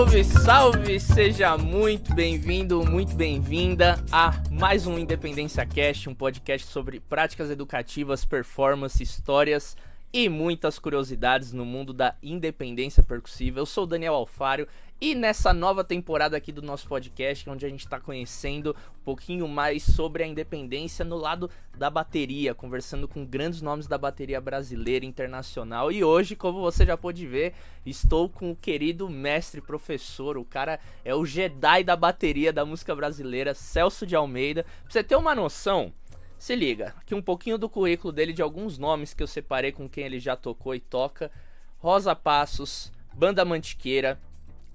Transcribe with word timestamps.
Salve, 0.00 0.24
salve! 0.24 0.98
Seja 0.98 1.58
muito 1.58 2.14
bem-vindo, 2.14 2.82
muito 2.82 3.14
bem-vinda 3.14 4.02
a 4.10 4.32
mais 4.50 4.86
um 4.86 4.98
Independência 4.98 5.66
Cast, 5.66 6.08
um 6.08 6.14
podcast 6.14 6.66
sobre 6.68 7.00
práticas 7.00 7.50
educativas, 7.50 8.24
performance, 8.24 9.02
histórias 9.02 9.76
e 10.10 10.26
muitas 10.26 10.78
curiosidades 10.78 11.52
no 11.52 11.66
mundo 11.66 11.92
da 11.92 12.14
independência 12.22 13.02
percussiva. 13.02 13.60
Eu 13.60 13.66
sou 13.66 13.84
Daniel 13.84 14.14
Alfário 14.14 14.66
e 15.00 15.14
nessa 15.14 15.54
nova 15.54 15.82
temporada 15.82 16.36
aqui 16.36 16.52
do 16.52 16.60
nosso 16.60 16.86
podcast, 16.86 17.48
onde 17.48 17.64
a 17.64 17.68
gente 17.70 17.80
está 17.80 17.98
conhecendo 17.98 18.76
um 19.00 19.04
pouquinho 19.04 19.48
mais 19.48 19.82
sobre 19.82 20.22
a 20.22 20.26
independência 20.26 21.04
no 21.06 21.16
lado 21.16 21.50
da 21.74 21.88
bateria, 21.88 22.54
conversando 22.54 23.08
com 23.08 23.24
grandes 23.24 23.62
nomes 23.62 23.86
da 23.86 23.96
bateria 23.96 24.38
brasileira 24.42 25.06
e 25.06 25.08
internacional. 25.08 25.90
E 25.90 26.04
hoje, 26.04 26.36
como 26.36 26.60
você 26.60 26.84
já 26.84 26.98
pôde 26.98 27.26
ver, 27.26 27.54
estou 27.86 28.28
com 28.28 28.50
o 28.50 28.56
querido 28.56 29.08
mestre 29.08 29.62
professor, 29.62 30.36
o 30.36 30.44
cara 30.44 30.78
é 31.02 31.14
o 31.14 31.24
Jedi 31.24 31.82
da 31.82 31.96
bateria 31.96 32.52
da 32.52 32.66
música 32.66 32.94
brasileira, 32.94 33.54
Celso 33.54 34.06
de 34.06 34.14
Almeida. 34.14 34.64
Pra 34.82 34.92
você 34.92 35.02
ter 35.02 35.16
uma 35.16 35.34
noção, 35.34 35.94
se 36.38 36.54
liga, 36.54 36.94
aqui 36.98 37.14
um 37.14 37.22
pouquinho 37.22 37.56
do 37.56 37.70
currículo 37.70 38.12
dele 38.12 38.34
de 38.34 38.42
alguns 38.42 38.76
nomes 38.76 39.14
que 39.14 39.22
eu 39.22 39.26
separei 39.26 39.72
com 39.72 39.88
quem 39.88 40.04
ele 40.04 40.20
já 40.20 40.36
tocou 40.36 40.74
e 40.74 40.80
toca. 40.80 41.30
Rosa 41.78 42.14
Passos, 42.14 42.92
Banda 43.14 43.46
Mantiqueira, 43.46 44.20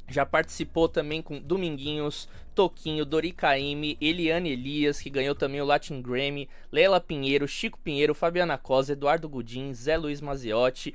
já 0.08 0.26
participou 0.26 0.88
também 0.88 1.22
com 1.22 1.40
Dominguinhos, 1.40 2.28
Toquinho, 2.54 3.06
Dori 3.06 3.36
Eliane 4.00 4.52
Elias, 4.52 5.02
que 5.02 5.10
ganhou 5.10 5.36
também 5.36 5.62
o 5.62 5.66
Latin 5.66 6.02
Grammy, 6.02 6.48
Leila 6.72 7.02
Pinheiro, 7.02 7.48
Chico 7.48 7.80
Pinheiro, 7.84 8.14
Fabiana 8.14 8.58
Cosa, 8.58 8.94
Eduardo 8.94 9.28
Gudim, 9.28 9.74
Zé 9.74 9.98
Luiz 9.98 10.22
Maziotti. 10.22 10.94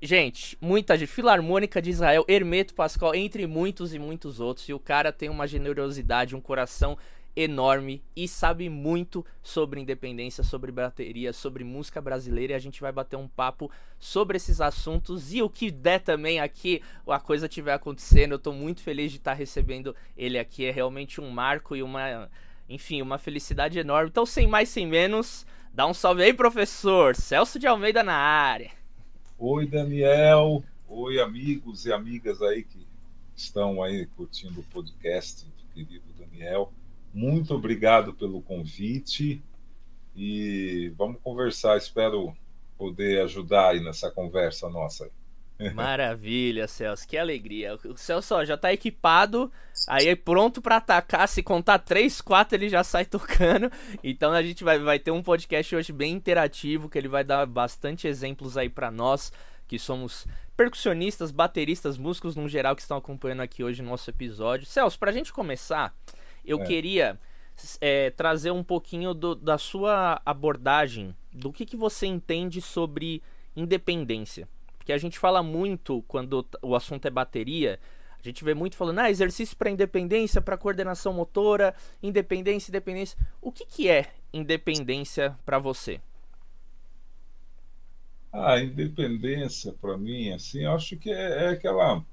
Gente, 0.00 0.56
muita 0.60 0.96
gente. 0.96 1.08
Filarmônica 1.08 1.80
de 1.80 1.90
Israel, 1.90 2.24
Hermeto 2.28 2.74
Pascoal, 2.74 3.14
entre 3.14 3.46
muitos 3.46 3.94
e 3.94 3.98
muitos 3.98 4.40
outros. 4.40 4.68
E 4.68 4.72
o 4.72 4.78
cara 4.78 5.10
tem 5.10 5.28
uma 5.28 5.46
generosidade, 5.46 6.36
um 6.36 6.40
coração 6.40 6.96
enorme 7.36 8.02
e 8.16 8.26
sabe 8.26 8.70
muito 8.70 9.24
sobre 9.42 9.78
independência, 9.78 10.42
sobre 10.42 10.72
bateria, 10.72 11.34
sobre 11.34 11.62
música 11.62 12.00
brasileira 12.00 12.54
e 12.54 12.56
a 12.56 12.58
gente 12.58 12.80
vai 12.80 12.90
bater 12.90 13.16
um 13.16 13.28
papo 13.28 13.70
sobre 13.98 14.38
esses 14.38 14.60
assuntos 14.60 15.34
e 15.34 15.42
o 15.42 15.50
que 15.50 15.70
der 15.70 16.00
também 16.00 16.40
aqui, 16.40 16.80
a 17.06 17.20
coisa 17.20 17.46
tiver 17.46 17.74
acontecendo. 17.74 18.32
Eu 18.32 18.38
tô 18.38 18.52
muito 18.52 18.80
feliz 18.80 19.12
de 19.12 19.18
estar 19.18 19.34
recebendo 19.34 19.94
ele 20.16 20.38
aqui, 20.38 20.64
é 20.64 20.70
realmente 20.70 21.20
um 21.20 21.28
marco 21.28 21.76
e 21.76 21.82
uma, 21.82 22.30
enfim, 22.68 23.02
uma 23.02 23.18
felicidade 23.18 23.78
enorme. 23.78 24.08
Então, 24.08 24.24
sem 24.24 24.46
mais 24.46 24.70
sem 24.70 24.86
menos, 24.86 25.46
dá 25.74 25.86
um 25.86 25.92
salve 25.92 26.22
aí, 26.22 26.32
professor 26.32 27.14
Celso 27.14 27.58
de 27.58 27.66
Almeida 27.66 28.02
na 28.02 28.16
área. 28.16 28.70
Oi, 29.38 29.66
Daniel. 29.66 30.64
Oi, 30.88 31.20
amigos 31.20 31.84
e 31.84 31.92
amigas 31.92 32.40
aí 32.40 32.62
que 32.62 32.86
estão 33.36 33.82
aí 33.82 34.06
curtindo 34.16 34.60
o 34.60 34.64
podcast 34.64 35.44
do 35.44 35.74
querido 35.74 36.06
Daniel. 36.18 36.72
Muito 37.12 37.54
obrigado 37.54 38.14
pelo 38.14 38.42
convite 38.42 39.42
e 40.14 40.92
vamos 40.96 41.20
conversar. 41.22 41.76
Espero 41.76 42.34
poder 42.76 43.22
ajudar 43.22 43.70
aí 43.70 43.80
nessa 43.82 44.10
conversa 44.10 44.68
nossa. 44.68 45.10
Maravilha, 45.74 46.68
Celso, 46.68 47.08
que 47.08 47.16
alegria. 47.16 47.78
O 47.86 47.96
Celso 47.96 48.44
já 48.44 48.54
está 48.54 48.72
equipado, 48.72 49.50
aí 49.88 50.14
pronto 50.14 50.60
para 50.60 50.76
atacar. 50.76 51.26
Se 51.26 51.42
contar 51.42 51.78
3, 51.78 52.20
4, 52.20 52.56
ele 52.56 52.68
já 52.68 52.84
sai 52.84 53.04
tocando. 53.06 53.70
Então 54.04 54.32
a 54.32 54.42
gente 54.42 54.62
vai, 54.62 54.78
vai 54.78 54.98
ter 54.98 55.10
um 55.10 55.22
podcast 55.22 55.74
hoje 55.74 55.92
bem 55.92 56.12
interativo, 56.12 56.88
que 56.88 56.98
ele 56.98 57.08
vai 57.08 57.24
dar 57.24 57.46
bastante 57.46 58.06
exemplos 58.06 58.56
aí 58.56 58.68
para 58.68 58.90
nós, 58.90 59.32
que 59.66 59.78
somos 59.78 60.26
percussionistas, 60.56 61.30
bateristas, 61.30 61.96
músicos 61.96 62.36
no 62.36 62.48
geral 62.48 62.76
que 62.76 62.82
estão 62.82 62.96
acompanhando 62.96 63.40
aqui 63.40 63.64
hoje 63.64 63.82
no 63.82 63.90
nosso 63.90 64.10
episódio. 64.10 64.66
Celso, 64.66 64.98
para 64.98 65.10
a 65.10 65.14
gente 65.14 65.32
começar, 65.32 65.94
eu 66.46 66.60
é. 66.62 66.64
queria 66.64 67.18
é, 67.80 68.10
trazer 68.10 68.50
um 68.50 68.62
pouquinho 68.62 69.12
do, 69.14 69.34
da 69.34 69.58
sua 69.58 70.20
abordagem, 70.24 71.14
do 71.32 71.52
que, 71.52 71.66
que 71.66 71.76
você 71.76 72.06
entende 72.06 72.60
sobre 72.60 73.22
independência. 73.54 74.48
Porque 74.78 74.92
a 74.92 74.98
gente 74.98 75.18
fala 75.18 75.42
muito 75.42 76.02
quando 76.06 76.46
o 76.62 76.74
assunto 76.74 77.06
é 77.06 77.10
bateria, 77.10 77.80
a 78.18 78.22
gente 78.22 78.44
vê 78.44 78.54
muito 78.54 78.76
falando, 78.76 79.00
ah, 79.00 79.10
exercício 79.10 79.56
para 79.56 79.70
independência, 79.70 80.40
para 80.40 80.56
coordenação 80.56 81.12
motora, 81.12 81.74
independência, 82.02 82.70
independência. 82.70 83.18
O 83.40 83.50
que, 83.52 83.64
que 83.66 83.88
é 83.88 84.12
independência 84.32 85.36
para 85.44 85.58
você? 85.58 86.00
A 88.32 88.60
independência, 88.60 89.72
para 89.72 89.96
mim, 89.96 90.30
assim, 90.30 90.64
eu 90.64 90.72
acho 90.72 90.96
que 90.96 91.10
é, 91.10 91.46
é 91.46 91.48
aquela 91.50 92.04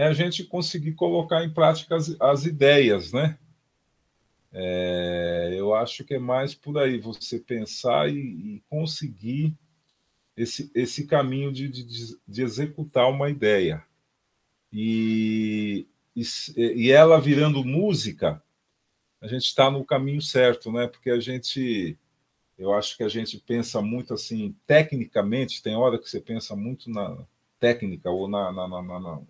é 0.00 0.04
a 0.04 0.14
gente 0.14 0.44
conseguir 0.44 0.94
colocar 0.94 1.44
em 1.44 1.52
prática 1.52 1.94
as, 1.94 2.18
as 2.18 2.46
ideias, 2.46 3.12
né? 3.12 3.38
É, 4.50 5.54
eu 5.58 5.74
acho 5.74 6.04
que 6.04 6.14
é 6.14 6.18
mais 6.18 6.54
por 6.54 6.78
aí 6.78 6.98
você 6.98 7.38
pensar 7.38 8.08
e, 8.08 8.16
e 8.16 8.62
conseguir 8.70 9.54
esse, 10.34 10.70
esse 10.74 11.06
caminho 11.06 11.52
de, 11.52 11.68
de, 11.68 12.18
de, 12.26 12.42
executar 12.42 13.10
uma 13.10 13.28
ideia. 13.28 13.84
E, 14.72 15.86
e, 16.16 16.22
e 16.56 16.90
ela 16.90 17.20
virando 17.20 17.62
música, 17.62 18.42
a 19.20 19.28
gente 19.28 19.44
está 19.44 19.70
no 19.70 19.84
caminho 19.84 20.22
certo, 20.22 20.72
né? 20.72 20.86
Porque 20.86 21.10
a 21.10 21.20
gente, 21.20 21.94
eu 22.56 22.72
acho 22.72 22.96
que 22.96 23.02
a 23.02 23.08
gente 23.08 23.38
pensa 23.38 23.82
muito 23.82 24.14
assim, 24.14 24.56
tecnicamente, 24.66 25.62
tem 25.62 25.76
hora 25.76 25.98
que 25.98 26.08
você 26.08 26.22
pensa 26.22 26.56
muito 26.56 26.88
na 26.88 27.18
técnica 27.58 28.10
ou 28.10 28.26
na, 28.26 28.50
na, 28.50 28.66
na, 28.66 28.98
na 28.98 29.22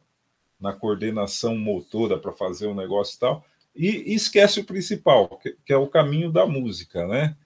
na 0.61 0.73
coordenação 0.73 1.57
motora 1.57 2.19
para 2.19 2.33
fazer 2.33 2.67
um 2.67 2.75
negócio 2.75 3.17
e 3.17 3.19
tal, 3.19 3.45
e, 3.75 4.15
esquece 4.15 4.61
o 4.61 4.65
principal, 4.65 5.39
que, 5.39 5.57
que, 5.65 5.73
é 5.73 5.77
o 5.77 5.87
caminho 5.87 6.31
da 6.31 6.47
música, 6.47 7.07
né? 7.07 7.37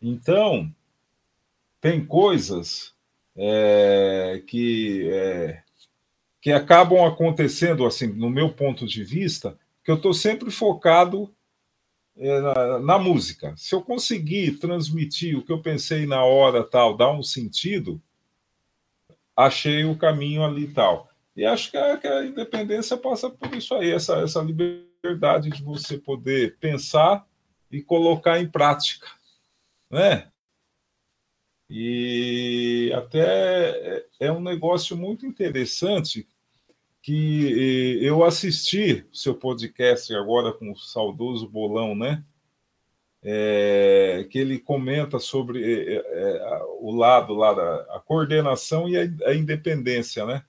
Então, 0.00 0.72
tem 1.80 2.04
coisas 2.04 2.94
é, 3.36 4.42
que, 4.46 5.08
é, 5.10 5.62
que 6.40 6.52
acabam 6.52 7.04
acontecendo, 7.04 7.84
assim, 7.84 8.06
no 8.06 8.30
meu 8.30 8.52
ponto 8.52 8.86
de 8.86 9.04
vista, 9.04 9.58
que 9.84 9.90
eu 9.90 9.96
estou 9.96 10.14
sempre 10.14 10.50
focado 10.50 11.32
é, 12.16 12.40
na, 12.40 12.78
na, 12.78 12.98
música. 12.98 13.54
Se 13.56 13.74
eu 13.74 13.82
conseguir 13.82 14.58
transmitir 14.58 15.36
o 15.36 15.42
que 15.42 15.52
eu 15.52 15.60
pensei 15.60 16.06
na 16.06 16.24
hora 16.24 16.62
tal, 16.62 16.96
dar 16.96 17.10
um 17.10 17.22
sentido, 17.22 18.00
achei 19.36 19.84
o 19.84 19.96
caminho 19.96 20.44
ali 20.44 20.68
tal. 20.68 21.08
E 21.34 21.44
acho 21.44 21.70
que 21.70 21.76
a, 21.76 21.96
que 21.96 22.06
a, 22.06 22.24
independência 22.24 22.96
passa 22.96 23.30
por 23.30 23.54
isso 23.54 23.74
aí, 23.74 23.90
essa, 23.90 24.18
essa 24.18 24.42
liberdade 24.42 25.50
de 25.50 25.62
você 25.62 25.96
poder 25.98 26.58
pensar 26.58 27.26
e 27.70 27.82
colocar 27.82 28.38
em 28.38 28.48
prática, 28.48 29.06
né? 29.90 30.30
E 31.70 32.92
até 32.94 33.70
é, 33.70 34.06
é 34.20 34.32
um 34.32 34.42
negócio 34.42 34.94
muito 34.94 35.24
interessante 35.24 36.28
que 37.00 37.98
eu 38.00 38.22
assisti 38.22 39.06
o 39.10 39.16
seu 39.16 39.34
podcast 39.34 40.14
agora 40.14 40.52
com 40.52 40.70
o 40.70 40.76
saudoso 40.76 41.48
Bolão, 41.48 41.94
né? 41.94 42.22
É, 43.24 44.26
que 44.30 44.38
ele 44.38 44.58
comenta 44.58 45.18
sobre 45.18 45.62
é, 45.62 45.94
é, 45.96 46.62
o 46.80 46.92
lado 46.94 47.34
lá 47.34 47.54
da 47.54 48.02
coordenação 48.04 48.88
e 48.88 48.98
a, 48.98 49.02
a 49.30 49.34
independência, 49.34 50.26
né? 50.26 50.44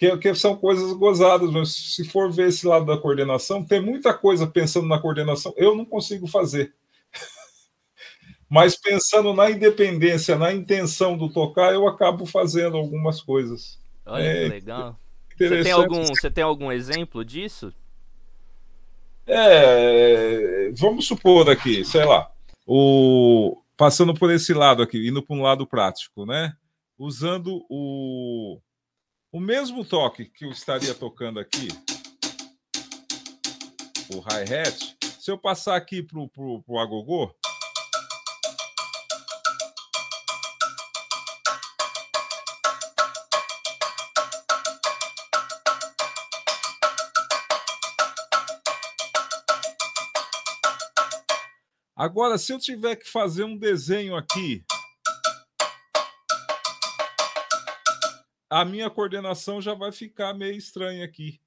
Que, 0.00 0.16
que 0.16 0.34
são 0.34 0.56
coisas 0.56 0.94
gozadas, 0.94 1.50
mas 1.50 1.74
se 1.74 2.04
for 2.08 2.32
ver 2.32 2.48
esse 2.48 2.66
lado 2.66 2.86
da 2.86 2.96
coordenação, 2.96 3.62
tem 3.62 3.82
muita 3.82 4.14
coisa 4.14 4.46
pensando 4.46 4.86
na 4.86 4.98
coordenação, 4.98 5.52
eu 5.58 5.76
não 5.76 5.84
consigo 5.84 6.26
fazer. 6.26 6.72
mas 8.48 8.74
pensando 8.80 9.34
na 9.34 9.50
independência, 9.50 10.36
na 10.36 10.54
intenção 10.54 11.18
do 11.18 11.28
tocar, 11.30 11.74
eu 11.74 11.86
acabo 11.86 12.24
fazendo 12.24 12.78
algumas 12.78 13.20
coisas. 13.20 13.78
Olha 14.06 14.22
é, 14.22 14.44
que 14.44 14.48
legal. 14.48 14.98
Você 15.36 15.62
tem, 15.62 15.72
algum, 15.72 16.02
você 16.04 16.30
tem 16.30 16.44
algum 16.44 16.72
exemplo 16.72 17.22
disso? 17.22 17.70
É, 19.26 20.72
vamos 20.78 21.06
supor 21.06 21.50
aqui, 21.50 21.84
sei 21.84 22.06
lá, 22.06 22.30
o 22.66 23.58
passando 23.76 24.14
por 24.14 24.30
esse 24.30 24.54
lado 24.54 24.82
aqui, 24.82 25.06
indo 25.06 25.22
para 25.22 25.36
um 25.36 25.42
lado 25.42 25.66
prático, 25.66 26.24
né? 26.24 26.54
Usando 26.98 27.64
o 27.68 28.60
o 29.32 29.38
mesmo 29.38 29.84
toque 29.84 30.24
que 30.24 30.44
eu 30.44 30.50
estaria 30.50 30.92
tocando 30.92 31.38
aqui, 31.38 31.68
o 34.12 34.20
hi-hat, 34.20 34.96
se 35.20 35.30
eu 35.30 35.38
passar 35.38 35.76
aqui 35.76 36.02
para 36.02 36.18
o 36.18 36.78
agogô, 36.78 37.32
Agora, 51.94 52.38
se 52.38 52.50
eu 52.50 52.58
tiver 52.58 52.96
que 52.96 53.06
fazer 53.06 53.44
um 53.44 53.54
desenho 53.54 54.16
aqui 54.16 54.64
a 58.50 58.64
minha 58.64 58.90
coordenação 58.90 59.62
já 59.62 59.74
vai 59.74 59.92
ficar 59.92 60.34
meio 60.34 60.56
estranha 60.56 61.04
aqui. 61.04 61.40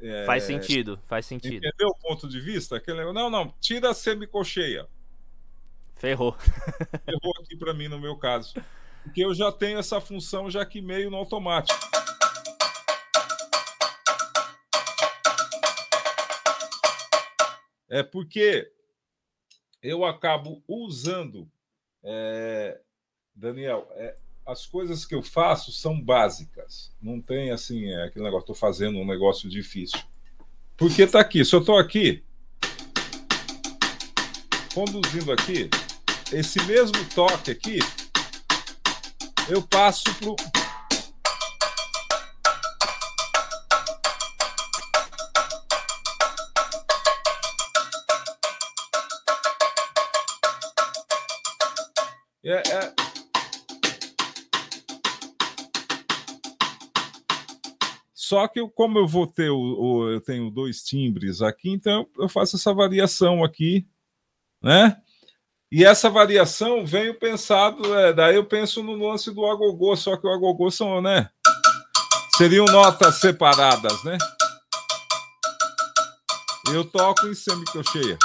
É, 0.00 0.26
faz 0.26 0.44
sentido, 0.44 1.00
faz 1.06 1.24
sentido. 1.24 1.56
Entendeu 1.56 1.88
o 1.88 1.98
ponto 1.98 2.28
de 2.28 2.38
vista? 2.38 2.76
Aquele, 2.76 3.10
não, 3.12 3.30
não, 3.30 3.52
tira 3.58 3.90
a 3.90 3.94
semicocheia. 3.94 4.86
Ferrou. 5.94 6.36
Ferrou 7.04 7.32
aqui 7.42 7.56
para 7.56 7.72
mim 7.72 7.88
no 7.88 7.98
meu 7.98 8.16
caso. 8.16 8.54
Porque 9.02 9.24
eu 9.24 9.34
já 9.34 9.50
tenho 9.50 9.78
essa 9.78 10.00
função 10.00 10.50
já 10.50 10.64
que 10.64 10.82
meio 10.82 11.10
no 11.10 11.16
automático. 11.16 11.80
É 17.88 18.02
porque 18.02 18.70
eu 19.82 20.04
acabo 20.04 20.62
usando, 20.68 21.50
é, 22.02 22.78
Daniel, 23.34 23.88
é, 23.92 24.14
as 24.48 24.64
coisas 24.64 25.04
que 25.04 25.14
eu 25.14 25.22
faço 25.22 25.70
são 25.70 26.00
básicas. 26.00 26.90
Não 27.02 27.20
tem 27.20 27.50
assim, 27.50 27.84
é, 27.90 28.04
aquele 28.04 28.24
negócio, 28.24 28.44
estou 28.44 28.54
fazendo 28.54 28.98
um 28.98 29.06
negócio 29.06 29.46
difícil. 29.46 29.98
Porque 30.74 31.02
está 31.02 31.20
aqui, 31.20 31.44
se 31.44 31.54
eu 31.54 31.60
estou 31.60 31.76
aqui, 31.76 32.24
conduzindo 34.72 35.30
aqui, 35.32 35.68
esse 36.32 36.62
mesmo 36.64 36.96
toque 37.14 37.50
aqui, 37.50 37.78
eu 39.50 39.60
passo 39.60 40.04
Só 58.28 58.46
que 58.46 58.60
eu, 58.60 58.68
como 58.68 58.98
eu 58.98 59.06
vou 59.06 59.26
ter 59.26 59.48
o, 59.48 59.56
o, 59.56 60.10
eu 60.10 60.20
tenho 60.20 60.50
dois 60.50 60.82
timbres 60.82 61.40
aqui, 61.40 61.70
então 61.70 62.06
eu 62.18 62.28
faço 62.28 62.56
essa 62.56 62.74
variação 62.74 63.42
aqui, 63.42 63.88
né? 64.62 65.00
E 65.72 65.82
essa 65.82 66.10
variação 66.10 66.84
veio 66.84 67.18
pensado, 67.18 67.94
é, 67.94 68.12
daí 68.12 68.36
eu 68.36 68.44
penso 68.44 68.82
no 68.82 68.92
lance 68.92 69.30
do 69.30 69.46
agogô, 69.46 69.96
só 69.96 70.14
que 70.14 70.26
o 70.26 70.30
agogô 70.30 70.70
são, 70.70 71.00
né? 71.00 71.30
Seriam 72.36 72.66
notas 72.66 73.14
separadas, 73.14 74.04
né? 74.04 74.18
Eu 76.70 76.84
toco 76.84 77.28
em 77.28 77.34
semicocheia. 77.34 78.18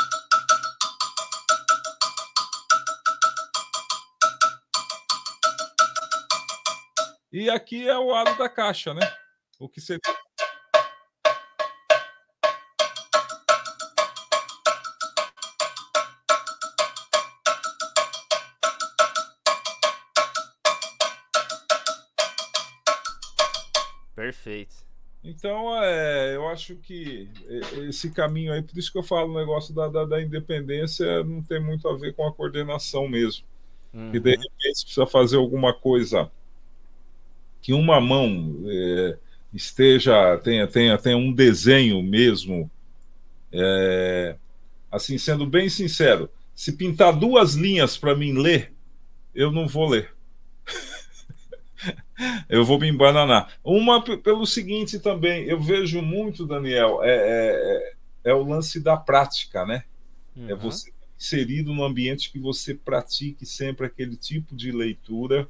E 7.32 7.50
aqui 7.50 7.88
é 7.88 7.98
o 7.98 8.14
aro 8.14 8.38
da 8.38 8.50
caixa, 8.50 8.94
né? 8.94 9.23
O 9.60 9.70
que 9.70 9.80
seria. 9.80 10.00
Perfeito. 24.16 24.76
Então, 25.24 25.82
é, 25.82 26.36
eu 26.36 26.48
acho 26.48 26.76
que 26.76 27.30
esse 27.88 28.12
caminho 28.12 28.52
aí, 28.52 28.62
por 28.62 28.78
isso 28.78 28.92
que 28.92 28.98
eu 28.98 29.04
falo 29.04 29.34
o 29.34 29.40
negócio 29.40 29.74
da, 29.74 29.88
da, 29.88 30.06
da 30.06 30.22
independência 30.22 31.24
não 31.24 31.42
tem 31.42 31.62
muito 31.62 31.88
a 31.88 31.96
ver 31.96 32.14
com 32.14 32.28
a 32.28 32.34
coordenação 32.34 33.08
mesmo. 33.08 33.46
Uhum. 33.94 34.14
E 34.14 34.20
de 34.20 34.32
repente 34.32 34.52
precisa 34.86 35.06
fazer 35.06 35.38
alguma 35.38 35.74
coisa 35.74 36.30
que 37.62 37.74
uma 37.74 38.02
mão 38.02 38.64
é, 38.66 39.18
esteja 39.54 40.38
tenha, 40.38 40.68
tenha, 40.68 40.98
tenha 40.98 41.18
um 41.18 41.32
desenho 41.32 42.02
mesmo. 42.02 42.70
É, 43.52 44.36
assim, 44.92 45.18
sendo 45.18 45.46
bem 45.46 45.70
sincero, 45.70 46.30
se 46.56 46.74
pintar 46.74 47.14
duas 47.14 47.54
linhas 47.54 47.98
para 47.98 48.16
mim 48.16 48.34
ler, 48.34 48.74
eu 49.34 49.52
não 49.52 49.68
vou 49.68 49.90
ler. 49.90 50.14
eu 52.50 52.66
vou 52.66 52.80
me 52.80 52.88
embananar. 52.88 53.54
Uma 53.64 54.04
pelo 54.04 54.46
seguinte 54.46 55.00
também, 55.00 55.46
eu 55.46 55.60
vejo 55.60 56.02
muito, 56.02 56.46
Daniel, 56.46 57.04
é, 57.04 57.94
é, 58.24 58.32
é 58.32 58.34
o 58.34 58.44
lance 58.44 58.80
da 58.80 58.98
prática, 58.98 59.66
né? 59.66 59.84
Uhum. 60.36 60.50
É 60.50 60.56
você 60.56 60.92
inserido 61.24 61.74
no 61.74 61.86
ambiente 61.86 62.30
que 62.30 62.38
você 62.38 62.74
pratique 62.76 63.46
sempre 63.46 63.86
aquele 63.86 64.18
tipo 64.18 64.54
de 64.54 64.74
leitura 64.74 65.48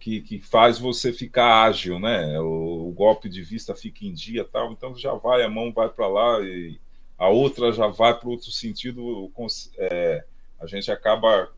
que, 0.00 0.22
que 0.22 0.40
faz 0.40 0.78
você 0.78 1.12
ficar 1.12 1.64
ágil, 1.64 2.00
né? 2.00 2.40
O, 2.40 2.88
o, 2.88 2.92
golpe 2.92 3.28
de 3.28 3.42
vista 3.42 3.74
fica 3.74 4.06
em 4.06 4.12
dia 4.12 4.44
tal, 4.44 4.72
então 4.72 4.96
já 4.96 5.12
vai, 5.12 5.42
a 5.42 5.48
mão 5.48 5.70
vai 5.72 5.90
para 5.90 6.08
lá 6.08 6.40
e 6.40 6.80
a 7.18 7.28
outra 7.28 7.70
já 7.70 7.86
vai 7.86 8.18
para 8.18 8.28
outro 8.28 8.50
sentido. 8.50 9.30
É, 9.76 10.24
a 10.58 10.66
gente 10.66 10.90
acaba 10.90 11.52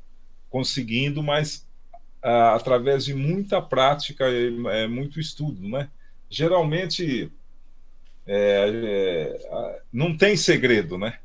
conseguindo, 0.50 1.22
mas 1.22 1.66
através 2.20 3.04
de 3.04 3.14
muita 3.14 3.60
prática 3.62 4.28
e 4.28 4.54
é, 4.68 4.86
muito 4.86 5.18
estudo, 5.18 5.68
né? 5.68 5.88
Geralmente 6.28 7.30
é, 8.26 9.38
é, 9.44 9.82
não 9.92 10.16
tem 10.16 10.36
segredo, 10.36 10.98
né? 10.98 11.18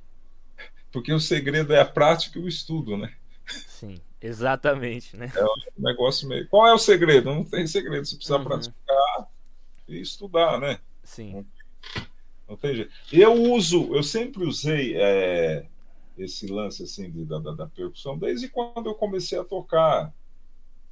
Porque 0.92 1.12
o 1.12 1.20
segredo 1.20 1.74
é 1.74 1.80
a 1.80 1.86
prática 1.86 2.38
e 2.40 2.42
o 2.44 2.48
estudo, 2.48 2.96
né? 2.96 3.12
Sim. 3.46 3.96
Exatamente, 4.22 5.16
né? 5.16 5.32
É 5.36 5.44
um 5.44 5.84
negócio 5.84 6.28
meio. 6.28 6.48
Qual 6.48 6.68
é 6.68 6.74
o 6.74 6.80
segredo? 6.80 7.34
Não 7.34 7.44
tem 7.44 7.68
segredo. 7.68 8.06
Você 8.06 8.16
precisa 8.16 8.38
uhum. 8.38 8.44
praticar 8.44 9.30
e 9.88 10.02
estudar, 10.02 10.60
né? 10.60 10.80
Sim. 11.04 11.46
Não, 12.48 12.58
tem 12.58 12.76
jeito. 12.76 12.92
Eu 13.12 13.34
uso, 13.34 13.94
eu 13.96 14.02
sempre 14.02 14.44
usei 14.44 14.96
é, 14.96 15.66
esse 16.18 16.48
lance 16.48 16.84
assim 16.84 17.12
de, 17.12 17.26
da, 17.26 17.40
da, 17.40 17.68
percussão 17.68 18.18
desde 18.18 18.50
quando 18.50 18.88
eu 18.88 18.96
comecei 18.96 19.38
a 19.38 19.44
tocar, 19.44 20.12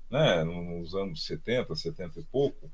né? 0.09 0.43
Nos 0.43 0.93
anos 0.93 1.25
70, 1.25 1.75
70 1.75 2.19
e 2.19 2.23
pouco. 2.23 2.69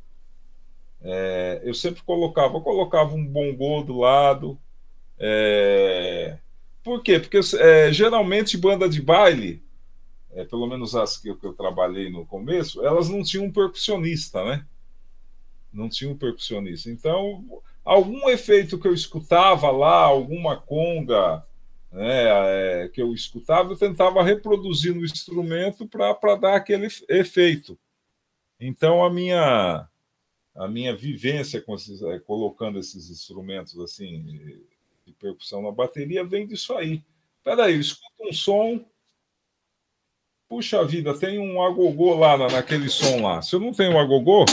É, 1.02 1.62
eu 1.64 1.74
sempre 1.74 2.04
colocava, 2.04 2.58
eu 2.58 2.62
colocava 2.62 3.16
um 3.16 3.26
bongô 3.26 3.84
do 3.84 4.00
lado. 4.00 4.60
É, 5.18 6.38
por 6.84 7.02
quê? 7.02 7.20
Porque 7.20 7.40
é, 7.60 7.94
geralmente 7.94 8.58
banda 8.58 8.90
de 8.90 9.02
baile 9.02 9.64
é, 10.34 10.46
pelo 10.46 10.68
menos 10.68 10.96
as 10.96 11.18
que 11.18 11.30
eu, 11.30 11.38
que 11.38 11.46
eu, 11.46 11.54
trabalhei 11.54 12.10
no 12.10 12.26
começo, 12.26 12.86
elas 12.86 13.10
não 13.10 13.24
tinham 13.24 13.46
um 13.46 13.52
percussionista, 13.52 14.44
né? 14.46 14.66
Não 15.72 15.90
tinham 15.90 16.14
um 16.14 16.18
percussionista. 16.18 16.90
Então, 16.90 17.62
algum 17.84 18.30
efeito 18.30 18.80
que 18.80 18.88
eu 18.88 18.94
escutava 18.94 19.72
lá, 19.72 20.04
alguma 20.04 20.58
conga 20.58 21.46
né, 21.92 22.84
é, 22.84 22.90
que 22.90 23.02
eu 23.02 23.14
escutava, 23.14 23.72
eu 23.72 23.78
tentava 23.78 24.24
reproduzir 24.24 24.96
no 24.96 25.04
instrumento 25.04 25.88
para 25.88 26.36
dar 26.36 26.56
aquele 26.56 26.88
efeito. 27.10 27.78
Então, 28.60 29.04
a 29.04 29.10
minha 29.10 29.88
a 30.54 30.68
minha 30.68 30.94
vivência 30.94 31.62
com 31.62 31.76
esses, 31.76 32.02
é, 32.02 32.20
colocando 32.20 32.78
esses 32.78 33.10
instrumentos 33.10 33.80
assim 33.80 34.22
de 35.06 35.14
percussão 35.14 35.62
na 35.62 35.72
bateria 35.72 36.26
vem 36.26 36.46
disso 36.46 36.74
aí. 36.74 37.02
Peraí, 37.44 37.76
eu 37.76 37.80
escuto 37.80 38.28
um 38.28 38.34
som, 38.34 38.86
puxa 40.52 40.84
vida, 40.84 41.18
tem 41.18 41.40
um 41.40 41.64
agogô 41.64 42.14
lá 42.14 42.38
na, 42.38 42.50
naquele 42.50 42.90
som 42.90 43.22
lá. 43.22 43.42
Se 43.42 43.56
eu 43.56 43.60
não 43.62 43.72
tenho 43.72 43.94
um 43.94 43.98
agogô. 43.98 44.44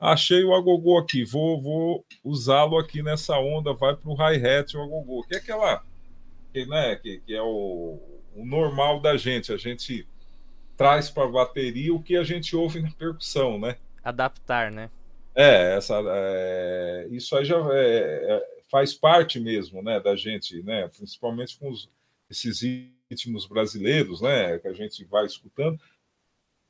Achei 0.00 0.42
o 0.44 0.54
agogô 0.54 0.96
aqui, 0.96 1.26
vou, 1.26 1.60
vou 1.60 2.06
usá-lo 2.24 2.78
aqui 2.78 3.02
nessa 3.02 3.38
onda, 3.38 3.74
vai 3.74 3.94
para 3.94 4.10
o 4.10 4.14
hi-hat 4.14 4.74
o 4.78 4.82
agogô, 4.82 5.22
que 5.24 5.34
é 5.34 5.38
aquela, 5.38 5.82
que, 6.54 6.64
né, 6.64 6.96
que, 6.96 7.20
que 7.20 7.34
é 7.34 7.42
o, 7.42 7.98
o 8.34 8.46
normal 8.46 8.98
da 8.98 9.14
gente, 9.18 9.52
a 9.52 9.58
gente 9.58 10.08
traz 10.74 11.10
para 11.10 11.24
a 11.24 11.30
bateria 11.30 11.92
o 11.92 12.02
que 12.02 12.16
a 12.16 12.24
gente 12.24 12.56
ouve 12.56 12.80
na 12.80 12.90
percussão, 12.92 13.58
né? 13.58 13.76
Adaptar, 14.04 14.70
né? 14.70 14.90
É, 15.34 15.76
essa, 15.76 16.00
é, 16.06 17.08
isso 17.10 17.36
aí 17.36 17.44
já 17.44 17.56
é, 17.72 18.36
é, 18.36 18.48
faz 18.70 18.94
parte 18.94 19.40
mesmo, 19.40 19.82
né, 19.82 19.98
da 19.98 20.14
gente, 20.14 20.62
né, 20.62 20.86
principalmente 20.88 21.58
com 21.58 21.68
os, 21.68 21.90
esses 22.30 22.60
ritmos 23.10 23.44
brasileiros, 23.44 24.20
né, 24.20 24.58
que 24.60 24.68
a 24.68 24.72
gente 24.72 25.04
vai 25.04 25.26
escutando, 25.26 25.80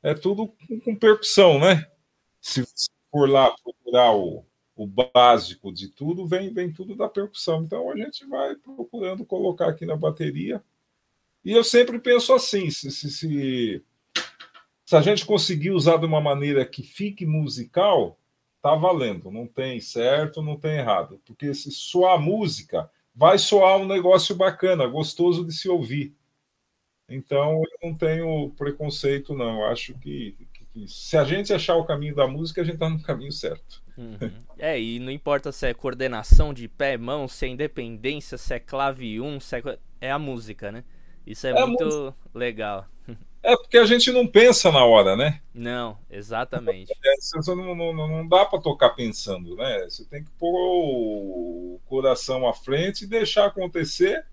é 0.01 0.13
tudo 0.13 0.47
com, 0.47 0.79
com 0.79 0.95
percussão, 0.95 1.59
né? 1.59 1.87
Se 2.39 2.63
for 3.11 3.27
lá 3.27 3.55
procurar 3.63 4.15
o, 4.15 4.45
o 4.75 4.85
básico 4.85 5.73
de 5.73 5.87
tudo, 5.89 6.27
vem, 6.27 6.53
vem 6.53 6.71
tudo 6.71 6.95
da 6.95 7.09
percussão. 7.09 7.63
Então 7.63 7.89
a 7.89 7.97
gente 7.97 8.23
vai 8.27 8.55
procurando 8.55 9.25
colocar 9.25 9.67
aqui 9.67 9.83
na 9.83 9.95
bateria. 9.95 10.63
E 11.43 11.51
eu 11.51 11.63
sempre 11.63 11.97
penso 11.97 12.33
assim: 12.33 12.69
se, 12.69 12.91
se, 12.91 13.09
se 13.09 13.83
se 14.85 14.95
a 14.95 15.01
gente 15.01 15.25
conseguir 15.25 15.71
usar 15.71 15.97
de 15.97 16.05
uma 16.05 16.21
maneira 16.21 16.63
que 16.63 16.83
fique 16.83 17.25
musical, 17.25 18.19
tá 18.61 18.75
valendo, 18.75 19.31
não 19.31 19.47
tem 19.47 19.79
certo, 19.79 20.41
não 20.41 20.55
tem 20.55 20.77
errado, 20.77 21.19
porque 21.25 21.53
se 21.53 21.71
soar 21.71 22.21
música, 22.21 22.89
vai 23.13 23.37
soar 23.37 23.77
um 23.77 23.87
negócio 23.87 24.35
bacana, 24.35 24.85
gostoso 24.85 25.43
de 25.45 25.53
se 25.53 25.67
ouvir. 25.67 26.15
Então, 27.07 27.61
eu 27.61 27.89
não 27.89 27.95
tenho 27.95 28.49
preconceito, 28.57 29.35
não. 29.35 29.61
Eu 29.61 29.65
acho 29.67 29.93
que, 29.99 30.35
que, 30.51 30.65
que, 30.65 30.87
se 30.87 31.15
a 31.15 31.23
gente 31.23 31.53
achar 31.53 31.75
o 31.75 31.85
caminho 31.85 32.15
da 32.15 32.27
música, 32.27 32.61
a 32.61 32.63
gente 32.63 32.75
está 32.75 32.89
no 32.89 33.01
caminho 33.01 33.31
certo. 33.31 33.83
Uhum. 33.95 34.17
É, 34.57 34.79
e 34.79 34.99
não 34.99 35.11
importa 35.11 35.51
se 35.51 35.67
é 35.67 35.73
coordenação 35.73 36.53
de 36.53 36.67
pé, 36.67 36.97
mão, 36.97 37.27
se 37.27 37.45
é 37.45 37.49
independência, 37.49 38.37
se 38.37 38.53
é 38.53 38.59
clave 38.59 39.21
1, 39.21 39.39
se 39.39 39.55
é... 39.55 39.79
é 40.01 40.11
a 40.11 40.19
música, 40.19 40.71
né? 40.71 40.83
Isso 41.25 41.47
é, 41.47 41.51
é 41.51 41.65
muito 41.65 42.13
legal. 42.33 42.85
É 43.45 43.55
porque 43.55 43.77
a 43.77 43.85
gente 43.85 44.11
não 44.11 44.25
pensa 44.25 44.71
na 44.71 44.83
hora, 44.83 45.15
né? 45.15 45.39
Não, 45.53 45.99
exatamente. 46.09 46.91
É, 46.91 47.53
não, 47.53 47.75
não, 47.75 47.93
não 47.93 48.27
dá 48.27 48.43
para 48.43 48.59
tocar 48.59 48.89
pensando, 48.89 49.55
né? 49.55 49.83
Você 49.83 50.03
tem 50.05 50.23
que 50.23 50.31
pôr 50.31 50.51
o 50.51 51.79
coração 51.85 52.47
à 52.47 52.53
frente 52.53 53.03
e 53.03 53.07
deixar 53.07 53.45
acontecer. 53.45 54.25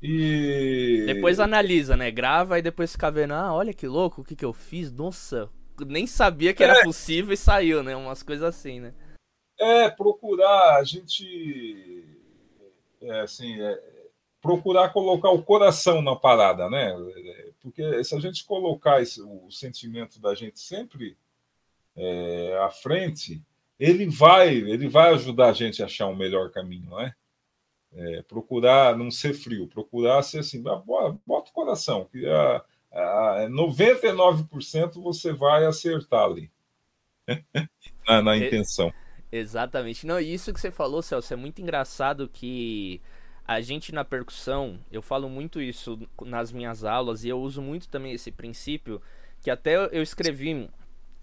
E. 0.00 1.02
Depois 1.04 1.40
analisa, 1.40 1.96
né? 1.96 2.08
Grava 2.12 2.60
e 2.60 2.62
depois 2.62 2.92
fica 2.92 3.10
vendo, 3.10 3.34
ah, 3.34 3.52
olha 3.52 3.74
que 3.74 3.88
louco, 3.88 4.20
o 4.20 4.24
que, 4.24 4.36
que 4.36 4.44
eu 4.44 4.52
fiz? 4.52 4.92
Nossa, 4.92 5.50
nem 5.84 6.06
sabia 6.06 6.54
que 6.54 6.62
era 6.62 6.78
é. 6.78 6.84
possível 6.84 7.32
e 7.32 7.36
saiu, 7.36 7.82
né? 7.82 7.96
Umas 7.96 8.22
coisas 8.22 8.44
assim, 8.44 8.78
né? 8.78 8.94
É, 9.58 9.90
procurar, 9.90 10.76
a 10.76 10.84
gente. 10.84 12.04
É, 13.02 13.20
assim, 13.20 13.60
é, 13.60 13.95
procurar 14.46 14.90
colocar 14.90 15.30
o 15.30 15.42
coração 15.42 16.00
na 16.00 16.14
parada, 16.14 16.70
né? 16.70 16.94
Porque 17.60 18.04
se 18.04 18.14
a 18.14 18.20
gente 18.20 18.44
colocar 18.44 19.02
esse, 19.02 19.20
o 19.20 19.50
sentimento 19.50 20.20
da 20.20 20.36
gente 20.36 20.60
sempre 20.60 21.16
é, 21.96 22.56
à 22.62 22.70
frente, 22.70 23.42
ele 23.78 24.06
vai, 24.06 24.54
ele 24.54 24.88
vai 24.88 25.12
ajudar 25.14 25.48
a 25.48 25.52
gente 25.52 25.82
a 25.82 25.86
achar 25.86 26.06
um 26.06 26.14
melhor 26.14 26.50
caminho, 26.52 26.94
né? 26.96 27.12
É, 27.92 28.22
procurar 28.22 28.96
não 28.96 29.10
ser 29.10 29.34
frio, 29.34 29.66
procurar 29.66 30.22
ser 30.22 30.40
assim, 30.40 30.62
bota, 30.62 31.18
bota 31.26 31.50
o 31.50 31.54
coração, 31.54 32.04
que 32.04 32.26
a, 32.28 32.62
a 32.92 33.48
99% 33.48 35.02
você 35.02 35.32
vai 35.32 35.64
acertar 35.64 36.24
ali 36.24 36.50
na, 38.06 38.22
na 38.22 38.36
intenção. 38.36 38.92
Exatamente. 39.32 40.06
Não, 40.06 40.20
isso 40.20 40.52
que 40.52 40.60
você 40.60 40.70
falou, 40.70 41.02
Celso, 41.02 41.32
é 41.32 41.36
muito 41.36 41.60
engraçado 41.60 42.28
que 42.28 43.00
a 43.46 43.60
gente 43.60 43.92
na 43.92 44.04
percussão, 44.04 44.78
eu 44.90 45.00
falo 45.00 45.28
muito 45.28 45.60
isso 45.60 45.98
nas 46.22 46.50
minhas 46.50 46.84
aulas 46.84 47.24
e 47.24 47.28
eu 47.28 47.40
uso 47.40 47.62
muito 47.62 47.88
também 47.88 48.12
esse 48.12 48.32
princípio, 48.32 49.00
que 49.40 49.50
até 49.50 49.76
eu 49.76 50.02
escrevi 50.02 50.68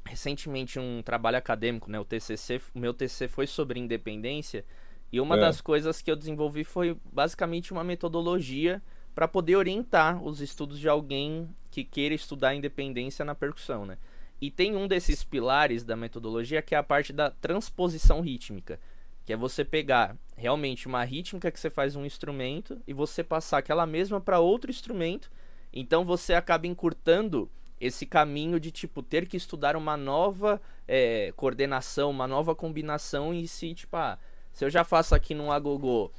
recentemente 0.05 0.79
um 0.79 1.01
trabalho 1.03 1.37
acadêmico, 1.37 1.91
né? 1.91 1.99
O 1.99 2.05
TCC, 2.05 2.61
o 2.73 2.79
meu 2.79 2.93
TCC 2.93 3.27
foi 3.27 3.45
sobre 3.45 3.79
independência 3.79 4.63
e 5.11 5.19
uma 5.19 5.35
é. 5.35 5.39
das 5.39 5.59
coisas 5.59 6.01
que 6.01 6.09
eu 6.09 6.15
desenvolvi 6.15 6.63
foi 6.63 6.97
basicamente 7.11 7.73
uma 7.73 7.83
metodologia 7.83 8.81
para 9.13 9.27
poder 9.27 9.57
orientar 9.57 10.23
os 10.23 10.39
estudos 10.39 10.79
de 10.79 10.87
alguém 10.87 11.49
que 11.69 11.83
queira 11.83 12.15
estudar 12.15 12.55
independência 12.55 13.25
na 13.25 13.35
percussão, 13.35 13.85
né? 13.85 13.97
E 14.41 14.49
tem 14.49 14.75
um 14.75 14.87
desses 14.87 15.23
pilares 15.23 15.83
da 15.83 15.95
metodologia 15.95 16.61
que 16.61 16.73
é 16.73 16.77
a 16.77 16.83
parte 16.83 17.11
da 17.11 17.29
transposição 17.29 18.21
rítmica 18.21 18.79
que 19.25 19.33
é 19.33 19.37
você 19.37 19.63
pegar 19.63 20.17
realmente 20.35 20.87
uma 20.87 21.03
rítmica 21.03 21.51
que 21.51 21.59
você 21.59 21.69
faz 21.69 21.95
um 21.95 22.05
instrumento 22.05 22.81
e 22.87 22.93
você 22.93 23.23
passar 23.23 23.59
aquela 23.59 23.85
mesma 23.85 24.19
para 24.19 24.39
outro 24.39 24.69
instrumento. 24.69 25.31
Então 25.71 26.03
você 26.03 26.33
acaba 26.33 26.67
encurtando 26.67 27.49
esse 27.79 28.05
caminho 28.05 28.59
de 28.59 28.71
tipo 28.71 29.01
ter 29.01 29.27
que 29.27 29.37
estudar 29.37 29.75
uma 29.75 29.97
nova 29.97 30.61
é, 30.87 31.33
coordenação, 31.35 32.11
uma 32.11 32.27
nova 32.27 32.55
combinação 32.55 33.33
e 33.33 33.47
se 33.47 33.73
tipo, 33.73 33.95
ah, 33.95 34.17
se 34.51 34.63
eu 34.63 34.69
já 34.69 34.83
faço 34.83 35.15
aqui 35.15 35.33
num 35.33 35.51
agogô 35.51 36.11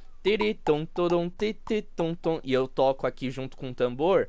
e 2.43 2.53
eu 2.53 2.67
toco 2.67 3.05
aqui 3.05 3.29
junto 3.29 3.55
com 3.55 3.69
o 3.69 3.73
tambor, 3.75 4.27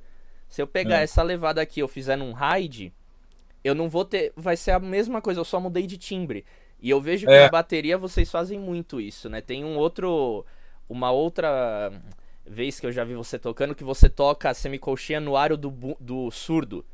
se 0.49 0.61
eu 0.61 0.67
pegar 0.67 1.01
é. 1.01 1.03
essa 1.05 1.23
levada 1.23 1.63
aqui, 1.63 1.81
eu 1.81 1.89
fizer 1.89 2.17
num 2.17 2.35
ride, 2.35 2.93
eu 3.65 3.75
não 3.75 3.89
vou 3.89 4.05
ter, 4.05 4.33
vai 4.37 4.57
ser 4.57 4.73
a 4.73 4.79
mesma 4.79 5.23
coisa, 5.23 5.41
eu 5.41 5.45
só 5.45 5.59
mudei 5.59 5.87
de 5.87 5.97
timbre. 5.97 6.45
E 6.81 6.91
eu 6.91 7.01
vejo 7.01 7.27
que 7.27 7.33
é. 7.33 7.45
na 7.45 7.49
bateria 7.51 7.97
vocês 7.97 8.31
fazem 8.31 8.59
muito 8.59 9.01
isso, 9.01 9.29
né? 9.29 9.41
Tem 9.41 9.65
um 9.65 9.77
outro. 9.77 10.45
Uma 10.89 11.11
outra 11.11 11.91
vez 12.45 12.79
que 12.79 12.87
eu 12.87 12.93
já 12.93 13.03
vi 13.03 13.15
você 13.15 13.39
tocando 13.39 13.75
que 13.75 13.83
você 13.83 14.09
toca 14.09 14.51
a 14.51 14.55
semicolcheia 14.55 15.19
no 15.19 15.37
aro 15.37 15.57
do, 15.57 15.97
do 15.99 16.31
surdo. 16.31 16.85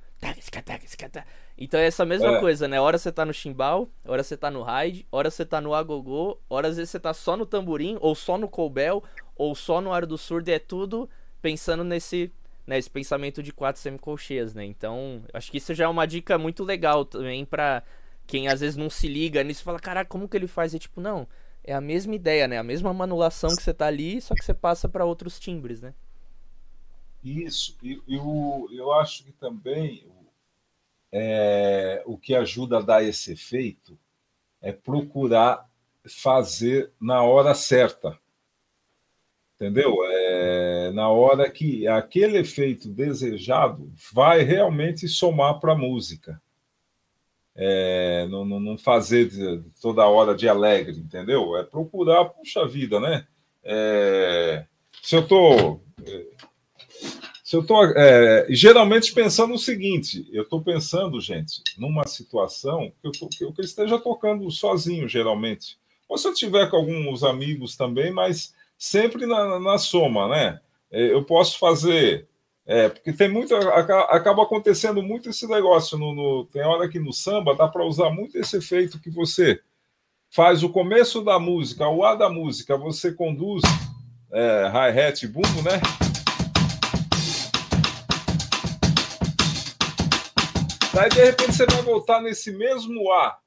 Então 1.58 1.78
é 1.78 1.86
essa 1.86 2.04
mesma 2.04 2.36
é. 2.36 2.40
coisa, 2.40 2.66
né? 2.66 2.80
Hora 2.80 2.96
você 2.96 3.12
tá 3.12 3.24
no 3.24 3.34
chimbal, 3.34 3.88
hora 4.04 4.22
você 4.22 4.36
tá 4.36 4.50
no 4.50 4.62
ride, 4.62 5.06
hora 5.12 5.30
você 5.30 5.44
tá 5.44 5.60
no 5.60 5.74
agogô, 5.74 6.38
hora 6.48 6.68
às 6.68 6.76
vezes 6.76 6.90
você 6.90 7.00
tá 7.00 7.12
só 7.12 7.36
no 7.36 7.44
tamborim, 7.44 7.98
ou 8.00 8.14
só 8.14 8.38
no 8.38 8.48
colbel, 8.48 9.02
ou 9.36 9.54
só 9.54 9.80
no 9.80 9.92
aro 9.92 10.06
do 10.06 10.16
surdo, 10.16 10.48
e 10.48 10.54
é 10.54 10.58
tudo 10.58 11.10
pensando 11.42 11.84
nesse, 11.84 12.32
né, 12.66 12.80
pensamento 12.92 13.42
de 13.42 13.52
quatro 13.52 13.82
semicolcheias, 13.82 14.54
né? 14.54 14.64
Então, 14.64 15.22
acho 15.34 15.50
que 15.50 15.58
isso 15.58 15.74
já 15.74 15.84
é 15.84 15.88
uma 15.88 16.06
dica 16.06 16.38
muito 16.38 16.64
legal 16.64 17.04
também 17.04 17.44
para 17.44 17.82
quem 18.32 18.48
às 18.48 18.60
vezes 18.60 18.78
não 18.78 18.88
se 18.88 19.06
liga 19.06 19.44
nisso 19.44 19.62
fala, 19.62 19.78
caraca, 19.78 20.08
como 20.08 20.26
que 20.26 20.34
ele 20.34 20.46
faz? 20.46 20.74
É 20.74 20.78
tipo, 20.78 21.02
não, 21.02 21.28
é 21.62 21.74
a 21.74 21.82
mesma 21.82 22.14
ideia, 22.14 22.48
né? 22.48 22.56
A 22.56 22.62
mesma 22.62 22.90
manulação 22.90 23.54
que 23.54 23.62
você 23.62 23.74
tá 23.74 23.86
ali, 23.86 24.22
só 24.22 24.34
que 24.34 24.42
você 24.42 24.54
passa 24.54 24.88
para 24.88 25.04
outros 25.04 25.38
timbres, 25.38 25.82
né? 25.82 25.92
Isso, 27.22 27.76
e 27.82 28.02
eu, 28.08 28.68
eu 28.72 28.90
acho 28.94 29.22
que 29.24 29.32
também 29.32 30.06
é, 31.12 32.02
o 32.06 32.16
que 32.16 32.34
ajuda 32.34 32.78
a 32.78 32.80
dar 32.80 33.04
esse 33.04 33.32
efeito 33.32 33.98
é 34.62 34.72
procurar 34.72 35.70
fazer 36.08 36.90
na 36.98 37.22
hora 37.22 37.54
certa. 37.54 38.18
Entendeu? 39.56 39.94
É, 40.06 40.90
na 40.92 41.10
hora 41.10 41.50
que 41.50 41.86
aquele 41.86 42.38
efeito 42.38 42.88
desejado 42.88 43.92
vai 44.10 44.40
realmente 44.40 45.06
somar 45.06 45.60
para 45.60 45.72
a 45.72 45.78
música 45.78 46.41
é, 47.54 48.26
não, 48.28 48.44
não, 48.44 48.78
fazer 48.78 49.30
toda 49.80 50.06
hora 50.06 50.34
de 50.34 50.48
alegre, 50.48 50.98
entendeu? 50.98 51.56
É 51.56 51.62
procurar, 51.62 52.24
puxa 52.26 52.66
vida, 52.66 52.98
né? 52.98 53.26
É, 53.62 54.64
se 55.02 55.16
eu 55.16 55.26
tô. 55.26 55.80
Se 57.44 57.56
eu 57.56 57.66
tô 57.66 57.84
é, 57.84 58.46
geralmente 58.48 59.12
pensando 59.12 59.52
o 59.52 59.58
seguinte, 59.58 60.26
eu 60.32 60.44
estou 60.44 60.62
pensando, 60.62 61.20
gente, 61.20 61.62
numa 61.76 62.06
situação 62.06 62.90
que 63.02 63.08
eu, 63.08 63.12
tô, 63.12 63.28
que 63.28 63.44
eu 63.44 63.52
esteja 63.58 63.98
tocando 63.98 64.50
sozinho, 64.50 65.06
geralmente. 65.06 65.76
Ou 66.08 66.16
se 66.16 66.26
eu 66.26 66.32
tiver 66.32 66.70
com 66.70 66.76
alguns 66.76 67.22
amigos 67.22 67.76
também, 67.76 68.10
mas 68.10 68.54
sempre 68.78 69.26
na, 69.26 69.60
na 69.60 69.76
soma, 69.76 70.28
né? 70.28 70.60
É, 70.90 71.12
eu 71.12 71.24
posso 71.24 71.58
fazer 71.58 72.26
é, 72.64 72.88
porque 72.88 73.12
tem 73.12 73.28
muito. 73.28 73.54
Acaba 73.54 74.44
acontecendo 74.44 75.02
muito 75.02 75.30
esse 75.30 75.46
negócio. 75.48 75.98
No, 75.98 76.14
no 76.14 76.44
tem 76.46 76.62
hora 76.62 76.88
que 76.88 76.98
no 76.98 77.12
samba 77.12 77.56
dá 77.56 77.66
para 77.66 77.84
usar 77.84 78.10
muito 78.10 78.38
esse 78.38 78.56
efeito 78.56 79.00
que 79.00 79.10
você 79.10 79.60
faz 80.30 80.62
o 80.62 80.70
começo 80.70 81.22
da 81.22 81.38
música, 81.38 81.88
o 81.88 82.04
A 82.04 82.14
da 82.14 82.28
música, 82.28 82.76
você 82.76 83.12
conduz 83.12 83.62
é, 84.30 84.66
hi-hat 84.68 85.24
e 85.24 85.28
bumbo, 85.28 85.62
né? 85.62 85.80
Daí, 90.94 91.08
de 91.08 91.24
repente, 91.24 91.52
você 91.54 91.66
vai 91.66 91.82
voltar 91.82 92.20
nesse 92.20 92.52
mesmo 92.52 93.10
A. 93.12 93.38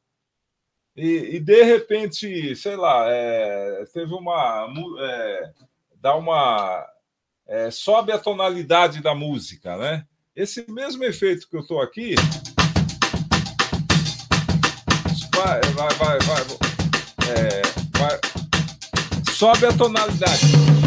E, 0.96 1.36
e 1.36 1.40
de 1.40 1.64
repente, 1.64 2.56
sei 2.56 2.76
lá, 2.76 3.06
é, 3.08 3.86
teve 3.94 4.14
uma. 4.14 4.68
É, 5.00 5.52
dá 6.02 6.16
uma 6.16 6.86
é, 7.48 7.70
sobe 7.72 8.12
a 8.12 8.18
tonalidade 8.18 9.02
da 9.02 9.14
música, 9.16 9.78
né? 9.78 10.06
Esse 10.36 10.70
mesmo 10.70 11.04
efeito 11.04 11.48
que 11.50 11.56
eu 11.56 11.62
estou 11.62 11.82
aqui. 11.82 12.16
Vai, 15.36 15.62
vai, 15.74 15.94
vai, 15.96 16.20
vai. 16.20 16.42
É, 17.30 17.62
vai 17.98 18.36
sobe 19.36 19.66
a 19.66 19.74
tonalidade. 19.74 20.85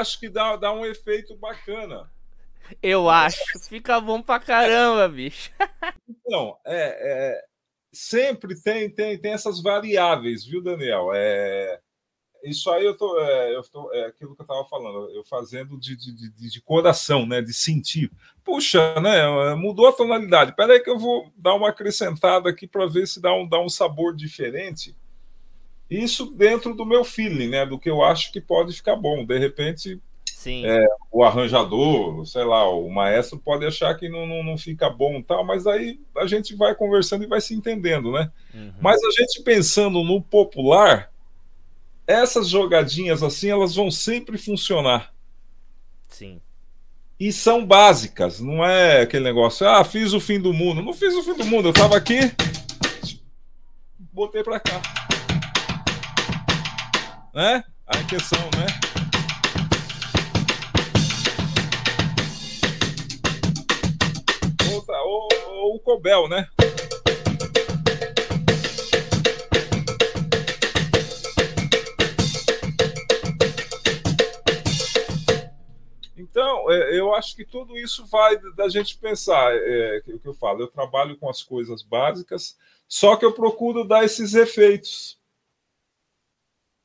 Acho 0.00 0.18
que 0.18 0.28
dá, 0.28 0.56
dá 0.56 0.72
um 0.72 0.84
efeito 0.84 1.36
bacana. 1.36 2.10
Eu 2.82 3.08
acho. 3.08 3.58
Fica 3.68 4.00
bom 4.00 4.22
pra 4.22 4.40
caramba, 4.40 5.08
bicho. 5.08 5.50
Então, 6.08 6.56
é, 6.64 6.76
é, 6.76 7.44
sempre 7.92 8.60
tem, 8.60 8.88
tem, 8.90 9.18
tem 9.18 9.32
essas 9.32 9.62
variáveis, 9.62 10.44
viu, 10.44 10.62
Daniel? 10.62 11.10
É, 11.12 11.80
isso 12.44 12.70
aí 12.70 12.84
eu 12.84 12.96
tô, 12.96 13.18
é, 13.20 13.54
eu 13.54 13.62
tô, 13.62 13.92
é 13.92 14.06
aquilo 14.06 14.34
que 14.34 14.42
eu 14.42 14.44
estava 14.44 14.64
falando, 14.66 15.10
eu 15.10 15.24
fazendo 15.24 15.78
de, 15.78 15.96
de, 15.96 16.14
de, 16.14 16.50
de, 16.50 16.62
coração, 16.62 17.26
né, 17.26 17.42
de 17.42 17.52
sentir. 17.52 18.10
Puxa, 18.44 18.98
né, 19.00 19.54
mudou 19.54 19.88
a 19.88 19.92
tonalidade. 19.92 20.50
Espera 20.50 20.72
aí 20.72 20.80
que 20.80 20.90
eu 20.90 20.98
vou 20.98 21.30
dar 21.36 21.54
uma 21.54 21.68
acrescentada 21.68 22.48
aqui 22.48 22.66
para 22.66 22.86
ver 22.86 23.06
se 23.06 23.20
dá 23.20 23.34
um, 23.34 23.46
dá 23.46 23.60
um 23.60 23.68
sabor 23.68 24.14
diferente. 24.14 24.96
Isso 25.90 26.26
dentro 26.26 26.74
do 26.74 26.86
meu 26.86 27.02
feeling, 27.02 27.48
né, 27.48 27.66
do 27.66 27.78
que 27.78 27.90
eu 27.90 28.02
acho 28.02 28.30
que 28.32 28.40
pode 28.40 28.72
ficar 28.72 28.94
bom. 28.94 29.24
De 29.24 29.38
repente, 29.38 30.00
é, 30.46 30.86
o 31.10 31.22
arranjador, 31.22 32.24
sei 32.24 32.44
lá, 32.44 32.66
o 32.70 32.88
maestro 32.88 33.38
pode 33.38 33.66
achar 33.66 33.94
que 33.96 34.08
não, 34.08 34.26
não, 34.26 34.42
não, 34.42 34.56
fica 34.56 34.88
bom 34.88 35.20
tal, 35.20 35.44
mas 35.44 35.66
aí 35.66 36.00
a 36.16 36.26
gente 36.26 36.54
vai 36.54 36.74
conversando 36.74 37.24
e 37.24 37.26
vai 37.26 37.40
se 37.40 37.54
entendendo, 37.54 38.12
né? 38.12 38.30
Uhum. 38.54 38.72
Mas 38.80 39.02
a 39.02 39.10
gente 39.10 39.42
pensando 39.42 40.02
no 40.02 40.22
popular, 40.22 41.12
essas 42.06 42.48
jogadinhas 42.48 43.22
assim, 43.22 43.50
elas 43.50 43.74
vão 43.74 43.90
sempre 43.90 44.38
funcionar. 44.38 45.12
Sim. 46.08 46.40
E 47.18 47.32
são 47.32 47.66
básicas, 47.66 48.40
não 48.40 48.64
é 48.64 49.02
aquele 49.02 49.24
negócio, 49.24 49.68
ah, 49.68 49.84
fiz 49.84 50.14
o 50.14 50.20
fim 50.20 50.40
do 50.40 50.54
mundo. 50.54 50.80
Não 50.80 50.94
fiz 50.94 51.14
o 51.14 51.22
fim 51.22 51.34
do 51.34 51.44
mundo, 51.44 51.68
eu 51.68 51.72
tava 51.72 51.96
aqui, 51.96 52.18
botei 54.10 54.42
pra 54.42 54.58
cá. 54.58 54.80
Né? 57.32 57.62
A 57.86 58.04
questão, 58.04 58.40
né? 58.56 58.66
Ou, 65.04 65.76
o 65.76 65.78
Cobel, 65.78 66.28
né? 66.28 66.48
Então, 76.16 76.70
é, 76.70 76.98
eu 76.98 77.14
acho 77.14 77.36
que 77.36 77.44
tudo 77.44 77.78
isso 77.78 78.04
vai 78.06 78.36
da 78.56 78.68
gente 78.68 78.98
pensar. 78.98 79.52
É, 79.54 80.02
o 80.08 80.18
que 80.18 80.26
eu 80.26 80.34
falo, 80.34 80.62
eu 80.62 80.68
trabalho 80.68 81.16
com 81.16 81.30
as 81.30 81.42
coisas 81.42 81.82
básicas, 81.82 82.56
só 82.88 83.14
que 83.14 83.24
eu 83.24 83.32
procuro 83.32 83.86
dar 83.86 84.04
esses 84.04 84.34
efeitos 84.34 85.19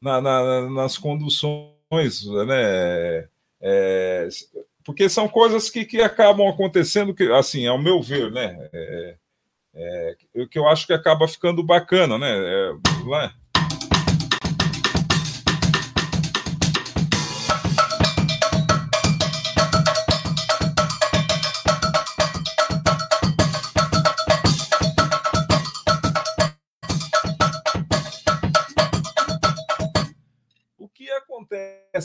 na, 0.06 0.22
na, 0.22 0.70
nas 0.70 0.98
conduções, 0.98 2.24
né? 2.48 3.28
É, 3.60 4.28
porque 4.84 5.10
são 5.10 5.28
coisas 5.28 5.70
que, 5.70 5.84
que 5.84 6.00
acabam 6.00 6.48
acontecendo, 6.48 7.14
que, 7.14 7.24
assim, 7.32 7.66
ao 7.66 7.80
meu 7.80 8.02
ver, 8.02 8.32
né? 8.32 8.70
É, 8.72 9.16
é, 9.74 10.16
que 10.50 10.60
eu 10.60 10.68
acho 10.68 10.86
que 10.86 10.94
acaba 10.94 11.28
ficando 11.28 11.64
bacana, 11.64 12.20
né? 12.20 12.30
É, 12.30 12.72
lá, 13.06 13.34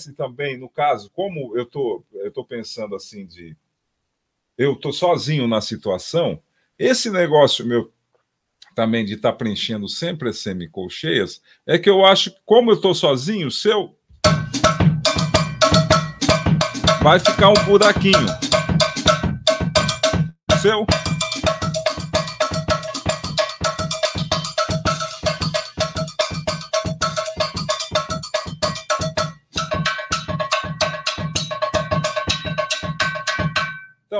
acontece 0.00 0.12
também, 0.14 0.56
no 0.56 0.68
caso, 0.68 1.10
como 1.10 1.56
eu 1.56 1.66
tô, 1.66 2.04
estou 2.12 2.30
tô 2.30 2.44
pensando 2.44 2.94
assim 2.94 3.26
de 3.26 3.56
eu 4.56 4.76
tô 4.76 4.92
sozinho 4.92 5.46
na 5.46 5.60
situação, 5.60 6.40
esse 6.78 7.10
negócio 7.10 7.66
meu 7.66 7.92
também 8.74 9.04
de 9.04 9.14
estar 9.14 9.32
tá 9.32 9.38
preenchendo 9.38 9.88
sempre 9.88 10.28
as 10.28 10.38
semicolcheias, 10.38 11.42
é 11.66 11.78
que 11.78 11.90
eu 11.90 12.04
acho 12.04 12.30
que, 12.30 12.38
como 12.44 12.70
eu 12.70 12.76
estou 12.76 12.94
sozinho, 12.94 13.50
seu 13.50 13.96
vai 17.02 17.18
ficar 17.18 17.50
um 17.50 17.64
buraquinho. 17.64 18.26
Seu 20.60 20.86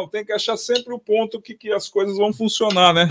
Então, 0.01 0.09
tem 0.09 0.25
que 0.25 0.33
achar 0.33 0.57
sempre 0.57 0.95
o 0.95 0.99
ponto 0.99 1.43
que, 1.43 1.55
que 1.55 1.71
as 1.71 1.87
coisas 1.87 2.17
vão 2.17 2.33
funcionar, 2.33 2.95
né? 2.95 3.07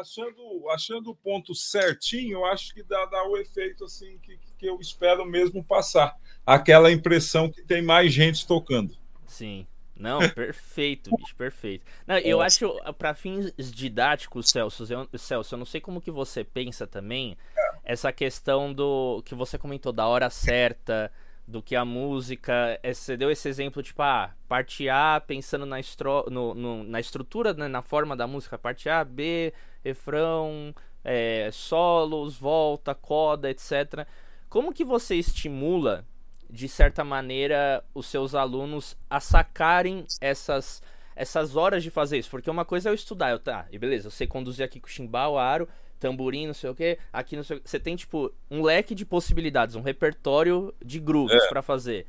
achando, 0.00 0.68
achando 0.70 1.10
o 1.10 1.16
ponto 1.16 1.54
certinho, 1.54 2.44
acho 2.44 2.74
que 2.74 2.82
dá, 2.82 3.06
dá 3.06 3.24
o 3.28 3.36
efeito 3.36 3.84
assim 3.84 4.18
que, 4.18 4.38
que 4.58 4.66
eu 4.66 4.78
espero 4.80 5.24
mesmo 5.24 5.64
passar 5.64 6.14
aquela 6.46 6.90
impressão 6.90 7.50
que 7.50 7.62
tem 7.62 7.82
mais 7.82 8.12
gente 8.12 8.46
tocando. 8.46 8.96
Sim. 9.26 9.66
Não, 9.96 10.18
perfeito, 10.34 11.14
bicho, 11.16 11.36
perfeito. 11.36 11.84
Não, 12.06 12.18
eu 12.18 12.42
acho, 12.42 12.74
para 12.98 13.14
fins 13.14 13.52
didáticos, 13.56 14.48
Celso, 14.50 14.84
eu, 14.92 15.08
Celso, 15.16 15.54
eu 15.54 15.58
não 15.58 15.64
sei 15.64 15.80
como 15.80 16.00
que 16.00 16.10
você 16.10 16.42
pensa 16.42 16.86
também 16.86 17.36
essa 17.84 18.12
questão 18.12 18.72
do 18.72 19.22
que 19.24 19.34
você 19.34 19.56
comentou 19.56 19.92
da 19.92 20.06
hora 20.06 20.28
certa, 20.28 21.12
do 21.46 21.62
que 21.62 21.76
a 21.76 21.84
música. 21.84 22.78
É, 22.82 22.92
você 22.92 23.16
deu 23.16 23.30
esse 23.30 23.48
exemplo, 23.48 23.82
tipo, 23.82 24.02
ah, 24.02 24.34
parte 24.48 24.88
A 24.88 25.22
pensando 25.24 25.66
na, 25.66 25.78
estro, 25.78 26.26
no, 26.30 26.54
no, 26.54 26.82
na 26.84 26.98
estrutura, 26.98 27.52
né, 27.54 27.68
na 27.68 27.82
forma 27.82 28.16
da 28.16 28.26
música, 28.26 28.58
parte 28.58 28.88
A, 28.88 29.04
B, 29.04 29.52
refrão, 29.84 30.74
é, 31.04 31.48
solos, 31.52 32.36
volta, 32.36 32.94
coda, 32.94 33.50
etc. 33.50 34.06
Como 34.48 34.72
que 34.72 34.84
você 34.84 35.14
estimula 35.14 36.04
de 36.52 36.68
certa 36.68 37.02
maneira, 37.02 37.82
os 37.94 38.06
seus 38.06 38.34
alunos 38.34 38.94
a 39.08 39.18
sacarem 39.20 40.04
essas, 40.20 40.82
essas 41.16 41.56
horas 41.56 41.82
de 41.82 41.90
fazer 41.90 42.18
isso. 42.18 42.28
Porque 42.28 42.50
uma 42.50 42.64
coisa 42.64 42.90
é 42.90 42.92
eu 42.92 42.94
estudar, 42.94 43.30
eu, 43.30 43.38
tá, 43.38 43.66
e 43.72 43.78
beleza, 43.78 44.08
eu 44.08 44.10
sei 44.10 44.26
conduzir 44.26 44.62
aqui 44.62 44.78
com 44.78 44.86
chimbal, 44.86 45.38
aro, 45.38 45.66
tamborim, 45.98 46.46
não 46.46 46.52
sei 46.52 46.68
o 46.68 46.74
que, 46.74 46.98
aqui 47.10 47.36
não 47.36 47.42
sei 47.42 47.58
Você 47.64 47.80
tem, 47.80 47.96
tipo, 47.96 48.30
um 48.50 48.60
leque 48.60 48.94
de 48.94 49.06
possibilidades, 49.06 49.76
um 49.76 49.80
repertório 49.80 50.74
de 50.84 51.00
grooves 51.00 51.42
é. 51.42 51.48
para 51.48 51.62
fazer. 51.62 52.06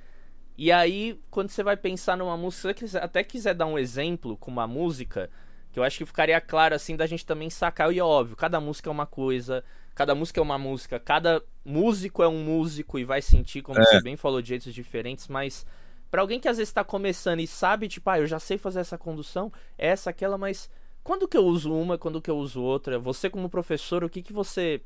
E 0.57 0.73
aí, 0.73 1.17
quando 1.31 1.49
você 1.49 1.63
vai 1.63 1.77
pensar 1.77 2.17
numa 2.17 2.35
música, 2.35 2.73
se 2.75 2.89
você 2.89 2.97
até 2.97 3.23
quiser 3.23 3.53
dar 3.53 3.65
um 3.65 3.79
exemplo 3.79 4.35
com 4.35 4.51
uma 4.51 4.67
música, 4.67 5.29
que 5.71 5.79
eu 5.79 5.83
acho 5.83 5.97
que 5.97 6.05
ficaria 6.05 6.39
claro, 6.41 6.75
assim, 6.75 6.97
da 6.97 7.07
gente 7.07 7.25
também 7.25 7.49
sacar, 7.49 7.93
e 7.93 7.97
é 7.97 8.03
óbvio, 8.03 8.35
cada 8.35 8.59
música 8.59 8.89
é 8.89 8.91
uma 8.91 9.05
coisa, 9.05 9.63
cada 9.93 10.15
música 10.15 10.39
é 10.39 10.43
uma 10.43 10.57
música, 10.57 10.99
cada 10.99 11.43
músico 11.63 12.23
é 12.23 12.27
um 12.27 12.43
músico 12.43 12.97
e 12.99 13.03
vai 13.03 13.21
sentir, 13.21 13.61
como 13.61 13.79
é. 13.79 13.83
você 13.83 14.01
bem 14.01 14.15
falou, 14.15 14.41
de 14.41 14.49
jeitos 14.49 14.73
diferentes, 14.73 15.27
mas 15.27 15.65
para 16.09 16.21
alguém 16.21 16.39
que 16.39 16.47
às 16.47 16.57
vezes 16.57 16.69
está 16.69 16.83
começando 16.83 17.39
e 17.39 17.47
sabe, 17.47 17.87
tipo, 17.87 18.09
ah, 18.09 18.19
eu 18.19 18.27
já 18.27 18.39
sei 18.39 18.57
fazer 18.57 18.79
essa 18.79 18.97
condução, 18.97 19.51
essa, 19.77 20.09
aquela, 20.09 20.37
mas 20.37 20.69
quando 21.03 21.27
que 21.27 21.37
eu 21.37 21.45
uso 21.45 21.73
uma, 21.73 21.97
quando 21.97 22.21
que 22.21 22.29
eu 22.29 22.37
uso 22.37 22.61
outra? 22.61 22.97
Você 22.99 23.29
como 23.29 23.49
professor, 23.49 24.03
o 24.03 24.09
que 24.09 24.21
que 24.21 24.31
você 24.31 24.81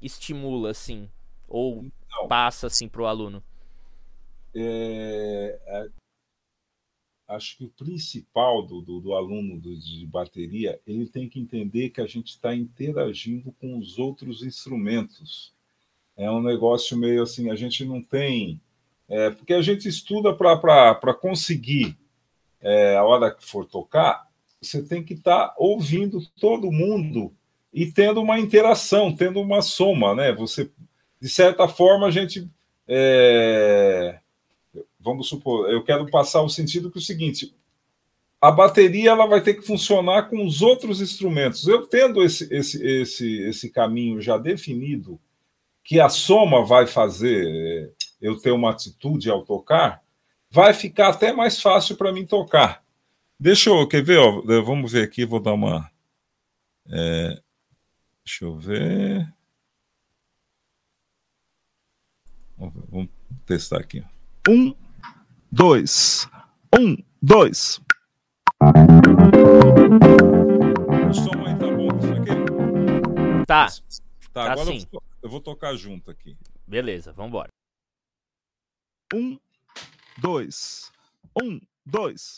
estimula, 0.00 0.70
assim, 0.70 1.08
ou 1.48 1.84
Não. 2.10 2.26
passa, 2.26 2.66
assim, 2.66 2.88
pro 2.88 3.06
aluno? 3.06 3.42
É, 4.54 5.58
é 5.66 6.01
acho 7.34 7.56
que 7.56 7.64
o 7.64 7.68
principal 7.70 8.62
do, 8.62 8.80
do, 8.80 9.00
do 9.00 9.14
aluno 9.14 9.58
do, 9.58 9.76
de 9.76 10.06
bateria, 10.06 10.78
ele 10.86 11.06
tem 11.06 11.28
que 11.28 11.40
entender 11.40 11.90
que 11.90 12.00
a 12.00 12.06
gente 12.06 12.28
está 12.28 12.54
interagindo 12.54 13.52
com 13.60 13.78
os 13.78 13.98
outros 13.98 14.42
instrumentos. 14.42 15.52
É 16.16 16.30
um 16.30 16.42
negócio 16.42 16.96
meio 16.96 17.22
assim, 17.22 17.50
a 17.50 17.54
gente 17.54 17.84
não 17.84 18.02
tem. 18.02 18.60
É, 19.08 19.30
porque 19.30 19.54
a 19.54 19.62
gente 19.62 19.88
estuda 19.88 20.34
para 20.34 21.14
conseguir, 21.14 21.96
é, 22.60 22.96
a 22.96 23.04
hora 23.04 23.34
que 23.34 23.44
for 23.44 23.66
tocar, 23.66 24.26
você 24.60 24.82
tem 24.82 25.02
que 25.02 25.14
estar 25.14 25.48
tá 25.48 25.54
ouvindo 25.58 26.24
todo 26.40 26.70
mundo 26.70 27.34
e 27.72 27.90
tendo 27.90 28.20
uma 28.20 28.38
interação, 28.38 29.14
tendo 29.14 29.40
uma 29.40 29.60
soma, 29.62 30.14
né? 30.14 30.32
Você, 30.32 30.70
de 31.20 31.28
certa 31.28 31.66
forma, 31.66 32.06
a 32.06 32.10
gente. 32.10 32.48
É, 32.86 34.18
vamos 35.02 35.28
supor, 35.28 35.70
eu 35.70 35.82
quero 35.82 36.10
passar 36.10 36.42
o 36.42 36.48
sentido 36.48 36.90
que 36.90 36.98
é 36.98 37.00
o 37.00 37.04
seguinte: 37.04 37.54
a 38.40 38.50
bateria 38.50 39.10
ela 39.10 39.26
vai 39.26 39.40
ter 39.40 39.54
que 39.54 39.66
funcionar 39.66 40.28
com 40.28 40.44
os 40.44 40.62
outros 40.62 41.00
instrumentos. 41.00 41.66
Eu 41.66 41.86
tendo 41.86 42.22
esse, 42.22 42.52
esse, 42.52 42.84
esse, 42.84 43.38
esse 43.42 43.70
caminho 43.70 44.20
já 44.20 44.36
definido, 44.38 45.20
que 45.84 46.00
a 46.00 46.08
soma 46.08 46.64
vai 46.64 46.86
fazer 46.86 47.46
eh, 47.46 47.90
eu 48.20 48.38
ter 48.38 48.52
uma 48.52 48.70
atitude 48.70 49.28
ao 49.30 49.44
tocar, 49.44 50.02
vai 50.50 50.72
ficar 50.74 51.08
até 51.08 51.32
mais 51.32 51.60
fácil 51.60 51.96
para 51.96 52.12
mim 52.12 52.26
tocar. 52.26 52.82
Deixa 53.38 53.70
eu, 53.70 53.88
quer 53.88 54.04
ver? 54.04 54.18
Ó, 54.18 54.42
vamos 54.62 54.92
ver 54.92 55.02
aqui, 55.02 55.24
vou 55.24 55.40
dar 55.40 55.54
uma. 55.54 55.90
É, 56.88 57.40
deixa 58.24 58.44
eu 58.44 58.56
ver. 58.56 59.32
Vamos 62.56 63.08
testar 63.44 63.78
aqui. 63.78 64.04
Um, 64.48 64.74
dois. 65.52 66.26
Um, 66.74 66.96
dois. 67.22 67.78
O 71.10 71.14
som 71.14 71.46
aí 71.46 71.54
tá 71.58 71.70
bom 71.70 71.88
isso 71.98 72.12
aqui? 72.14 73.46
Tá. 73.46 73.66
Tá, 73.66 73.72
Tá 74.32 74.52
agora 74.52 74.64
sim. 74.66 74.78
eu 74.80 74.88
vou, 74.90 75.02
eu 75.24 75.30
vou 75.30 75.40
tocar 75.40 75.74
junto 75.76 76.10
aqui. 76.10 76.34
Beleza, 76.66 77.12
vambora. 77.12 77.50
Um, 79.12 79.38
dois. 80.18 80.90
Um, 81.40 81.60
dois. 81.84 82.34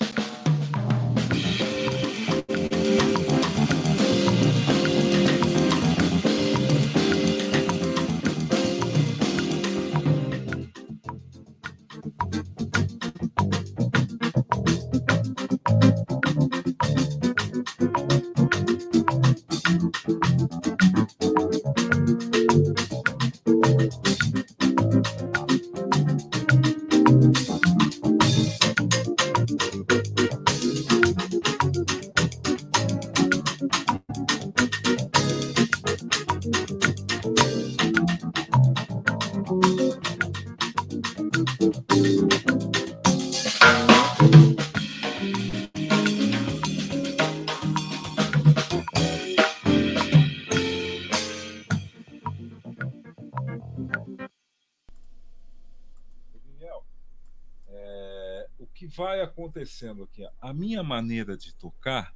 Acontecendo 59.54 60.02
aqui? 60.02 60.26
A 60.40 60.52
minha 60.52 60.82
maneira 60.82 61.36
de 61.36 61.54
tocar, 61.54 62.12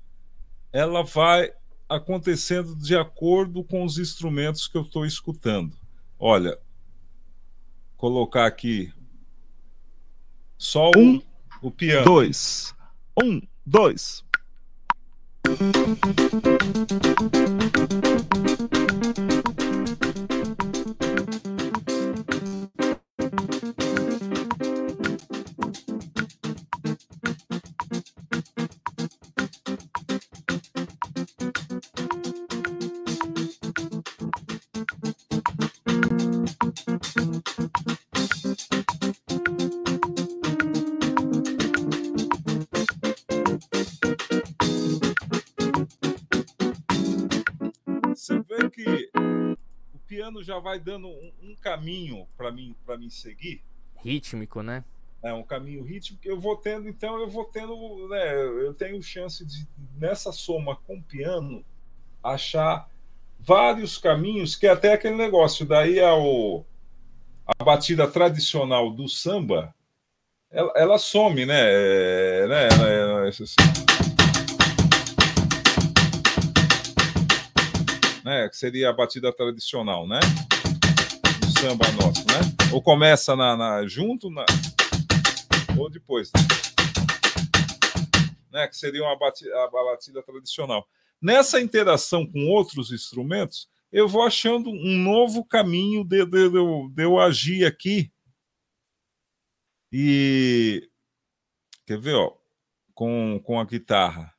ela 0.73 1.05
vai 1.05 1.53
acontecendo 1.89 2.75
de 2.77 2.97
acordo 2.97 3.63
com 3.63 3.85
os 3.85 3.97
instrumentos 3.99 4.67
que 4.67 4.77
eu 4.77 4.83
estou 4.83 5.07
escutando. 5.07 5.77
Olha, 6.19 6.59
colocar 7.97 8.47
aqui 8.47 8.93
só 10.59 10.91
o, 10.91 10.99
Um, 10.99 11.23
o 11.63 11.71
piano. 11.71 12.05
dois. 12.05 12.75
Um, 13.23 13.41
dois. 13.65 14.25
Já 50.43 50.59
vai 50.59 50.79
dando 50.79 51.09
um, 51.09 51.33
um 51.43 51.57
caminho 51.57 52.27
para 52.37 52.51
mim, 52.53 52.75
para 52.85 52.97
mim 52.97 53.11
seguir. 53.11 53.63
Rítmico, 53.97 54.63
né? 54.63 54.85
É 55.23 55.33
um 55.33 55.43
caminho 55.43 55.83
rítmico 55.83 56.23
eu 56.25 56.39
vou 56.39 56.57
tendo, 56.57 56.89
então 56.89 57.19
eu 57.19 57.29
vou 57.29 57.45
tendo, 57.45 57.75
né, 58.09 58.35
eu 58.41 58.73
tenho 58.73 59.03
chance 59.03 59.45
de 59.45 59.67
nessa 59.97 60.31
soma 60.31 60.77
com 60.77 61.03
piano 61.03 61.65
achar 62.23 62.89
vários 63.41 63.99
caminhos 63.99 64.55
que 64.55 64.67
é 64.67 64.71
até 64.71 64.93
aquele 64.93 65.17
negócio 65.17 65.67
daí 65.67 65.99
é 65.99 66.13
o 66.13 66.65
a 67.47 67.65
batida 67.65 68.07
tradicional 68.07 68.93
do 68.93 69.09
samba 69.09 69.75
ela, 70.51 70.73
ela 70.77 70.99
some, 70.99 71.45
né? 71.45 71.61
É, 71.61 72.47
né, 72.49 72.69
né, 72.69 73.29
assim. 73.29 73.88
Né? 78.29 78.47
Que 78.51 78.57
seria 78.59 78.91
a 78.91 78.93
batida 78.93 79.33
tradicional, 79.33 80.07
né? 80.07 80.21
Do 81.41 81.59
samba 81.61 81.91
nosso, 81.93 82.21
né? 82.27 82.41
Ou 82.75 82.83
começa 82.83 83.35
na, 83.35 83.57
na- 83.57 83.87
junto 83.87 84.29
na, 84.29 84.45
ou 85.79 85.89
depois, 85.89 86.31
né? 88.53 88.69
Que 88.69 88.77
seria 88.77 89.03
uma 89.03 89.19
batida, 89.19 89.51
a 89.65 89.69
batida 89.71 90.23
tradicional. 90.23 90.87
Nessa 91.23 91.59
interação 91.59 92.27
com 92.31 92.47
outros 92.49 92.93
instrumentos, 92.93 93.67
eu 93.91 94.07
vou 94.07 94.23
achando 94.23 94.69
um 94.69 94.99
novo 94.99 95.43
caminho 95.43 96.05
de, 96.05 96.27
de- 96.27 96.51
de 96.51 96.57
eu- 96.59 96.91
de 96.93 97.03
eu 97.05 97.19
agir 97.19 97.65
aqui. 97.65 98.13
E 99.91 100.87
quer 101.87 101.99
ver, 101.99 102.15
ó, 102.15 102.37
com, 102.93 103.41
com 103.43 103.59
a 103.59 103.65
guitarra, 103.65 104.35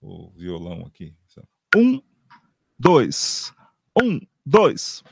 o 0.00 0.32
violão 0.32 0.84
aqui. 0.84 1.14
Um, 1.74 2.02
dois. 2.78 3.50
Um, 3.96 4.20
dois. 4.44 5.02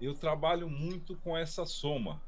Eu 0.00 0.14
trabalho 0.14 0.68
muito 0.68 1.14
com 1.16 1.36
essa 1.36 1.64
soma. 1.66 2.20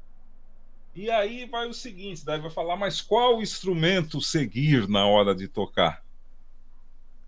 E 0.95 1.09
aí 1.09 1.45
vai 1.45 1.67
o 1.67 1.73
seguinte, 1.73 2.23
daí 2.23 2.39
vai 2.39 2.51
falar, 2.51 2.75
mas 2.75 3.01
qual 3.01 3.41
instrumento 3.41 4.21
seguir 4.21 4.87
na 4.87 5.07
hora 5.07 5.33
de 5.33 5.47
tocar? 5.47 6.03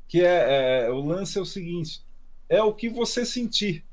Que 0.08 0.22
é, 0.22 0.86
é 0.86 0.90
o 0.92 1.00
lance 1.00 1.38
é 1.40 1.42
o 1.42 1.46
seguinte, 1.46 2.02
é 2.48 2.62
o 2.62 2.74
que 2.74 2.90
você 2.90 3.26
sentir. 3.26 3.84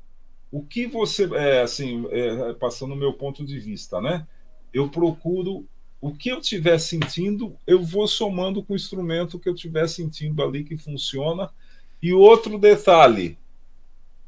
O 0.51 0.63
que 0.63 0.85
você, 0.85 1.27
é, 1.33 1.61
assim, 1.61 2.05
é, 2.11 2.53
passando 2.53 2.93
o 2.93 2.97
meu 2.97 3.13
ponto 3.13 3.43
de 3.43 3.59
vista, 3.59 3.99
né? 3.99 4.27
Eu 4.71 4.87
procuro 4.87 5.65
o 5.99 6.13
que 6.13 6.29
eu 6.29 6.39
estiver 6.39 6.77
sentindo, 6.77 7.57
eu 7.65 7.81
vou 7.81 8.07
somando 8.07 8.61
com 8.61 8.73
o 8.73 8.75
instrumento 8.75 9.39
que 9.39 9.49
eu 9.49 9.55
estiver 9.55 9.87
sentindo 9.87 10.43
ali 10.43 10.63
que 10.63 10.77
funciona. 10.77 11.49
E 11.99 12.13
outro 12.13 12.59
detalhe, 12.59 13.39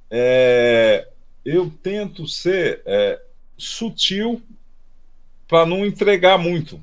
é, 0.10 1.08
eu 1.46 1.72
tento 1.84 2.28
ser 2.28 2.82
é, 2.86 3.22
sutil 3.58 4.42
para 5.48 5.66
não 5.66 5.86
entregar 5.86 6.38
muito. 6.38 6.82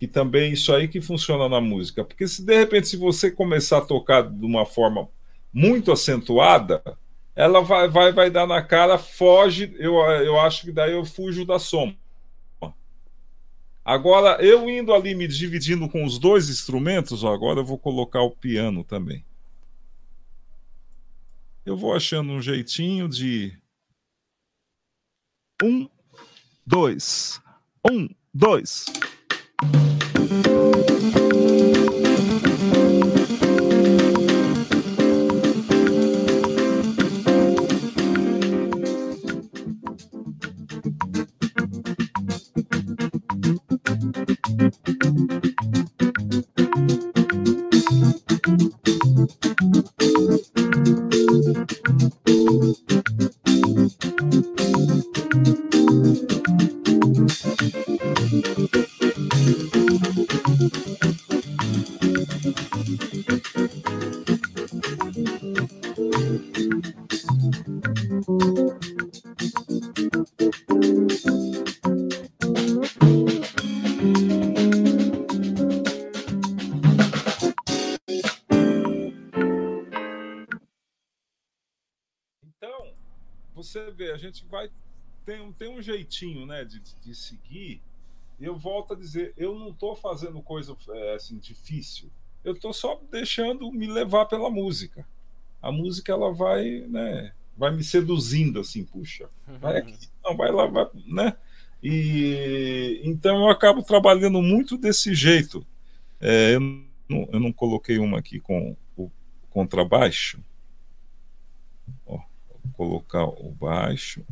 E 0.00 0.06
também 0.06 0.52
isso 0.52 0.72
aí 0.72 0.88
que 0.88 1.00
funciona 1.00 1.48
na 1.48 1.60
música. 1.60 2.04
Porque 2.04 2.26
se 2.26 2.42
de 2.42 2.56
repente, 2.56 2.88
se 2.88 2.96
você 2.96 3.30
começar 3.30 3.78
a 3.78 3.84
tocar 3.84 4.22
de 4.22 4.46
uma 4.46 4.64
forma 4.64 5.08
muito 5.52 5.92
acentuada, 5.92 6.82
ela 7.34 7.60
vai, 7.60 7.88
vai, 7.88 8.12
vai 8.12 8.30
dar 8.30 8.46
na 8.46 8.62
cara, 8.62 8.96
foge. 8.96 9.74
Eu, 9.78 9.96
eu 9.96 10.40
acho 10.40 10.62
que 10.62 10.72
daí 10.72 10.92
eu 10.92 11.04
fujo 11.04 11.44
da 11.44 11.58
soma. 11.58 11.94
Agora, 13.84 14.42
eu 14.44 14.68
indo 14.70 14.94
ali 14.94 15.14
me 15.14 15.26
dividindo 15.26 15.88
com 15.88 16.04
os 16.04 16.18
dois 16.18 16.48
instrumentos, 16.48 17.24
ó, 17.24 17.32
agora 17.32 17.60
eu 17.60 17.64
vou 17.64 17.78
colocar 17.78 18.22
o 18.22 18.30
piano 18.30 18.84
também. 18.84 19.24
Eu 21.64 21.76
vou 21.76 21.94
achando 21.94 22.30
um 22.32 22.40
jeitinho 22.40 23.08
de. 23.08 23.56
Um, 25.62 25.90
dois. 26.66 27.38
Um, 27.84 28.08
dois. 28.32 28.86
Você 83.70 83.90
vê, 83.90 84.10
a 84.10 84.16
gente 84.16 84.44
vai. 84.46 84.70
Tem, 85.24 85.52
tem 85.52 85.68
um 85.68 85.82
jeitinho 85.82 86.46
né, 86.46 86.64
de, 86.64 86.80
de 86.80 87.14
seguir. 87.14 87.80
Eu 88.40 88.56
volto 88.56 88.94
a 88.94 88.96
dizer, 88.96 89.34
eu 89.36 89.58
não 89.58 89.70
estou 89.70 89.94
fazendo 89.94 90.40
coisa 90.40 90.76
é, 90.90 91.14
assim, 91.14 91.38
difícil. 91.38 92.10
Eu 92.42 92.54
estou 92.54 92.72
só 92.72 93.00
deixando 93.10 93.70
me 93.70 93.86
levar 93.86 94.24
pela 94.26 94.48
música. 94.48 95.06
A 95.60 95.70
música 95.70 96.10
ela 96.10 96.32
vai, 96.32 96.80
né, 96.88 97.32
vai 97.56 97.70
me 97.70 97.84
seduzindo 97.84 98.60
assim, 98.60 98.84
puxa. 98.84 99.28
Vai 99.60 99.76
aqui, 99.76 99.94
não, 100.24 100.34
vai 100.36 100.50
lá, 100.50 100.66
vai, 100.66 100.86
né? 101.06 101.36
E 101.82 103.00
então 103.04 103.42
eu 103.44 103.50
acabo 103.50 103.82
trabalhando 103.82 104.40
muito 104.40 104.78
desse 104.78 105.14
jeito. 105.14 105.66
É, 106.20 106.54
eu, 106.54 106.60
não, 106.60 107.28
eu 107.32 107.40
não 107.40 107.52
coloquei 107.52 107.98
uma 107.98 108.18
aqui 108.18 108.40
com 108.40 108.76
o 108.96 109.10
contrabaixo. 109.50 110.42
Ó, 112.06 112.16
vou 112.16 112.72
colocar 112.72 113.24
o 113.24 113.50
baixo. 113.50 114.24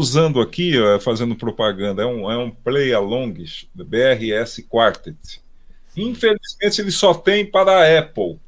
Usando 0.00 0.40
aqui, 0.40 0.72
fazendo 1.00 1.36
propaganda, 1.36 2.02
é 2.02 2.06
um, 2.06 2.30
é 2.30 2.38
um 2.38 2.50
play 2.50 2.92
along 2.92 3.34
BRS 3.74 4.64
Quartet. 4.68 5.42
Infelizmente 5.96 6.80
ele 6.80 6.90
só 6.90 7.12
tem 7.12 7.44
para 7.44 7.72
a 7.72 7.98
Apple. 7.98 8.38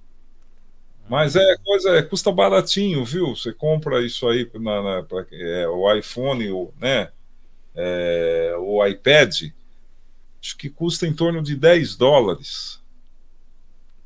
Mas 1.08 1.36
é 1.36 1.56
coisa, 1.58 1.90
é, 1.90 2.02
custa 2.02 2.32
baratinho, 2.32 3.04
viu? 3.04 3.36
Você 3.36 3.52
compra 3.52 4.00
isso 4.04 4.26
aí 4.28 4.48
na, 4.54 4.82
na 4.82 5.02
pra, 5.02 5.26
é, 5.30 5.68
o 5.68 5.92
iPhone, 5.94 6.50
o, 6.50 6.72
né? 6.80 7.10
É, 7.74 8.54
o 8.58 8.84
iPad, 8.86 9.50
acho 10.42 10.56
que 10.56 10.70
custa 10.70 11.06
em 11.06 11.12
torno 11.12 11.42
de 11.42 11.56
10 11.56 11.96
dólares. 11.96 12.80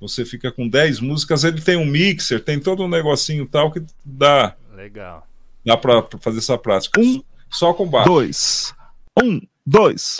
Você 0.01 0.25
fica 0.25 0.51
com 0.51 0.69
10 0.69 1.01
músicas, 1.01 1.45
ele 1.45 1.61
tem 1.61 1.77
um 1.77 1.87
mixer, 1.87 2.43
tem 2.43 2.59
todo 2.59 2.83
um 2.83 2.89
negocinho 2.89 3.47
tal 3.47 3.71
que 3.71 3.83
dá. 4.05 4.57
Legal. 4.75 5.27
Dá 5.65 5.77
para 5.77 6.03
fazer 6.21 6.39
essa 6.39 6.59
prática. 6.59 7.01
Um, 7.01 7.23
só 7.51 7.73
com 7.73 7.87
baixo. 7.87 8.09
Dois. 8.09 8.75
Um, 9.23 9.41
dois. 9.67 10.17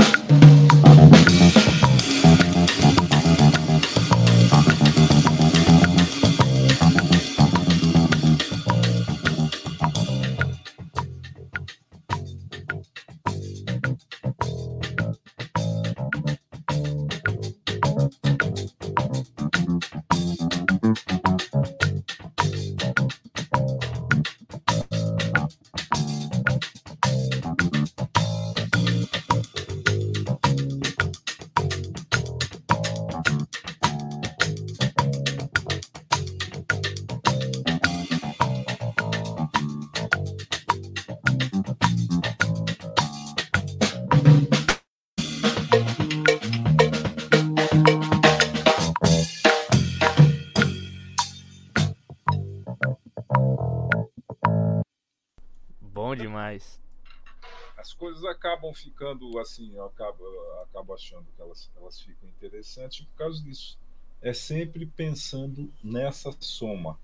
Ficando 58.77 59.39
assim, 59.39 59.75
eu 59.75 59.85
acabo, 59.87 60.25
eu 60.25 60.63
acabo 60.63 60.95
achando 60.95 61.25
que 61.35 61.43
elas, 61.43 61.71
elas 61.77 62.01
ficam 62.01 62.29
interessantes 62.29 63.01
por 63.07 63.17
causa 63.17 63.43
disso. 63.43 63.79
É 64.23 64.33
sempre 64.33 64.87
pensando 64.87 65.71
nessa 65.83 66.35
soma, 66.41 66.99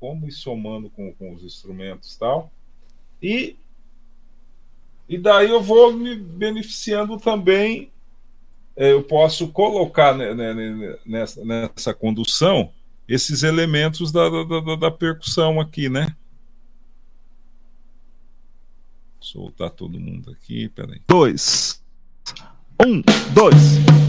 como 0.00 0.26
ir 0.26 0.32
somando 0.32 0.90
com, 0.90 1.12
com 1.14 1.32
os 1.34 1.42
instrumentos 1.42 2.16
tal. 2.16 2.50
E, 3.22 3.56
e 5.08 5.16
daí 5.18 5.50
eu 5.50 5.62
vou 5.62 5.92
me 5.92 6.14
beneficiando 6.16 7.18
também. 7.18 7.90
eh, 8.76 8.92
Eu 8.92 9.02
posso 9.02 9.48
colocar 9.48 10.14
ne- 10.16 10.34
ne- 10.34 10.54
ne- 10.54 10.98
nessa, 11.06 11.44
nessa 11.44 11.94
condução 11.94 12.72
esses 13.08 13.42
elementos 13.44 14.10
da, 14.10 14.28
da, 14.28 14.60
da- 14.60 14.76
da 14.76 14.90
percussão 14.90 15.60
aqui, 15.60 15.88
né? 15.88 16.14
Soltar 19.26 19.70
todo 19.70 19.98
mundo 19.98 20.30
aqui, 20.30 20.68
peraí. 20.68 21.00
Dois. 21.08 21.82
Um, 22.80 23.02
dois. 23.34 24.05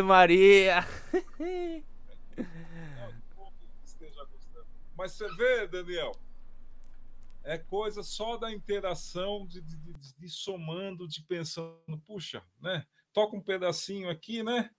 Ave 0.00 0.02
Maria! 0.02 0.86
Mas 4.96 5.12
você 5.12 5.28
vê, 5.34 5.66
Daniel, 5.66 6.12
é 7.44 7.56
coisa 7.58 8.02
só 8.02 8.36
da 8.36 8.52
interação, 8.52 9.46
de, 9.46 9.60
de, 9.60 9.76
de, 9.76 10.14
de, 10.18 10.28
somando, 10.28 11.06
de 11.06 11.22
pensando, 11.22 11.98
puxa, 12.06 12.42
né? 12.60 12.84
Toca 13.12 13.36
um 13.36 13.40
pedacinho 13.40 14.08
aqui, 14.10 14.42
né? 14.42 14.70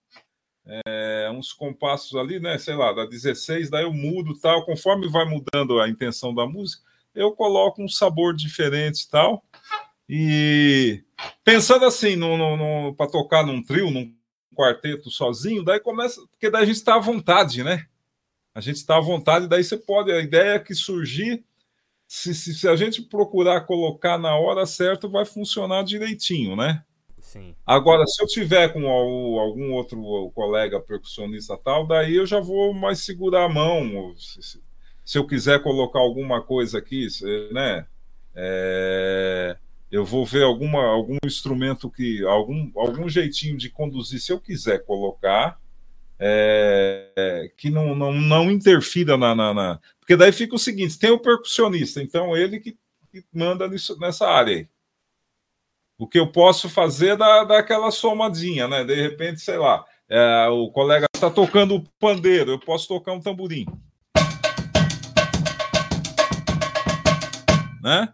É, 0.87 1.29
uns 1.33 1.53
compassos 1.53 2.15
ali, 2.15 2.39
né? 2.39 2.57
Sei 2.57 2.75
lá, 2.75 2.93
da 2.93 3.05
16, 3.05 3.69
daí 3.69 3.83
eu 3.83 3.93
mudo 3.93 4.39
tal. 4.39 4.65
Conforme 4.65 5.09
vai 5.09 5.25
mudando 5.25 5.79
a 5.79 5.89
intenção 5.89 6.33
da 6.33 6.45
música, 6.47 6.83
eu 7.15 7.31
coloco 7.33 7.81
um 7.83 7.89
sabor 7.89 8.35
diferente 8.35 9.09
tal. 9.09 9.43
E 10.07 11.03
pensando 11.43 11.85
assim, 11.85 12.15
para 12.95 13.09
tocar 13.09 13.45
num 13.45 13.63
trio, 13.63 13.89
num 13.89 14.15
quarteto 14.55 15.09
sozinho, 15.09 15.63
daí 15.63 15.79
começa, 15.79 16.21
porque 16.27 16.49
daí 16.49 16.63
a 16.63 16.65
gente 16.65 16.75
está 16.75 16.95
à 16.95 16.99
vontade, 16.99 17.63
né? 17.63 17.85
A 18.53 18.59
gente 18.59 18.77
está 18.77 18.97
à 18.97 19.01
vontade, 19.01 19.47
daí 19.47 19.63
você 19.63 19.77
pode, 19.77 20.11
a 20.11 20.19
ideia 20.19 20.59
que 20.59 20.75
surgir, 20.75 21.43
se, 22.07 22.35
se, 22.35 22.53
se, 22.53 22.67
a 22.67 22.75
gente 22.75 23.01
procurar 23.01 23.61
colocar 23.61 24.17
na 24.17 24.35
hora 24.35 24.65
certa, 24.65 25.07
vai 25.07 25.23
funcionar 25.23 25.83
direitinho, 25.83 26.55
né? 26.55 26.83
Sim. 27.19 27.55
Agora, 27.65 28.05
se 28.05 28.21
eu 28.21 28.27
tiver 28.27 28.73
com 28.73 28.89
algum 28.89 29.71
outro 29.71 30.31
colega 30.35 30.81
percussionista 30.81 31.57
tal, 31.57 31.87
daí 31.87 32.15
eu 32.15 32.25
já 32.25 32.41
vou 32.41 32.73
mais 32.73 32.99
segurar 32.99 33.45
a 33.45 33.49
mão. 33.49 34.13
Se, 34.17 34.59
se 35.05 35.17
eu 35.17 35.25
quiser 35.25 35.63
colocar 35.63 35.99
alguma 35.99 36.41
coisa 36.41 36.77
aqui, 36.77 37.07
né? 37.53 37.85
É 38.35 39.55
eu 39.91 40.05
vou 40.05 40.25
ver 40.25 40.43
alguma, 40.43 40.83
algum 40.85 41.17
instrumento 41.25 41.89
que. 41.89 42.23
algum, 42.25 42.71
algum 42.75 43.09
jeitinho 43.09 43.57
de 43.57 43.69
conduzir, 43.69 44.21
se 44.21 44.31
eu 44.31 44.39
quiser 44.39 44.85
colocar, 44.85 45.59
é, 46.17 47.51
que 47.57 47.69
não, 47.69 47.93
não, 47.93 48.13
não 48.13 48.49
interfira 48.49 49.17
na, 49.17 49.35
na, 49.35 49.53
na, 49.53 49.79
Porque 49.99 50.15
daí 50.15 50.31
fica 50.31 50.55
o 50.55 50.59
seguinte: 50.59 50.97
tem 50.97 51.11
o 51.11 51.19
percussionista, 51.19 52.01
então 52.01 52.37
ele 52.37 52.59
que, 52.59 52.77
que 53.11 53.25
manda 53.33 53.67
nisso, 53.67 53.97
nessa 53.99 54.27
área 54.27 54.55
aí. 54.55 54.67
O 55.97 56.07
que 56.07 56.17
eu 56.17 56.31
posso 56.31 56.69
fazer 56.69 57.09
é 57.09 57.17
da, 57.17 57.43
daquela 57.43 57.91
somadinha, 57.91 58.67
né? 58.67 58.83
De 58.83 58.95
repente, 58.95 59.41
sei 59.41 59.57
lá, 59.57 59.85
é, 60.09 60.47
o 60.47 60.71
colega 60.71 61.05
está 61.13 61.29
tocando 61.29 61.75
o 61.75 61.83
pandeiro, 61.99 62.51
eu 62.51 62.59
posso 62.59 62.87
tocar 62.87 63.11
um 63.11 63.19
tamborim. 63.19 63.65
Né? 67.83 68.13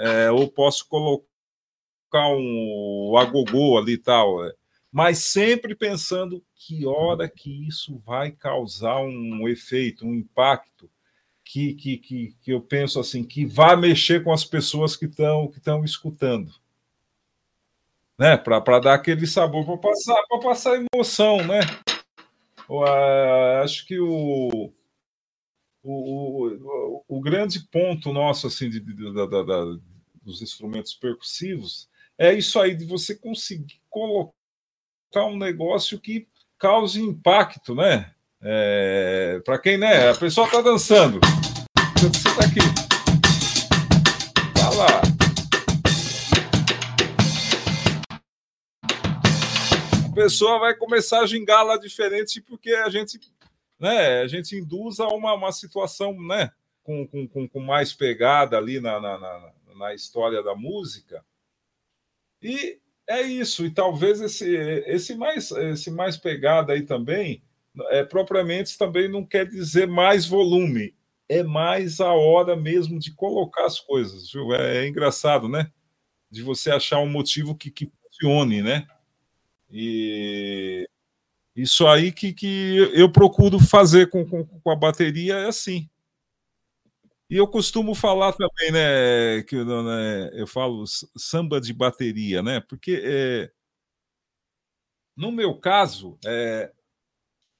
É, 0.00 0.30
ou 0.30 0.48
posso 0.48 0.88
colocar 0.88 1.26
um 2.28 3.14
agogô 3.18 3.78
ali 3.78 3.92
e 3.92 3.98
tal, 3.98 4.44
é. 4.44 4.52
mas 4.90 5.18
sempre 5.18 5.74
pensando 5.74 6.42
que 6.54 6.86
hora 6.86 7.28
que 7.28 7.68
isso 7.68 7.98
vai 7.98 8.30
causar 8.30 9.00
um 9.00 9.46
efeito, 9.46 10.06
um 10.06 10.14
impacto, 10.14 10.90
que, 11.44 11.74
que, 11.74 11.98
que, 11.98 12.36
que 12.40 12.52
eu 12.52 12.60
penso 12.60 12.98
assim, 13.00 13.24
que 13.24 13.44
vai 13.44 13.76
mexer 13.76 14.22
com 14.22 14.32
as 14.32 14.44
pessoas 14.44 14.96
que 14.96 15.06
estão 15.06 15.48
que 15.48 15.84
escutando. 15.84 16.52
Né, 18.18 18.36
para 18.36 18.78
dar 18.78 18.94
aquele 18.94 19.26
sabor, 19.26 19.64
para 19.64 19.78
passar, 19.78 20.22
passar 20.42 20.86
emoção, 20.92 21.38
né? 21.38 21.60
acho 23.64 23.86
que 23.86 23.98
o, 23.98 24.72
o, 25.82 26.46
o, 26.46 27.04
o, 27.08 27.20
grande 27.20 27.60
ponto 27.68 28.12
nosso 28.12 28.46
assim 28.46 28.68
de, 28.68 28.78
de, 28.78 28.94
de, 28.94 29.10
dos 30.20 30.42
instrumentos 30.42 30.94
percussivos, 30.94 31.88
é 32.18 32.34
isso 32.34 32.60
aí 32.60 32.74
de 32.74 32.84
você 32.84 33.14
conseguir 33.14 33.80
colocar 33.88 34.34
um 35.26 35.38
negócio 35.38 35.98
que 35.98 36.28
cause 36.58 37.00
impacto, 37.00 37.74
né? 37.74 38.12
É, 38.42 39.40
para 39.44 39.58
quem, 39.58 39.78
né? 39.78 40.10
A 40.10 40.14
pessoa 40.14 40.46
está 40.46 40.60
dançando. 40.60 41.18
Você 41.98 42.06
está 42.06 42.44
aqui. 42.44 42.60
Tá 44.54 44.70
lá. 44.70 45.02
A 50.06 50.14
pessoa 50.14 50.58
vai 50.58 50.74
começar 50.74 51.20
a 51.20 51.26
gingar 51.26 51.64
lá 51.64 51.78
diferente 51.78 52.42
porque 52.42 52.74
a 52.74 52.90
gente, 52.90 53.18
né? 53.78 54.20
A 54.20 54.28
gente 54.28 54.54
induz 54.54 55.00
a 55.00 55.08
uma, 55.08 55.32
uma 55.32 55.52
situação, 55.52 56.12
né? 56.20 56.50
Com, 56.82 57.06
com, 57.06 57.48
com 57.48 57.60
mais 57.60 57.94
pegada 57.94 58.58
ali 58.58 58.80
na, 58.80 59.00
na, 59.00 59.18
na 59.18 59.52
na 59.80 59.94
história 59.94 60.42
da 60.42 60.54
música. 60.54 61.24
E 62.42 62.78
é 63.08 63.22
isso, 63.22 63.64
e 63.66 63.70
talvez 63.70 64.20
esse, 64.20 64.46
esse, 64.86 65.16
mais, 65.16 65.50
esse 65.50 65.90
mais 65.90 66.16
pegada 66.16 66.74
aí 66.74 66.82
também, 66.82 67.42
é, 67.88 68.04
propriamente 68.04 68.78
também 68.78 69.08
não 69.08 69.24
quer 69.24 69.48
dizer 69.48 69.88
mais 69.88 70.26
volume, 70.26 70.94
é 71.28 71.42
mais 71.42 72.00
a 72.00 72.12
hora 72.12 72.54
mesmo 72.54 72.98
de 72.98 73.12
colocar 73.12 73.64
as 73.64 73.80
coisas. 73.80 74.30
Viu? 74.30 74.54
É, 74.54 74.84
é 74.84 74.88
engraçado, 74.88 75.48
né? 75.48 75.72
De 76.30 76.42
você 76.42 76.70
achar 76.70 77.00
um 77.00 77.08
motivo 77.10 77.56
que, 77.56 77.70
que 77.70 77.90
funcione, 78.02 78.62
né? 78.62 78.86
E 79.68 80.88
isso 81.54 81.86
aí 81.86 82.12
que, 82.12 82.32
que 82.32 82.76
eu 82.94 83.10
procuro 83.10 83.58
fazer 83.58 84.08
com, 84.08 84.24
com, 84.24 84.44
com 84.44 84.70
a 84.70 84.76
bateria 84.76 85.34
é 85.34 85.46
assim. 85.48 85.89
E 87.30 87.36
eu 87.36 87.46
costumo 87.46 87.94
falar 87.94 88.32
também, 88.32 88.72
né, 88.72 89.42
que 89.44 89.54
né, 89.54 90.30
eu 90.32 90.48
falo 90.48 90.84
samba 91.16 91.60
de 91.60 91.72
bateria, 91.72 92.42
né? 92.42 92.60
Porque 92.60 93.00
é, 93.04 93.52
no 95.16 95.30
meu 95.30 95.56
caso, 95.56 96.18
é, 96.26 96.72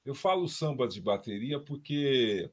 eu 0.05 0.13
falo 0.13 0.49
samba 0.49 0.87
de 0.87 0.99
bateria 0.99 1.59
porque 1.59 2.51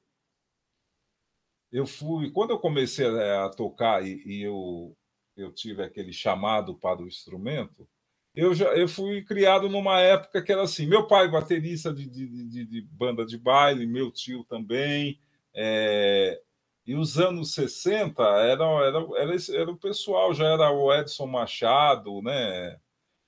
eu 1.73 1.87
fui 1.87 2.31
quando 2.31 2.51
eu 2.51 2.59
comecei 2.59 3.07
a 3.07 3.49
tocar 3.51 4.07
e, 4.07 4.23
e 4.25 4.43
eu 4.43 4.97
eu 5.37 5.53
tive 5.53 5.83
aquele 5.83 6.13
chamado 6.13 6.75
para 6.77 7.01
o 7.01 7.07
instrumento, 7.07 7.89
eu 8.35 8.55
já 8.55 8.67
eu 8.77 8.89
fui 8.89 9.25
criado 9.25 9.69
numa 9.69 10.01
época 10.01 10.43
que 10.43 10.53
era 10.53 10.63
assim, 10.63 10.87
meu 10.87 11.07
pai 11.07 11.29
baterista 11.29 11.93
de, 11.93 12.09
de, 12.09 12.27
de, 12.49 12.65
de 12.67 12.83
banda 12.83 13.27
de 13.27 13.39
baile, 13.39 13.87
meu 13.87 14.11
tio 14.13 14.45
também, 14.45 15.21
é, 15.55 16.41
e 16.89 16.95
os 16.95 17.19
anos 17.19 17.53
60 17.53 18.23
era, 18.23 18.65
era, 18.65 18.99
era, 19.19 19.37
era 19.53 19.71
o 19.71 19.77
pessoal, 19.77 20.33
já 20.33 20.47
era 20.47 20.71
o 20.71 20.91
Edson 20.93 21.27
Machado, 21.27 22.23
né? 22.23 22.81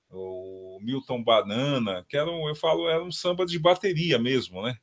o 0.09 0.79
Milton 0.81 1.23
Banana, 1.23 2.03
que 2.09 2.17
eram, 2.17 2.47
eu 2.47 2.55
falo, 2.55 2.89
era 2.89 3.03
um 3.03 3.11
samba 3.11 3.45
de 3.45 3.57
bateria 3.59 4.19
mesmo, 4.19 4.63
né? 4.63 4.77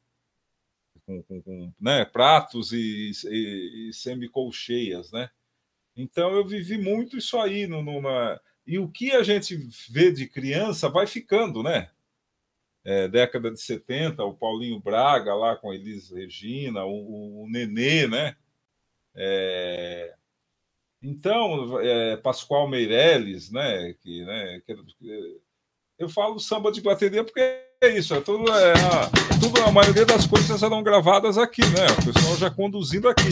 Com, 1.04 1.22
com, 1.24 1.42
com 1.42 1.72
né? 1.80 2.04
pratos 2.04 2.72
e, 2.72 3.10
e, 3.26 3.88
e 3.88 3.92
semicolcheias, 3.92 5.10
né? 5.10 5.28
Então 5.96 6.30
eu 6.30 6.46
vivi 6.46 6.78
muito 6.78 7.18
isso 7.18 7.36
aí. 7.36 7.66
No, 7.66 7.82
na... 8.00 8.40
E 8.64 8.78
o 8.78 8.88
que 8.88 9.10
a 9.10 9.24
gente 9.24 9.56
vê 9.90 10.12
de 10.12 10.28
criança 10.28 10.88
vai 10.88 11.06
ficando, 11.06 11.62
né? 11.62 11.90
É, 12.84 13.08
década 13.08 13.50
de 13.50 13.60
70, 13.60 14.24
o 14.24 14.34
Paulinho 14.34 14.78
Braga 14.78 15.34
lá 15.34 15.56
com 15.56 15.70
a 15.70 15.74
Elis 15.74 16.10
Regina, 16.10 16.84
o, 16.84 17.42
o 17.42 17.50
Nenê, 17.50 18.06
né? 18.06 18.36
É, 19.20 20.14
então, 21.02 21.80
é, 21.80 22.16
Pascoal 22.18 22.68
Meirelles, 22.68 23.50
né, 23.50 23.92
que, 23.94 24.24
né, 24.24 24.62
que, 24.64 25.40
eu 25.98 26.08
falo 26.08 26.38
samba 26.38 26.70
de 26.70 26.80
bateria 26.80 27.24
porque 27.24 27.40
é 27.80 27.98
isso, 27.98 28.14
é 28.14 28.20
tudo, 28.20 28.48
é, 28.48 28.72
a, 28.72 29.40
tudo, 29.40 29.60
a 29.62 29.72
maioria 29.72 30.06
das 30.06 30.24
coisas 30.24 30.62
eram 30.62 30.84
gravadas 30.84 31.36
aqui, 31.36 31.62
né, 31.62 31.86
o 32.00 32.12
pessoal 32.12 32.36
já 32.36 32.48
conduzindo 32.48 33.08
aqui. 33.08 33.28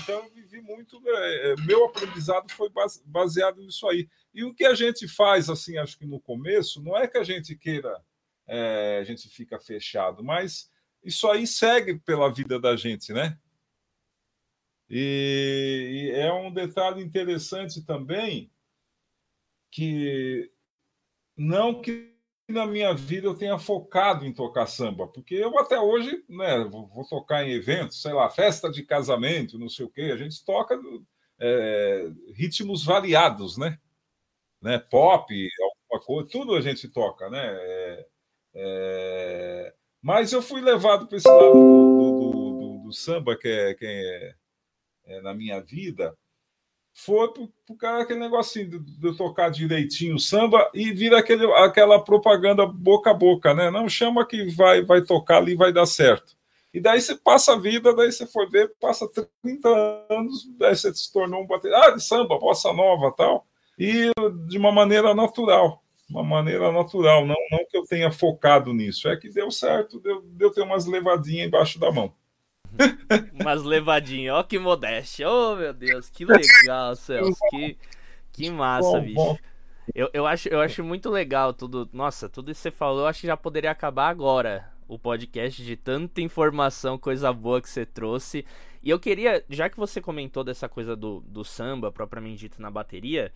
Então, 0.00 0.24
eu 0.24 0.30
vivi 0.30 0.60
muito, 0.60 1.02
é, 1.04 1.52
é 1.52 1.56
meu 1.66 1.86
aprendizado 1.86 2.52
foi 2.52 2.68
baseado 3.04 3.60
nisso 3.60 3.88
aí. 3.88 4.08
E 4.32 4.44
o 4.44 4.54
que 4.54 4.64
a 4.64 4.74
gente 4.74 5.08
faz, 5.08 5.50
assim, 5.50 5.76
acho 5.76 5.98
que 5.98 6.06
no 6.06 6.20
começo, 6.20 6.80
não 6.80 6.96
é 6.96 7.08
que 7.08 7.18
a 7.18 7.24
gente 7.24 7.56
queira, 7.56 8.00
é, 8.46 8.98
a 9.00 9.04
gente 9.04 9.28
fica 9.28 9.58
fechado, 9.58 10.22
mas 10.22 10.70
isso 11.04 11.28
aí 11.28 11.46
segue 11.46 11.98
pela 11.98 12.32
vida 12.32 12.58
da 12.58 12.76
gente, 12.76 13.12
né? 13.12 13.38
E, 14.88 16.10
e 16.14 16.18
é 16.18 16.32
um 16.32 16.52
detalhe 16.52 17.02
interessante 17.02 17.84
também 17.84 18.50
que 19.70 20.50
não 21.36 21.80
que 21.80 22.12
na 22.48 22.66
minha 22.66 22.92
vida 22.92 23.26
eu 23.26 23.34
tenha 23.34 23.58
focado 23.58 24.26
em 24.26 24.34
tocar 24.34 24.66
samba, 24.66 25.08
porque 25.08 25.34
eu 25.34 25.58
até 25.58 25.80
hoje, 25.80 26.22
né, 26.28 26.64
vou 26.64 27.06
tocar 27.08 27.42
em 27.44 27.52
eventos, 27.52 28.02
sei 28.02 28.12
lá, 28.12 28.28
festa 28.28 28.70
de 28.70 28.82
casamento, 28.82 29.58
não 29.58 29.70
sei 29.70 29.86
o 29.86 29.90
quê, 29.90 30.10
a 30.12 30.16
gente 30.16 30.44
toca 30.44 30.78
é, 31.40 32.10
ritmos 32.34 32.84
variados, 32.84 33.56
né? 33.56 33.78
né? 34.62 34.78
Pop, 34.78 35.34
alguma 35.60 36.06
coisa, 36.06 36.30
tudo 36.30 36.54
a 36.54 36.60
gente 36.60 36.88
toca, 36.88 37.28
né? 37.28 37.40
É, 37.44 38.06
é... 38.54 39.74
Mas 40.02 40.32
eu 40.32 40.42
fui 40.42 40.60
levado 40.60 41.06
para 41.06 41.16
esse 41.16 41.28
lado 41.28 41.52
do, 41.52 42.18
do, 42.18 42.30
do, 42.32 42.82
do, 42.86 42.92
samba, 42.92 43.36
que 43.36 43.46
é, 43.46 43.74
que 43.74 43.86
é, 43.86 44.34
é 45.06 45.20
na 45.20 45.32
minha 45.32 45.60
vida, 45.60 46.16
foi 46.92 47.32
por, 47.32 47.48
por 47.66 47.86
aquele 47.86 48.18
negocinho 48.18 48.68
de, 48.68 48.78
de, 48.78 49.06
eu 49.06 49.16
tocar 49.16 49.50
direitinho 49.50 50.16
o 50.16 50.20
samba 50.20 50.70
e 50.74 50.92
vir 50.92 51.14
aquele, 51.14 51.46
aquela 51.54 52.02
propaganda 52.02 52.66
boca 52.66 53.10
a 53.10 53.14
boca, 53.14 53.54
né? 53.54 53.70
Não 53.70 53.88
chama 53.88 54.26
que 54.26 54.50
vai, 54.50 54.82
vai 54.82 55.02
tocar 55.02 55.38
ali 55.38 55.54
vai 55.54 55.72
dar 55.72 55.86
certo. 55.86 56.36
E 56.74 56.80
daí 56.80 57.00
você 57.00 57.14
passa 57.14 57.52
a 57.52 57.58
vida, 57.58 57.94
daí 57.94 58.10
você 58.10 58.26
foi 58.26 58.48
ver, 58.48 58.74
passa 58.80 59.06
30 59.42 59.68
anos, 60.10 60.48
daí 60.58 60.74
você 60.74 60.92
se 60.94 61.12
tornou 61.12 61.42
um 61.42 61.46
baterista 61.46 61.86
ah, 61.86 61.90
de 61.90 62.02
samba, 62.02 62.38
bossa 62.38 62.72
nova 62.72 63.12
tal, 63.12 63.46
e 63.78 64.10
de 64.48 64.58
uma 64.58 64.72
maneira 64.72 65.14
natural, 65.14 65.81
uma 66.12 66.22
maneira 66.22 66.70
natural, 66.70 67.26
não, 67.26 67.36
não 67.50 67.64
que 67.68 67.76
eu 67.76 67.84
tenha 67.84 68.10
focado 68.10 68.72
nisso, 68.74 69.08
é 69.08 69.16
que 69.16 69.30
deu 69.30 69.50
certo, 69.50 69.98
deu, 69.98 70.22
deu 70.22 70.50
ter 70.50 70.60
umas 70.60 70.86
levadinhas 70.86 71.46
embaixo 71.46 71.78
da 71.80 71.90
mão. 71.90 72.14
umas 73.40 73.62
levadinhas, 73.62 74.34
ó 74.34 74.42
que 74.42 74.58
modéstia, 74.58 75.28
oh 75.28 75.56
meu 75.56 75.72
Deus, 75.72 76.10
que 76.10 76.24
legal, 76.24 76.94
Celso, 76.94 77.40
que, 77.50 77.78
que 78.30 78.50
massa, 78.50 78.90
bom, 78.90 79.00
bicho. 79.00 79.14
Bom. 79.14 79.38
Eu, 79.94 80.08
eu, 80.12 80.26
acho, 80.26 80.48
eu 80.48 80.60
acho 80.60 80.84
muito 80.84 81.10
legal 81.10 81.52
tudo. 81.52 81.88
Nossa, 81.92 82.28
tudo 82.28 82.52
isso 82.52 82.60
que 82.60 82.70
você 82.70 82.70
falou, 82.70 83.00
eu 83.00 83.06
acho 83.06 83.22
que 83.22 83.26
já 83.26 83.36
poderia 83.36 83.70
acabar 83.70 84.08
agora 84.08 84.70
o 84.86 84.98
podcast 84.98 85.62
de 85.64 85.76
tanta 85.76 86.20
informação, 86.20 86.98
coisa 86.98 87.32
boa 87.32 87.60
que 87.60 87.68
você 87.68 87.84
trouxe. 87.84 88.44
E 88.82 88.90
eu 88.90 88.98
queria, 88.98 89.44
já 89.48 89.68
que 89.68 89.76
você 89.76 90.00
comentou 90.00 90.44
dessa 90.44 90.68
coisa 90.68 90.94
do, 90.94 91.20
do 91.20 91.44
samba, 91.44 91.90
propriamente 91.90 92.40
dito, 92.40 92.60
na 92.60 92.70
bateria, 92.70 93.32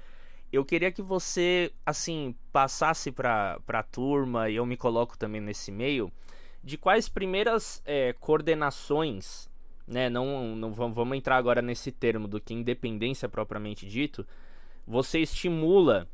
eu 0.53 0.65
queria 0.65 0.93
que 0.93 1.03
você, 1.03 1.73
assim, 1.85 2.35
passasse 2.53 3.11
para 3.13 3.59
a 3.69 3.83
turma, 3.83 4.49
e 4.49 4.57
eu 4.57 4.67
me 4.67 4.77
coloco 4.77 5.17
também 5.19 5.41
nesse 5.41 5.71
meio, 5.73 6.11
de 6.63 6.77
quais 6.77 7.09
primeiras 7.09 7.83
é, 7.85 8.13
coordenações, 8.15 9.49
né, 9.87 10.11
não, 10.11 10.57
não 10.57 10.73
vamos 10.73 11.17
entrar 11.17 11.37
agora 11.37 11.63
nesse 11.63 11.93
termo 11.93 12.27
do 12.27 12.41
que 12.41 12.55
independência 12.55 13.29
propriamente 13.29 13.87
dito, 13.87 14.27
você 14.87 15.21
estimula 15.21 16.09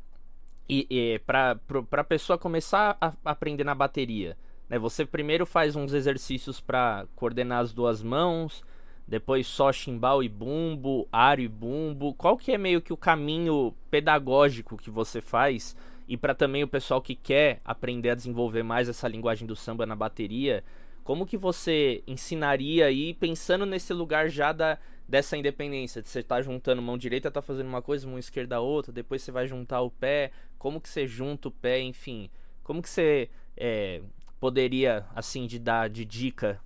e, 0.67 0.87
e 0.89 1.19
para 1.19 1.59
a 1.91 2.03
pessoa 2.03 2.37
começar 2.37 2.97
a 2.99 3.13
aprender 3.25 3.63
na 3.63 3.75
bateria, 3.75 4.37
né? 4.69 4.79
Você 4.79 5.05
primeiro 5.05 5.45
faz 5.45 5.75
uns 5.75 5.93
exercícios 5.93 6.59
para 6.59 7.05
coordenar 7.15 7.59
as 7.59 7.73
duas 7.73 8.01
mãos, 8.01 8.63
depois 9.07 9.45
só 9.47 9.71
chimbal 9.71 10.23
e 10.23 10.29
bumbo, 10.29 11.07
aro 11.11 11.41
e 11.41 11.47
bumbo. 11.47 12.13
Qual 12.13 12.37
que 12.37 12.51
é 12.51 12.57
meio 12.57 12.81
que 12.81 12.93
o 12.93 12.97
caminho 12.97 13.73
pedagógico 13.91 14.77
que 14.77 14.89
você 14.89 15.21
faz? 15.21 15.75
E 16.07 16.17
para 16.17 16.33
também 16.33 16.63
o 16.63 16.67
pessoal 16.67 17.01
que 17.01 17.15
quer 17.15 17.61
aprender 17.63 18.09
a 18.09 18.15
desenvolver 18.15 18.63
mais 18.63 18.89
essa 18.89 19.07
linguagem 19.07 19.47
do 19.47 19.55
samba 19.55 19.85
na 19.85 19.95
bateria, 19.95 20.63
como 21.03 21.25
que 21.25 21.37
você 21.37 22.03
ensinaria 22.07 22.85
aí 22.85 23.13
pensando 23.13 23.65
nesse 23.65 23.93
lugar 23.93 24.29
já 24.29 24.51
da 24.51 24.77
dessa 25.07 25.35
independência, 25.35 26.01
de 26.01 26.07
você 26.07 26.23
tá 26.23 26.41
juntando 26.41 26.81
mão 26.81 26.97
direita, 26.97 27.29
tá 27.29 27.41
fazendo 27.41 27.67
uma 27.67 27.81
coisa, 27.81 28.07
mão 28.07 28.17
esquerda 28.17 28.61
outra, 28.61 28.91
depois 28.91 29.21
você 29.21 29.31
vai 29.33 29.45
juntar 29.45 29.81
o 29.81 29.91
pé, 29.91 30.31
como 30.57 30.79
que 30.79 30.87
você 30.87 31.05
junta 31.05 31.49
o 31.49 31.51
pé, 31.51 31.81
enfim, 31.81 32.29
como 32.63 32.81
que 32.81 32.89
você 32.89 33.29
é, 33.55 34.01
poderia, 34.39 35.05
assim, 35.13 35.45
de 35.45 35.59
dar 35.59 35.89
de 35.89 36.05
dica? 36.05 36.59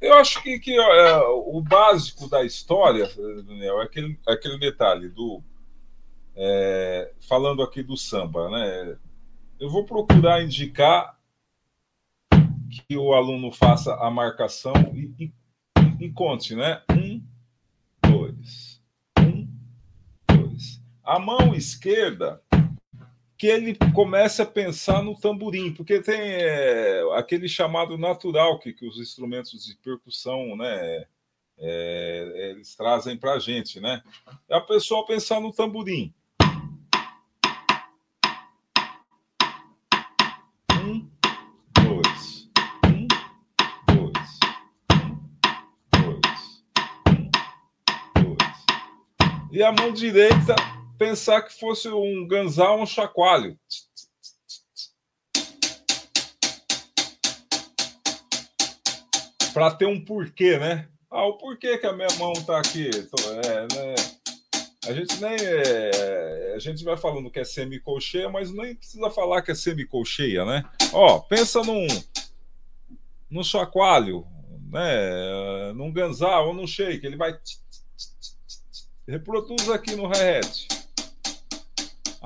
Eu 0.00 0.14
acho 0.14 0.42
que, 0.42 0.58
que 0.58 0.74
é, 0.74 1.18
o 1.18 1.60
básico 1.60 2.28
da 2.28 2.44
história, 2.44 3.08
Daniel, 3.44 3.80
é 3.80 3.84
aquele, 3.84 4.18
aquele 4.26 4.58
detalhe 4.58 5.08
do. 5.08 5.42
É, 6.34 7.12
falando 7.26 7.62
aqui 7.62 7.82
do 7.82 7.96
samba, 7.96 8.50
né? 8.50 8.98
Eu 9.58 9.70
vou 9.70 9.84
procurar 9.84 10.42
indicar 10.42 11.18
que 12.86 12.96
o 12.96 13.14
aluno 13.14 13.50
faça 13.50 13.94
a 13.94 14.10
marcação 14.10 14.74
e, 14.92 15.14
e, 15.18 15.32
e 16.04 16.12
conte, 16.12 16.54
né? 16.54 16.82
Um, 16.90 17.22
dois, 18.06 18.82
um, 19.18 19.48
dois. 20.28 20.82
A 21.02 21.18
mão 21.18 21.54
esquerda 21.54 22.42
que 23.36 23.46
ele 23.46 23.76
comece 23.94 24.40
a 24.40 24.46
pensar 24.46 25.02
no 25.02 25.18
tamborim, 25.18 25.72
porque 25.72 26.00
tem 26.00 26.18
é, 26.18 27.02
aquele 27.14 27.48
chamado 27.48 27.98
natural 27.98 28.58
que, 28.58 28.72
que 28.72 28.86
os 28.86 28.98
instrumentos 28.98 29.64
de 29.64 29.76
percussão, 29.76 30.56
né, 30.56 31.04
é, 31.58 32.50
eles 32.50 32.74
trazem 32.74 33.16
para 33.16 33.34
a 33.34 33.38
gente, 33.38 33.78
né? 33.80 34.02
É 34.48 34.56
a 34.56 34.60
pessoa 34.60 35.06
pensar 35.06 35.40
no 35.40 35.52
tamborim. 35.52 36.14
Um, 40.72 41.10
dois, 41.74 42.50
um, 42.86 43.06
dois, 43.94 44.40
um, 44.92 45.08
dois, 46.02 46.30
um, 47.08 47.30
dois. 48.22 48.66
E 49.50 49.62
a 49.62 49.72
mão 49.72 49.92
direita 49.92 50.75
pensar 50.98 51.42
que 51.42 51.58
fosse 51.58 51.88
um 51.88 52.26
ganzal, 52.26 52.80
um 52.80 52.86
chacoalho. 52.86 53.58
Para 59.52 59.70
ter 59.70 59.86
um 59.86 60.04
porquê, 60.04 60.58
né? 60.58 60.88
Ah, 61.10 61.26
o 61.26 61.38
porquê 61.38 61.78
que 61.78 61.86
a 61.86 61.92
minha 61.92 62.10
mão 62.18 62.32
está 62.32 62.58
aqui? 62.58 62.90
É, 62.90 63.74
né? 63.74 63.94
A 64.86 64.92
gente 64.92 65.20
nem 65.20 65.34
é, 65.34 66.52
a 66.54 66.58
gente 66.58 66.84
vai 66.84 66.96
falando 66.96 67.30
que 67.30 67.40
é 67.40 67.44
semicolcheia, 67.44 68.28
mas 68.28 68.52
nem 68.52 68.74
precisa 68.74 69.10
falar 69.10 69.42
que 69.42 69.50
é 69.50 69.54
semicolcheia, 69.54 70.44
né? 70.44 70.62
Ó, 70.92 71.18
pensa 71.20 71.62
num 71.62 71.86
num 73.30 73.42
chacoalho, 73.42 74.26
né? 74.70 75.72
Num 75.74 75.92
ganzal 75.92 76.48
ou 76.48 76.54
num 76.54 76.66
shake, 76.66 77.06
ele 77.06 77.16
vai 77.16 77.36
reproduz 79.08 79.68
aqui 79.70 79.96
no 79.96 80.06
hi-hat. 80.06 80.75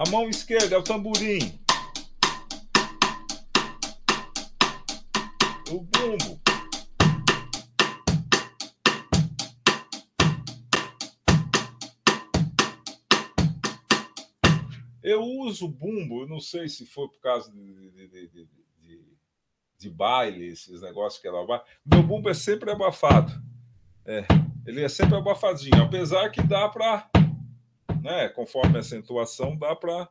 A 0.01 0.09
mão 0.09 0.30
esquerda 0.30 0.74
é 0.74 0.78
o 0.78 0.82
tamborim. 0.82 1.61
O 5.70 5.82
bumbo. 5.82 6.40
Eu 15.03 15.20
uso 15.20 15.68
bumbo, 15.68 16.26
não 16.26 16.40
sei 16.40 16.66
se 16.66 16.86
foi 16.86 17.07
por 17.07 17.20
causa 17.20 17.53
de, 17.53 17.90
de, 17.90 18.09
de, 18.09 18.28
de, 18.78 19.07
de 19.76 19.90
baile, 19.90 20.46
esses 20.46 20.80
negócios 20.80 21.20
que 21.20 21.28
ela 21.28 21.44
vai. 21.44 21.61
Meu 21.84 22.03
bumbo 22.03 22.30
é 22.30 22.34
sempre 22.34 22.70
abafado. 22.70 23.30
É, 24.07 24.24
ele 24.66 24.82
é 24.82 24.88
sempre 24.88 25.16
abafadinho, 25.16 25.82
apesar 25.82 26.30
que 26.30 26.42
dá 26.42 26.70
para 26.70 27.07
né, 28.03 28.28
conforme 28.28 28.76
a 28.76 28.80
acentuação, 28.80 29.57
dá 29.57 29.74
para 29.74 30.09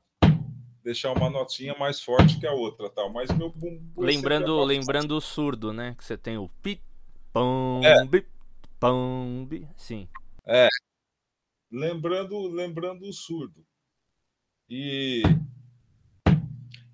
deixar 0.83 1.11
uma 1.11 1.29
notinha 1.29 1.75
mais 1.77 2.01
forte 2.01 2.39
que 2.39 2.47
a 2.47 2.53
outra, 2.53 2.89
tal. 2.89 3.11
Mas 3.11 3.29
meu 3.31 3.49
bumbum 3.49 4.01
lembrando, 4.01 4.63
lembrando 4.63 5.15
o 5.15 5.21
surdo, 5.21 5.73
né, 5.73 5.95
que 5.97 6.03
você 6.03 6.17
tem 6.17 6.37
o 6.37 6.49
pi 6.61 6.81
pam 7.33 7.81
é. 7.83 8.05
bi, 8.05 8.25
pam 8.79 9.45
bi, 9.45 9.67
sim. 9.77 10.07
É. 10.45 10.67
Lembrando, 11.71 12.47
lembrando 12.47 13.07
o 13.07 13.13
surdo. 13.13 13.63
E 14.67 15.21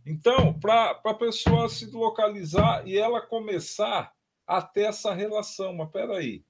então, 0.05 0.53
para 0.59 1.01
a 1.03 1.13
pessoa 1.13 1.67
se 1.67 1.89
localizar 1.91 2.87
e 2.87 2.97
ela 2.97 3.21
começar 3.21 4.13
a 4.45 4.61
ter 4.61 4.83
essa 4.83 5.13
relação, 5.13 5.73
mas 5.73 5.89
peraí, 5.89 6.17
aí 6.17 6.45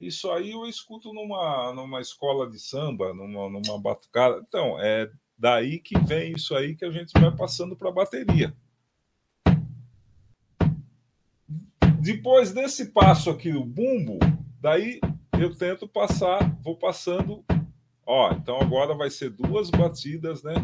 isso 0.00 0.30
aí 0.30 0.52
eu 0.52 0.66
escuto 0.66 1.12
numa, 1.12 1.72
numa 1.72 2.00
escola 2.00 2.48
de 2.48 2.58
samba, 2.58 3.14
numa, 3.14 3.48
numa 3.48 3.80
batucada. 3.80 4.44
Então, 4.46 4.78
é 4.80 5.10
daí 5.38 5.78
que 5.78 5.98
vem 5.98 6.32
isso 6.32 6.54
aí 6.54 6.74
que 6.74 6.84
a 6.84 6.90
gente 6.90 7.12
vai 7.18 7.34
passando 7.34 7.76
para 7.76 7.88
a 7.88 7.92
bateria. 7.92 8.54
Depois 12.00 12.52
desse 12.52 12.90
passo 12.90 13.30
aqui, 13.30 13.52
o 13.52 13.64
bumbo, 13.64 14.18
daí 14.60 15.00
eu 15.40 15.54
tento 15.54 15.88
passar, 15.88 16.54
vou 16.62 16.76
passando. 16.76 17.42
Ó, 18.06 18.30
então 18.32 18.60
agora 18.60 18.94
vai 18.94 19.08
ser 19.08 19.30
duas 19.30 19.70
batidas, 19.70 20.42
né? 20.42 20.54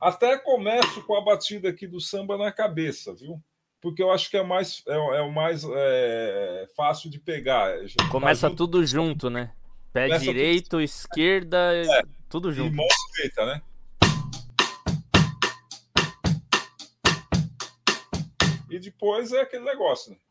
Até 0.00 0.38
começo 0.38 1.02
com 1.02 1.14
a 1.14 1.20
batida 1.20 1.68
aqui 1.68 1.86
do 1.86 2.00
samba 2.00 2.38
na 2.38 2.50
cabeça, 2.50 3.14
viu? 3.14 3.38
Porque 3.82 4.02
eu 4.02 4.10
acho 4.10 4.30
que 4.30 4.36
é 4.36 4.42
mais 4.42 4.82
é, 4.88 4.94
é 4.94 5.20
o 5.20 5.30
mais 5.30 5.62
é, 5.64 6.66
fácil 6.74 7.10
de 7.10 7.18
pegar. 7.18 7.74
Começa 8.10 8.50
tudo 8.50 8.84
junto, 8.86 9.28
né? 9.28 9.52
Pé 9.92 10.06
Começa 10.06 10.24
direito, 10.24 10.80
esquerda, 10.80 11.74
É. 11.76 12.02
tudo 12.30 12.50
E 12.50 12.54
junto. 12.54 12.74
mão 12.74 12.86
direita, 13.14 13.44
né? 13.44 13.62
E 18.70 18.78
depois 18.78 19.32
é 19.32 19.40
aquele 19.42 19.64
negócio, 19.64 20.12
né? 20.12 20.29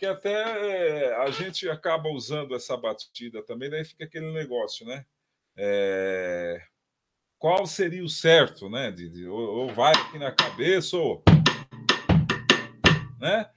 Que 0.00 0.06
até 0.06 0.32
é, 0.32 1.14
a 1.16 1.30
gente 1.30 1.68
acaba 1.68 2.08
usando 2.08 2.54
essa 2.54 2.74
batida 2.74 3.42
também, 3.42 3.68
daí 3.68 3.84
fica 3.84 4.04
aquele 4.04 4.32
negócio, 4.32 4.86
né? 4.86 5.04
É, 5.54 6.58
Qual 7.38 7.66
seria 7.66 8.02
o 8.02 8.08
certo, 8.08 8.70
né? 8.70 8.90
De, 8.90 9.10
de- 9.10 9.28
ou, 9.28 9.38
ou 9.38 9.74
vai 9.74 9.92
aqui 9.92 10.18
na 10.18 10.32
cabeça, 10.32 10.96
ou. 10.96 11.22
Né? 13.20 13.50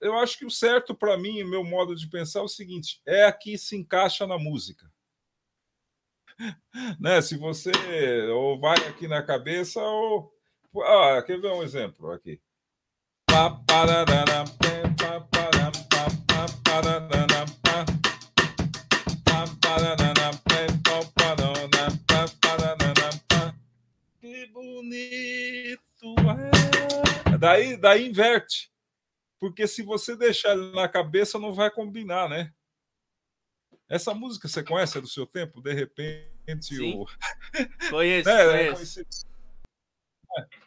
eu 0.00 0.16
acho 0.16 0.38
que 0.38 0.46
o 0.46 0.50
certo 0.50 0.94
para 0.94 1.18
mim, 1.18 1.44
meu 1.44 1.62
modo 1.62 1.94
de 1.94 2.08
pensar 2.08 2.40
é 2.40 2.44
o 2.44 2.48
seguinte: 2.48 3.02
é 3.04 3.26
aqui 3.26 3.58
se 3.58 3.76
encaixa 3.76 4.26
na 4.26 4.38
música. 4.38 4.90
né? 6.98 7.20
Se 7.20 7.36
você 7.36 7.72
ou 8.30 8.58
vai 8.58 8.78
aqui 8.88 9.06
na 9.06 9.22
cabeça 9.22 9.82
ou 9.82 10.32
ah, 10.82 11.22
quer 11.26 11.38
ver 11.38 11.52
um 11.52 11.62
exemplo 11.62 12.10
aqui? 12.10 12.40
Pá, 13.26 13.50
Que 24.20 24.46
bonito 24.48 26.14
é. 27.32 27.38
Daí, 27.38 27.76
daí 27.76 28.06
inverte 28.06 28.70
porque 29.40 29.66
se 29.66 29.82
você 29.82 30.14
deixar 30.14 30.52
ele 30.52 30.70
na 30.72 30.86
cabeça 30.86 31.38
não 31.38 31.54
vai 31.54 31.70
combinar, 31.70 32.28
né? 32.28 32.52
Essa 33.88 34.12
música 34.12 34.46
você 34.46 34.62
conhece 34.62 34.98
é 34.98 35.00
do 35.00 35.08
seu 35.08 35.26
tempo? 35.26 35.62
De 35.62 35.72
repente 35.72 36.28
Sim. 36.60 36.94
o 36.94 37.06
Conheço, 37.90 38.28
é, 38.30 38.68
é 38.68 38.72
conheço. 38.72 39.00
É. 39.00 40.60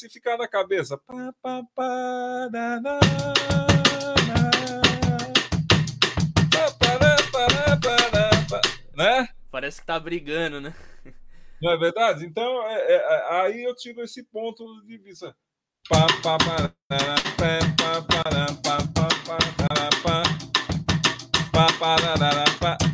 se 0.00 0.08
ficar 0.08 0.38
na 0.38 0.48
cabeça. 0.48 0.96
pá, 0.96 1.34
pá, 1.42 1.62
pá, 1.74 2.48
na, 2.50 2.80
na, 2.80 2.98
pará, 6.78 7.76
pará, 7.78 8.30
pá, 8.48 8.60
Né? 8.96 9.28
Parece 9.50 9.80
que 9.82 9.86
tá 9.86 10.00
brigando, 10.00 10.58
né? 10.58 10.74
Não 11.60 11.72
é 11.72 11.76
verdade? 11.76 12.24
Então, 12.24 12.66
é- 12.66 12.92
é- 12.92 13.32
aí 13.42 13.62
eu 13.62 13.76
tiro 13.76 14.00
esse 14.00 14.22
ponto 14.24 14.64
de 14.86 14.96
vista. 14.96 15.36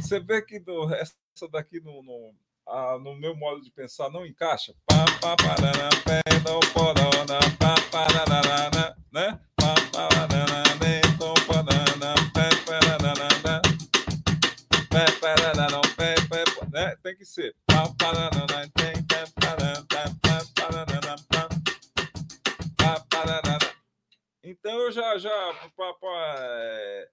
Você 0.00 0.18
vê 0.18 0.42
que 0.42 0.58
do, 0.58 0.92
essa 0.92 1.14
daqui 1.52 1.78
no, 1.78 2.02
no, 2.02 2.34
ah, 2.66 2.98
no 2.98 3.14
meu 3.14 3.34
modo 3.36 3.60
de 3.62 3.70
pensar 3.70 4.10
não 4.10 4.26
encaixa. 4.26 4.74
Né? 4.92 5.04
Né, 9.12 9.40
né? 16.72 16.96
Tem 17.02 17.16
que 17.16 17.24
ser. 17.24 17.54
Então 24.42 24.78
eu 24.80 24.92
já 24.92 25.16
já 25.18 25.30
pá, 25.76 25.94
pá, 25.94 26.34
é, 26.38 27.08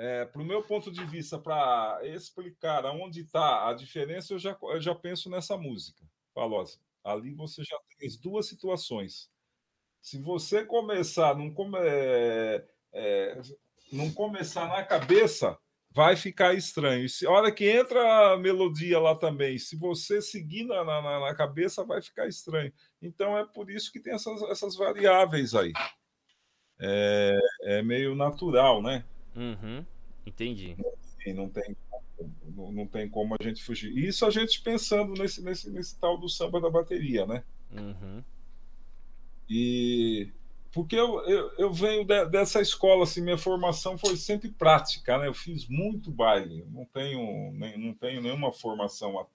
é, 0.00 0.24
para 0.24 0.40
o 0.40 0.44
meu 0.46 0.62
ponto 0.62 0.90
de 0.90 1.04
vista, 1.04 1.38
para 1.38 2.00
explicar 2.04 2.86
aonde 2.86 3.20
está 3.20 3.68
a 3.68 3.74
diferença, 3.74 4.32
eu 4.32 4.38
já, 4.38 4.56
eu 4.62 4.80
já 4.80 4.94
penso 4.94 5.28
nessa 5.28 5.58
música. 5.58 6.02
Falo, 6.34 6.56
ó, 6.56 6.64
ali 7.04 7.34
você 7.34 7.62
já 7.62 7.76
tem 7.98 8.08
as 8.08 8.16
duas 8.16 8.48
situações. 8.48 9.30
Se 10.00 10.18
você 10.18 10.64
começar, 10.64 11.36
não, 11.36 11.52
come, 11.52 11.76
é, 11.82 12.66
é, 12.94 13.42
não 13.92 14.10
começar 14.10 14.66
na 14.68 14.82
cabeça, 14.82 15.58
vai 15.90 16.16
ficar 16.16 16.54
estranho. 16.54 17.06
Se, 17.06 17.26
a 17.26 17.30
hora 17.30 17.52
que 17.52 17.68
entra 17.68 18.32
a 18.32 18.38
melodia 18.38 18.98
lá 18.98 19.14
também, 19.14 19.58
se 19.58 19.76
você 19.76 20.22
seguir 20.22 20.64
na, 20.64 20.82
na, 20.82 21.20
na 21.20 21.34
cabeça, 21.34 21.84
vai 21.84 22.00
ficar 22.00 22.26
estranho. 22.26 22.72
Então 23.02 23.36
é 23.36 23.44
por 23.44 23.70
isso 23.70 23.92
que 23.92 24.00
tem 24.00 24.14
essas, 24.14 24.40
essas 24.44 24.74
variáveis 24.76 25.54
aí. 25.54 25.74
É, 26.80 27.38
é 27.64 27.82
meio 27.82 28.14
natural, 28.14 28.82
né? 28.82 29.04
Uhum. 29.34 29.84
Entendi. 30.26 30.76
E 31.26 31.32
não 31.32 31.48
tem, 31.48 31.76
não, 32.56 32.72
não 32.72 32.86
tem 32.86 33.08
como 33.08 33.34
a 33.34 33.42
gente 33.42 33.62
fugir. 33.62 33.96
Isso 33.96 34.24
a 34.24 34.30
gente 34.30 34.62
pensando 34.62 35.12
nesse, 35.14 35.42
nesse, 35.42 35.70
nesse 35.70 35.98
tal 35.98 36.18
do 36.18 36.28
samba 36.28 36.60
da 36.60 36.70
bateria, 36.70 37.26
né? 37.26 37.44
Uhum. 37.72 38.22
E 39.48 40.32
porque 40.72 40.94
eu, 40.94 41.20
eu, 41.24 41.50
eu 41.58 41.72
venho 41.72 42.04
de, 42.04 42.26
dessa 42.26 42.60
escola, 42.60 43.02
assim, 43.02 43.20
minha 43.20 43.38
formação 43.38 43.98
foi 43.98 44.16
sempre 44.16 44.50
prática, 44.50 45.18
né? 45.18 45.26
Eu 45.26 45.34
fiz 45.34 45.66
muito 45.66 46.12
baile, 46.12 46.64
não 46.70 46.84
tenho, 46.84 47.52
nem, 47.52 47.76
não 47.76 47.92
tenho 47.92 48.22
nenhuma 48.22 48.52
formação 48.52 49.18
a, 49.18 49.26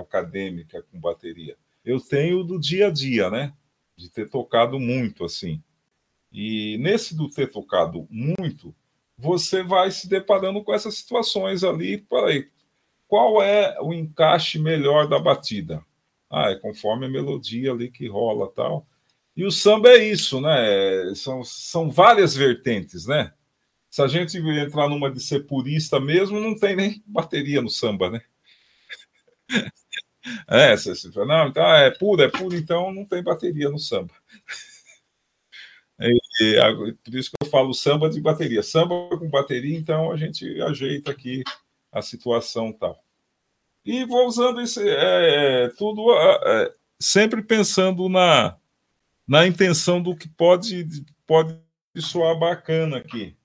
acadêmica 0.00 0.82
com 0.82 0.98
bateria. 0.98 1.56
Eu 1.84 2.00
tenho 2.00 2.42
do 2.42 2.58
dia 2.58 2.88
a 2.88 2.90
dia, 2.90 3.30
né? 3.30 3.54
De 3.94 4.10
ter 4.10 4.28
tocado 4.28 4.80
muito, 4.80 5.24
assim. 5.24 5.62
E 6.32 6.76
nesse 6.78 7.16
do 7.16 7.30
ter 7.30 7.48
tocado 7.48 8.06
muito, 8.10 8.74
você 9.18 9.62
vai 9.62 9.90
se 9.90 10.08
deparando 10.08 10.62
com 10.62 10.74
essas 10.74 10.96
situações 10.96 11.64
ali. 11.64 11.98
Peraí, 11.98 12.48
qual 13.08 13.42
é 13.42 13.76
o 13.80 13.92
encaixe 13.92 14.58
melhor 14.58 15.08
da 15.08 15.18
batida? 15.18 15.84
Ah, 16.30 16.50
é 16.50 16.56
conforme 16.56 17.06
a 17.06 17.08
melodia 17.10 17.72
ali 17.72 17.90
que 17.90 18.08
rola 18.08 18.50
tal. 18.50 18.86
E 19.36 19.44
o 19.44 19.50
samba 19.50 19.90
é 19.90 20.04
isso, 20.04 20.40
né? 20.40 21.14
São, 21.14 21.44
são 21.44 21.90
várias 21.90 22.34
vertentes, 22.34 23.06
né? 23.06 23.32
Se 23.90 24.02
a 24.02 24.08
gente 24.08 24.38
entrar 24.38 24.88
numa 24.88 25.10
de 25.10 25.20
ser 25.20 25.46
purista 25.46 26.00
mesmo, 26.00 26.40
não 26.40 26.54
tem 26.58 26.74
nem 26.76 27.02
bateria 27.06 27.62
no 27.62 27.70
samba, 27.70 28.10
né? 28.10 28.22
É, 30.48 30.76
você, 30.76 30.92
você 30.92 31.24
não, 31.24 31.46
então 31.46 31.64
é 31.64 31.88
puro, 31.88 32.20
é 32.20 32.28
puro, 32.28 32.56
então 32.56 32.92
não 32.92 33.04
tem 33.04 33.22
bateria 33.22 33.70
no 33.70 33.78
samba. 33.78 34.12
E, 35.98 36.18
e, 36.42 36.92
por 36.92 37.14
isso 37.14 37.30
falo 37.46 37.72
samba 37.72 38.08
de 38.08 38.20
bateria. 38.20 38.62
Samba 38.62 39.08
com 39.16 39.28
bateria, 39.28 39.76
então 39.76 40.10
a 40.10 40.16
gente 40.16 40.60
ajeita 40.62 41.10
aqui 41.10 41.42
a 41.90 42.02
situação 42.02 42.72
tal. 42.72 43.02
E 43.84 44.04
vou 44.04 44.26
usando 44.26 44.60
isso, 44.60 44.80
é, 44.80 45.68
tudo 45.78 46.12
é, 46.12 46.74
sempre 46.98 47.42
pensando 47.42 48.08
na, 48.08 48.56
na 49.26 49.46
intenção 49.46 50.02
do 50.02 50.16
que 50.16 50.28
pode, 50.28 51.04
pode 51.26 51.58
soar 51.96 52.36
bacana 52.38 52.98
aqui. 52.98 53.36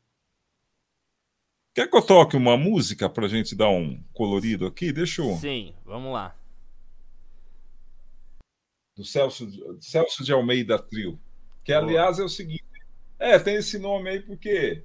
Quer 1.73 1.87
que 1.87 1.95
eu 1.95 2.01
toque 2.01 2.35
uma 2.35 2.57
música 2.57 3.09
para 3.09 3.25
a 3.25 3.29
gente 3.29 3.55
dar 3.55 3.69
um 3.69 4.03
colorido 4.13 4.65
aqui? 4.65 4.91
Deixa 4.91 5.21
eu. 5.21 5.35
Sim, 5.37 5.73
vamos 5.85 6.11
lá. 6.11 6.35
Do 8.97 9.05
Celso, 9.05 9.47
Celso 9.79 10.23
de 10.23 10.33
Almeida 10.33 10.77
Trio. 10.77 11.17
Que, 11.63 11.71
aliás, 11.71 12.19
é 12.19 12.23
o 12.23 12.29
seguinte. 12.29 12.63
É, 13.21 13.37
tem 13.37 13.55
esse 13.55 13.77
nome 13.77 14.09
aí 14.09 14.19
porque 14.19 14.83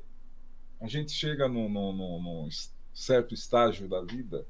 a 0.78 0.86
gente 0.86 1.10
chega 1.10 1.48
num, 1.48 1.70
num, 1.70 1.92
num 1.94 2.48
certo 2.92 3.32
estágio 3.32 3.88
da 3.88 4.02
vida 4.02 4.46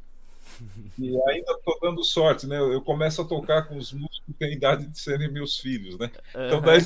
e 0.98 1.16
ainda 1.28 1.52
estou 1.52 1.78
dando 1.80 2.02
sorte, 2.02 2.48
né? 2.48 2.58
Eu 2.58 2.82
começo 2.82 3.22
a 3.22 3.24
tocar 3.24 3.68
com 3.68 3.76
os 3.76 3.92
músicos 3.92 4.22
que 4.26 4.32
têm 4.32 4.54
idade 4.54 4.88
de 4.88 4.98
serem 4.98 5.30
meus 5.30 5.60
filhos, 5.60 5.96
né? 5.98 6.10
Então, 6.30 6.60
daí, 6.60 6.80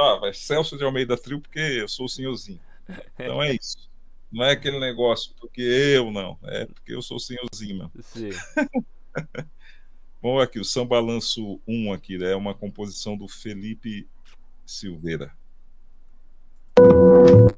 ah, 0.00 0.16
vai 0.20 0.32
Celso 0.32 0.78
de 0.78 0.84
Almeida 0.84 1.18
Trio 1.18 1.38
porque 1.38 1.58
eu 1.58 1.88
sou 1.88 2.06
o 2.06 2.08
senhorzinho. 2.08 2.60
Então 3.18 3.42
é 3.42 3.52
isso. 3.52 3.90
Não 4.32 4.42
é 4.42 4.52
aquele 4.52 4.78
negócio 4.80 5.34
porque 5.38 5.60
eu 5.60 6.10
não, 6.10 6.38
é 6.44 6.64
porque 6.64 6.94
eu 6.94 7.02
sou 7.02 7.18
o 7.18 7.20
senhorzinho, 7.20 7.76
meu. 7.76 7.90
Sim. 8.02 8.30
Bom, 10.22 10.40
aqui 10.40 10.58
o 10.58 10.64
Samba 10.64 10.98
Lanço 10.98 11.60
1 11.68 11.92
aqui, 11.92 12.16
né? 12.16 12.32
é 12.32 12.36
uma 12.36 12.54
composição 12.54 13.18
do 13.18 13.28
Felipe 13.28 14.08
Silveira. 14.64 15.30
Deixa 16.76 17.54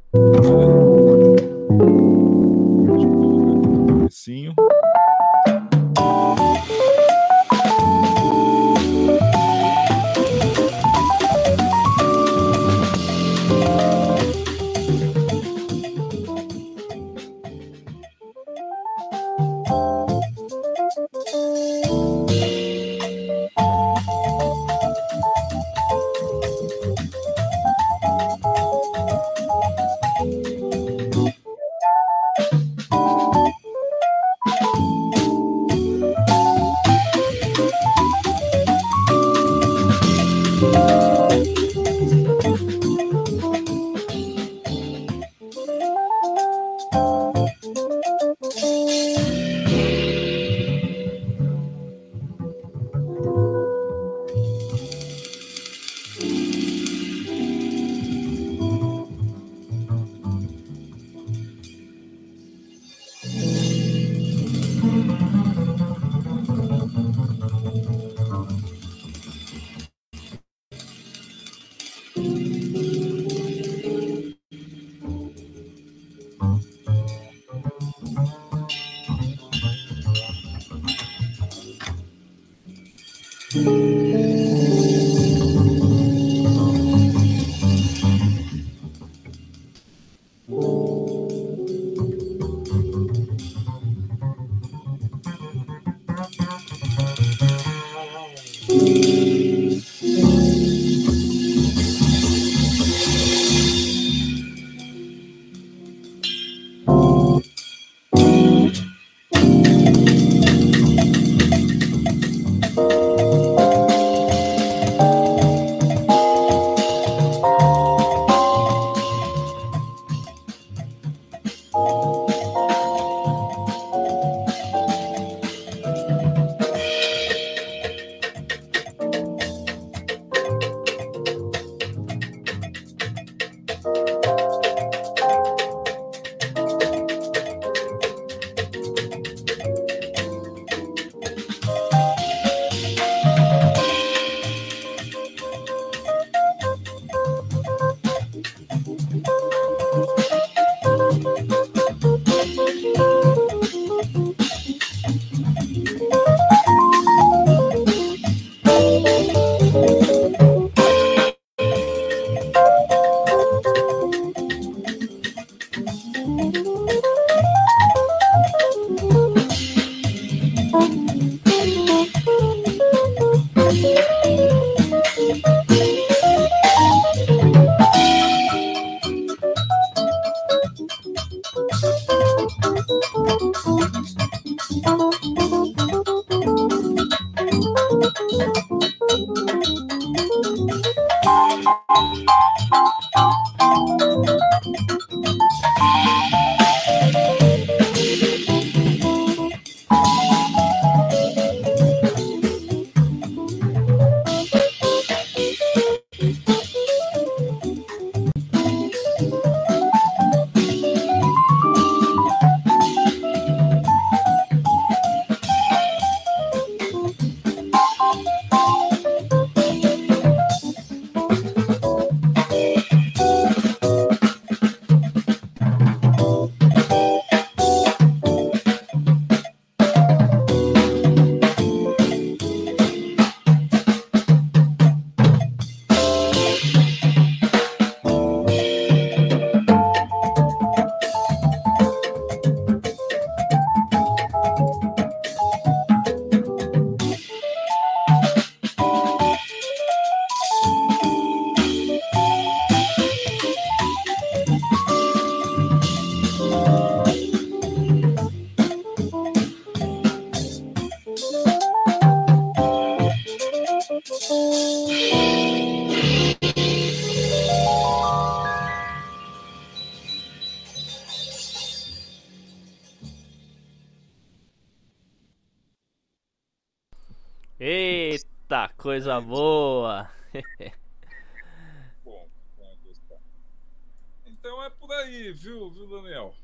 viu, 285.47 285.71
viu, 285.71 285.87
Daniel? 285.87 286.35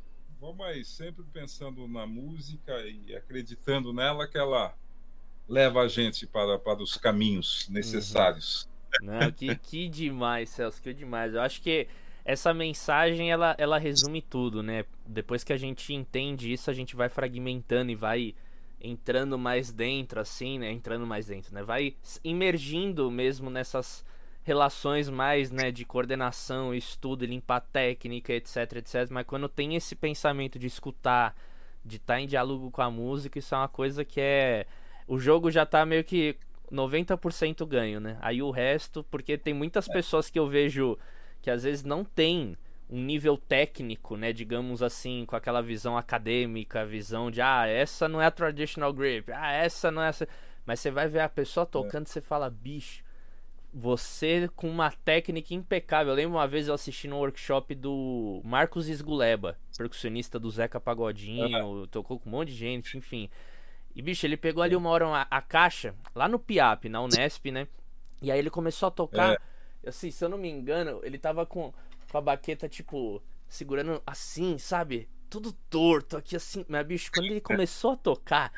Vamos 0.40 0.64
aí, 0.64 0.84
sempre 0.84 1.24
pensando 1.32 1.88
na 1.88 2.06
música 2.06 2.72
e 2.86 3.14
acreditando 3.16 3.92
nela 3.92 4.28
que 4.28 4.38
ela 4.38 4.74
leva 5.48 5.80
a 5.80 5.88
gente 5.88 6.24
para, 6.24 6.56
para 6.58 6.80
os 6.80 6.96
caminhos 6.96 7.68
necessários. 7.68 8.68
Uhum. 9.00 9.08
Não, 9.08 9.32
que, 9.32 9.56
que 9.56 9.88
demais, 9.88 10.50
Celso, 10.50 10.80
que 10.80 10.94
demais. 10.94 11.34
Eu 11.34 11.40
acho 11.40 11.60
que 11.60 11.88
essa 12.24 12.54
mensagem 12.54 13.32
ela, 13.32 13.56
ela 13.58 13.76
resume 13.76 14.22
tudo, 14.22 14.62
né? 14.62 14.84
Depois 15.04 15.42
que 15.42 15.52
a 15.52 15.56
gente 15.56 15.92
entende 15.92 16.52
isso, 16.52 16.70
a 16.70 16.74
gente 16.74 16.94
vai 16.94 17.08
fragmentando 17.08 17.90
e 17.90 17.96
vai 17.96 18.34
entrando 18.80 19.36
mais 19.36 19.72
dentro, 19.72 20.20
assim, 20.20 20.60
né? 20.60 20.70
Entrando 20.70 21.06
mais 21.06 21.26
dentro, 21.26 21.52
né? 21.52 21.62
Vai 21.62 21.96
imergindo 22.22 23.10
mesmo 23.10 23.50
nessas 23.50 24.04
relações 24.42 25.08
mais, 25.08 25.50
né, 25.50 25.70
de 25.70 25.84
coordenação, 25.84 26.74
estudo, 26.74 27.24
limpar 27.24 27.60
técnica, 27.60 28.32
etc, 28.32 28.76
etc. 28.76 29.08
Mas 29.10 29.26
quando 29.26 29.48
tem 29.48 29.76
esse 29.76 29.94
pensamento 29.94 30.58
de 30.58 30.66
escutar, 30.66 31.34
de 31.84 31.96
estar 31.96 32.14
tá 32.14 32.20
em 32.20 32.26
diálogo 32.26 32.70
com 32.70 32.82
a 32.82 32.90
música, 32.90 33.38
isso 33.38 33.54
é 33.54 33.58
uma 33.58 33.68
coisa 33.68 34.04
que 34.04 34.20
é. 34.20 34.66
O 35.06 35.18
jogo 35.18 35.50
já 35.50 35.64
tá 35.66 35.84
meio 35.84 36.04
que 36.04 36.36
90% 36.70 37.66
ganho, 37.66 38.00
né? 38.00 38.16
Aí 38.20 38.42
o 38.42 38.50
resto, 38.50 39.04
porque 39.04 39.36
tem 39.36 39.52
muitas 39.54 39.86
pessoas 39.86 40.30
que 40.30 40.38
eu 40.38 40.46
vejo 40.46 40.98
que 41.40 41.50
às 41.50 41.64
vezes 41.64 41.84
não 41.84 42.04
tem 42.04 42.56
um 42.88 43.02
nível 43.02 43.36
técnico, 43.38 44.16
né, 44.16 44.32
digamos 44.34 44.82
assim, 44.82 45.24
com 45.26 45.34
aquela 45.34 45.62
visão 45.62 45.96
acadêmica, 45.96 46.84
visão 46.84 47.30
de 47.30 47.40
ah, 47.40 47.66
essa 47.66 48.06
não 48.06 48.20
é 48.20 48.26
a 48.26 48.30
traditional 48.30 48.92
grip, 48.92 49.32
ah, 49.32 49.50
essa 49.50 49.90
não 49.90 50.02
é 50.02 50.08
essa, 50.08 50.28
mas 50.66 50.78
você 50.78 50.90
vai 50.90 51.08
ver 51.08 51.20
a 51.20 51.28
pessoa 51.28 51.64
tocando, 51.64 52.06
é. 52.06 52.08
você 52.08 52.20
fala, 52.20 52.50
bicho, 52.50 53.02
você 53.72 54.48
com 54.54 54.68
uma 54.68 54.90
técnica 54.90 55.54
impecável. 55.54 56.12
Eu 56.12 56.16
lembro 56.16 56.36
uma 56.36 56.46
vez 56.46 56.68
eu 56.68 56.74
assisti 56.74 57.08
no 57.08 57.16
workshop 57.16 57.74
do 57.74 58.40
Marcos 58.44 58.88
Esguleba, 58.88 59.56
percussionista 59.76 60.38
do 60.38 60.50
Zeca 60.50 60.80
Pagodinho, 60.80 61.66
uhum. 61.66 61.86
tocou 61.86 62.18
com 62.18 62.28
um 62.28 62.32
monte 62.32 62.48
de 62.48 62.54
gente, 62.54 62.98
enfim. 62.98 63.30
E 63.94 64.02
bicho, 64.02 64.26
ele 64.26 64.36
pegou 64.36 64.62
ali 64.62 64.76
uma 64.76 64.90
hora 64.90 65.06
a, 65.08 65.22
a 65.30 65.40
caixa 65.40 65.94
lá 66.14 66.28
no 66.28 66.38
Piap, 66.38 66.88
na 66.88 67.02
Unesp, 67.02 67.50
né? 67.50 67.68
E 68.20 68.30
aí 68.30 68.38
ele 68.38 68.50
começou 68.50 68.88
a 68.88 68.90
tocar, 68.90 69.32
é. 69.82 69.88
assim, 69.88 70.10
se 70.10 70.24
eu 70.24 70.28
não 70.28 70.38
me 70.38 70.48
engano, 70.48 71.00
ele 71.02 71.18
tava 71.18 71.44
com 71.44 71.72
com 72.12 72.18
a 72.18 72.20
baqueta, 72.20 72.68
tipo, 72.68 73.22
segurando 73.48 74.02
assim, 74.06 74.58
sabe? 74.58 75.08
Tudo 75.30 75.50
torto 75.70 76.18
aqui 76.18 76.36
assim. 76.36 76.62
Mas, 76.68 76.86
bicho, 76.86 77.10
quando 77.10 77.26
ele 77.26 77.40
começou 77.40 77.92
a 77.92 77.96
tocar. 77.96 78.52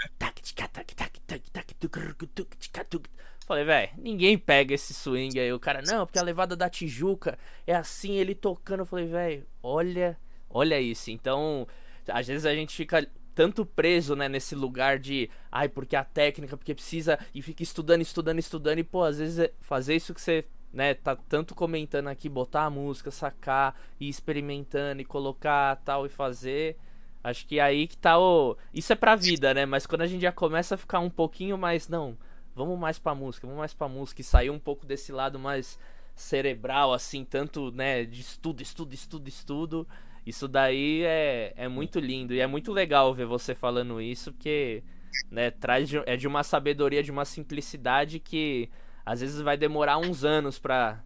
Falei, 3.47 3.65
velho, 3.65 3.91
ninguém 3.99 4.39
pega 4.39 4.75
esse 4.75 4.95
swing 4.95 5.39
aí. 5.39 5.53
O 5.53 5.61
cara, 5.61 5.83
não, 5.83 6.07
porque 6.07 6.19
a 6.19 6.23
levada 6.23 6.57
da 6.57 6.71
Tijuca 6.71 7.39
é 7.67 7.75
assim, 7.75 8.13
ele 8.13 8.35
tocando. 8.35 8.81
Eu 8.81 8.87
falei, 8.87 9.07
velho, 9.07 9.47
olha, 9.63 10.19
olha 10.49 10.81
isso. 10.81 11.11
Então, 11.11 11.67
às 12.09 12.27
vezes 12.27 12.47
a 12.47 12.55
gente 12.55 12.75
fica 12.75 13.07
tanto 13.35 13.67
preso, 13.67 14.15
né, 14.15 14.29
nesse 14.29 14.55
lugar 14.55 14.99
de, 14.99 15.29
ai, 15.51 15.69
porque 15.69 15.97
a 15.97 16.05
técnica, 16.05 16.57
porque 16.57 16.75
precisa, 16.75 17.19
e 17.35 17.43
fica 17.43 17.63
estudando, 17.63 18.01
estudando, 18.01 18.39
estudando, 18.39 18.79
e, 18.79 18.85
pô, 18.85 19.03
às 19.03 19.19
vezes 19.19 19.39
é 19.41 19.53
fazer 19.61 19.97
isso 19.97 20.15
que 20.15 20.21
você 20.21 20.45
né, 20.73 20.95
tá 20.95 21.17
tanto 21.17 21.55
comentando 21.55 22.09
aqui, 22.09 22.29
botar 22.29 22.65
a 22.65 22.71
música, 22.71 23.11
sacar, 23.11 23.79
e 24.01 24.09
experimentando 24.09 25.03
e 25.03 25.05
colocar 25.05 25.77
tal 25.85 26.07
e 26.07 26.09
fazer. 26.09 26.77
Acho 27.23 27.47
que 27.47 27.59
aí 27.59 27.87
que 27.87 27.97
tá 27.97 28.19
o. 28.19 28.57
Isso 28.73 28.93
é 28.93 28.97
pra 28.97 29.17
vida, 29.17 29.55
né? 29.55 29.65
Mas 29.65 29.87
quando 29.87 30.03
a 30.03 30.07
gente 30.07 30.23
já 30.23 30.33
começa 30.33 30.75
a 30.75 30.79
ficar 30.79 31.01
um 31.01 31.09
pouquinho 31.09 31.57
mais. 31.57 31.89
Não, 31.89 32.19
vamos 32.55 32.79
mais 32.79 32.99
pra 32.99 33.15
música, 33.15 33.47
vamos 33.47 33.59
mais 33.59 33.75
pra 33.75 33.89
música 33.89 34.21
e 34.21 34.25
sair 34.25 34.51
um 34.51 34.59
pouco 34.59 34.87
desse 34.87 35.13
lado 35.13 35.39
mais 35.39 35.79
cerebral, 36.15 36.93
assim, 36.93 37.25
tanto, 37.25 37.73
né, 37.73 38.05
de 38.05 38.21
estudo, 38.21 38.63
estudo, 38.63 38.95
estudo, 38.95 39.29
estudo. 39.29 39.89
Isso 40.25 40.49
daí 40.49 41.03
é, 41.03 41.53
é 41.57 41.69
muito 41.69 41.99
lindo 41.99 42.33
e 42.33 42.41
é 42.41 42.47
muito 42.47 42.73
legal 42.73 43.13
ver 43.13 43.27
você 43.27 43.55
falando 43.55 44.01
isso, 44.01 44.33
porque, 44.33 44.83
né, 45.31 45.51
traz 45.51 45.89
de, 45.89 45.99
é 46.07 46.17
de 46.17 46.27
uma 46.27 46.43
sabedoria, 46.43 47.03
de 47.03 47.11
uma 47.11 47.25
simplicidade 47.25 48.19
que 48.19 48.71
às 49.05 49.21
vezes 49.21 49.41
vai 49.41 49.57
demorar 49.57 49.99
uns 49.99 50.25
anos 50.25 50.59
pra, 50.59 51.05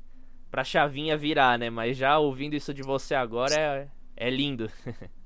pra 0.50 0.62
chavinha 0.62 1.16
virar, 1.16 1.58
né? 1.58 1.68
Mas 1.68 1.96
já 1.96 2.18
ouvindo 2.18 2.54
isso 2.54 2.72
de 2.72 2.82
você 2.82 3.14
agora 3.14 3.54
é, 3.54 3.88
é 4.16 4.30
lindo. 4.30 4.70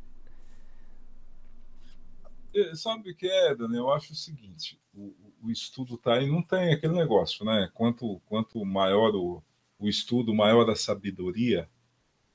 É, 2.55 2.75
sabe 2.75 3.11
o 3.11 3.15
que 3.15 3.27
é, 3.27 3.55
Daniel? 3.55 3.85
Eu 3.85 3.93
acho 3.93 4.13
o 4.13 4.17
seguinte: 4.17 4.79
o, 4.95 5.15
o 5.43 5.51
estudo 5.51 5.97
tá 5.97 6.15
aí, 6.15 6.31
não 6.31 6.43
tem 6.43 6.73
aquele 6.73 6.95
negócio, 6.95 7.45
né? 7.45 7.71
Quanto, 7.75 8.21
quanto 8.27 8.65
maior 8.65 9.15
o, 9.15 9.43
o 9.79 9.89
estudo, 9.89 10.35
maior 10.35 10.69
a 10.71 10.77
sabedoria, 10.77 11.69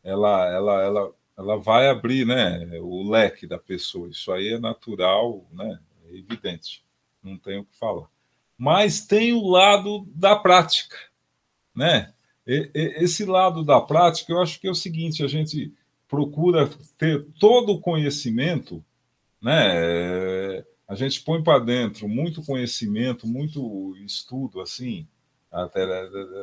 ela, 0.03 0.47
ela, 0.51 0.83
ela, 0.83 1.13
ela 1.37 1.57
vai 1.57 1.89
abrir 1.89 2.25
né, 2.25 2.79
o 2.81 3.09
leque 3.09 3.45
da 3.45 3.59
pessoa. 3.59 4.09
Isso 4.09 4.31
aí 4.31 4.53
é 4.53 4.59
natural, 4.59 5.45
né? 5.51 5.79
É 6.05 6.17
evidente. 6.17 6.83
Não 7.21 7.37
tem 7.37 7.59
o 7.59 7.65
que 7.65 7.77
falar 7.77 8.09
mas 8.57 9.05
tem 9.05 9.33
o 9.33 9.47
lado 9.47 10.07
da 10.15 10.35
prática, 10.35 10.97
né? 11.75 12.11
Esse 12.45 13.25
lado 13.25 13.63
da 13.63 13.79
prática, 13.79 14.31
eu 14.31 14.41
acho 14.41 14.59
que 14.59 14.67
é 14.67 14.71
o 14.71 14.75
seguinte: 14.75 15.23
a 15.23 15.27
gente 15.27 15.71
procura 16.07 16.69
ter 16.97 17.25
todo 17.39 17.73
o 17.73 17.81
conhecimento, 17.81 18.83
né? 19.47 20.61
A 20.85 20.93
gente 20.93 21.21
põe 21.21 21.41
para 21.41 21.63
dentro 21.63 22.05
muito 22.09 22.43
conhecimento, 22.43 23.25
muito 23.25 23.95
estudo, 24.05 24.59
assim, 24.59 25.07
até 25.49 25.87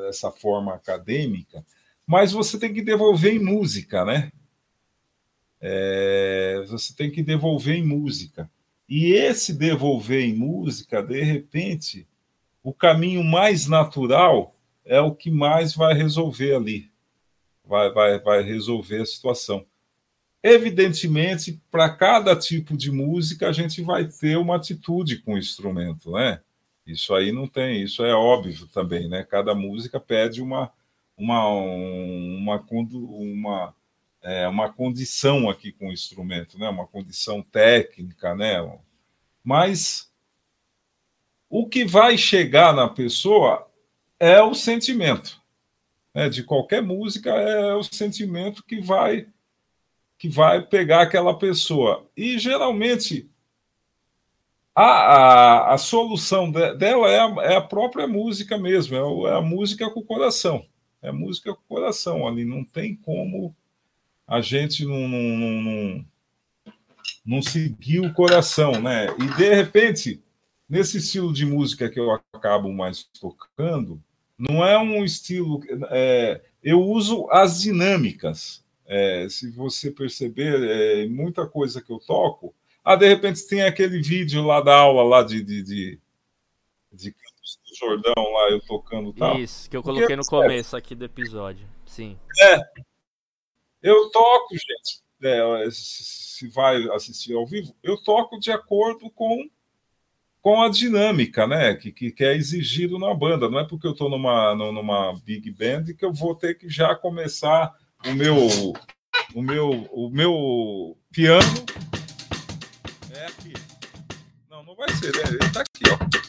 dessa 0.06 0.30
forma 0.30 0.74
acadêmica, 0.74 1.64
mas 2.06 2.32
você 2.32 2.58
tem 2.58 2.72
que 2.72 2.80
devolver 2.80 3.34
em 3.34 3.38
música, 3.38 4.06
né? 4.06 4.32
É, 5.60 6.64
você 6.66 6.94
tem 6.94 7.10
que 7.10 7.22
devolver 7.22 7.76
em 7.76 7.86
música. 7.86 8.50
E 8.88 9.12
esse 9.12 9.52
devolver 9.52 10.24
em 10.24 10.34
música, 10.34 11.02
de 11.02 11.22
repente, 11.22 12.06
o 12.62 12.72
caminho 12.72 13.22
mais 13.22 13.66
natural 13.66 14.56
é 14.82 15.00
o 15.00 15.14
que 15.14 15.30
mais 15.30 15.74
vai 15.74 15.92
resolver 15.92 16.54
ali, 16.54 16.90
vai, 17.66 17.90
vai, 17.92 18.18
vai 18.18 18.42
resolver 18.42 19.02
a 19.02 19.06
situação. 19.06 19.66
Evidentemente, 20.46 21.58
para 21.70 21.88
cada 21.88 22.36
tipo 22.36 22.76
de 22.76 22.92
música, 22.92 23.48
a 23.48 23.52
gente 23.52 23.80
vai 23.80 24.06
ter 24.06 24.36
uma 24.36 24.56
atitude 24.56 25.22
com 25.22 25.32
o 25.32 25.38
instrumento, 25.38 26.12
né? 26.12 26.42
Isso 26.86 27.14
aí 27.14 27.32
não 27.32 27.48
tem, 27.48 27.82
isso 27.82 28.04
é 28.04 28.14
óbvio 28.14 28.66
também, 28.66 29.08
né? 29.08 29.24
Cada 29.24 29.54
música 29.54 29.98
pede 29.98 30.42
uma, 30.42 30.70
uma, 31.16 31.48
uma, 31.48 32.62
uma, 32.70 33.74
é, 34.20 34.46
uma 34.46 34.70
condição 34.70 35.48
aqui 35.48 35.72
com 35.72 35.88
o 35.88 35.92
instrumento, 35.92 36.58
né? 36.58 36.68
uma 36.68 36.86
condição 36.86 37.40
técnica, 37.40 38.34
né? 38.34 38.56
mas 39.42 40.12
o 41.48 41.66
que 41.66 41.86
vai 41.86 42.18
chegar 42.18 42.74
na 42.74 42.86
pessoa 42.86 43.66
é 44.20 44.42
o 44.42 44.54
sentimento. 44.54 45.40
Né? 46.14 46.28
De 46.28 46.42
qualquer 46.42 46.82
música 46.82 47.30
é 47.30 47.74
o 47.74 47.82
sentimento 47.82 48.62
que 48.62 48.78
vai 48.78 49.26
que 50.18 50.28
vai 50.28 50.60
pegar 50.62 51.02
aquela 51.02 51.38
pessoa. 51.38 52.06
E 52.16 52.38
geralmente 52.38 53.28
a, 54.74 54.84
a, 54.84 55.74
a 55.74 55.78
solução 55.78 56.50
de, 56.50 56.74
dela 56.74 57.08
é 57.08 57.20
a, 57.20 57.52
é 57.52 57.56
a, 57.56 57.60
própria 57.60 58.08
música 58.08 58.58
mesmo, 58.58 58.96
é, 58.96 59.30
é, 59.30 59.36
a 59.36 59.40
música 59.40 59.88
com 59.90 60.00
o 60.00 60.04
coração. 60.04 60.66
É 61.00 61.10
a 61.10 61.12
música 61.12 61.54
com 61.54 61.60
o 61.60 61.76
coração 61.76 62.26
ali. 62.26 62.44
Não 62.44 62.64
tem 62.64 62.96
como 62.96 63.54
a 64.26 64.40
gente 64.40 64.84
não, 64.84 65.06
não, 65.06 65.62
não, 65.62 66.04
não 67.24 67.42
seguir 67.42 68.00
o 68.00 68.12
coração, 68.12 68.80
né? 68.80 69.08
E 69.18 69.36
de 69.36 69.54
repente, 69.54 70.22
nesse 70.68 70.96
estilo 70.96 71.32
de 71.32 71.44
música 71.44 71.90
que 71.90 72.00
eu 72.00 72.10
acabo 72.32 72.72
mais 72.72 73.04
tocando, 73.04 74.02
não 74.38 74.64
é 74.64 74.78
um 74.78 75.04
estilo. 75.04 75.60
É, 75.90 76.40
eu 76.62 76.80
uso 76.80 77.28
as 77.30 77.60
dinâmicas. 77.60 78.63
É, 78.86 79.28
se 79.28 79.50
você 79.50 79.90
perceber, 79.90 80.62
é, 80.62 81.06
muita 81.06 81.46
coisa 81.46 81.80
que 81.80 81.90
eu 81.90 81.98
toco. 81.98 82.54
Ah, 82.84 82.96
de 82.96 83.08
repente 83.08 83.46
tem 83.46 83.62
aquele 83.62 84.00
vídeo 84.02 84.44
lá 84.44 84.60
da 84.60 84.76
aula 84.76 85.02
lá 85.02 85.22
de, 85.22 85.42
de, 85.42 85.62
de, 85.62 86.00
de 86.92 87.10
do 87.10 87.76
Jordão, 87.78 88.32
lá 88.32 88.50
eu 88.50 88.60
tocando 88.60 89.12
tal. 89.12 89.38
Isso, 89.38 89.68
que 89.68 89.76
eu 89.76 89.82
coloquei 89.82 90.16
no 90.16 90.24
começo 90.24 90.76
aqui 90.76 90.94
do 90.94 91.04
episódio. 91.04 91.66
Sim. 91.86 92.18
É. 92.40 92.58
Eu 93.82 94.10
toco, 94.10 94.54
gente. 94.54 95.02
É, 95.22 95.70
se 95.70 96.48
vai 96.48 96.86
assistir 96.90 97.34
ao 97.34 97.46
vivo, 97.46 97.74
eu 97.82 97.96
toco 98.02 98.38
de 98.38 98.50
acordo 98.50 99.10
com 99.10 99.48
com 100.42 100.60
a 100.60 100.68
dinâmica, 100.68 101.46
né, 101.46 101.72
que, 101.74 101.90
que, 101.90 102.12
que 102.12 102.22
é 102.22 102.36
exigido 102.36 102.98
na 102.98 103.14
banda. 103.14 103.48
Não 103.48 103.60
é 103.60 103.66
porque 103.66 103.86
eu 103.86 103.92
estou 103.92 104.10
numa, 104.10 104.54
numa 104.54 105.18
big 105.24 105.50
band 105.50 105.94
que 105.96 106.04
eu 106.04 106.12
vou 106.12 106.34
ter 106.34 106.58
que 106.58 106.68
já 106.68 106.94
começar 106.94 107.74
o 108.06 108.14
meu 108.14 108.36
o 109.34 109.42
meu 109.42 109.70
o 109.92 110.10
meu 110.10 110.98
piano 111.10 111.64
é 113.12 113.26
aqui. 113.26 113.52
Não, 114.50 114.64
não 114.64 114.74
vai 114.74 114.88
ser, 114.94 115.14
né? 115.16 115.22
Ele 115.26 115.38
está 115.44 115.60
aqui, 115.60 115.84
ó. 115.90 116.24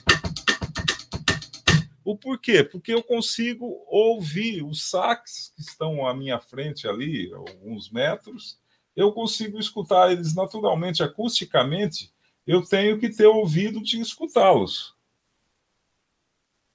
O 2.03 2.15
porquê? 2.15 2.63
Porque 2.63 2.93
eu 2.93 3.01
consigo 3.01 3.84
ouvir 3.88 4.63
os 4.63 4.89
sax 4.89 5.51
que 5.55 5.61
estão 5.61 6.07
à 6.07 6.13
minha 6.13 6.39
frente 6.39 6.88
ali, 6.88 7.34
alguns 7.34 7.89
metros, 7.89 8.59
eu 8.95 9.11
consigo 9.11 9.59
escutar 9.59 10.11
eles 10.11 10.36
naturalmente, 10.36 11.01
acusticamente, 11.01 12.13
eu 12.45 12.61
tenho 12.61 12.99
que 12.99 13.09
ter 13.09 13.26
ouvido 13.26 13.82
de 13.82 13.99
escutá-los. 13.99 14.95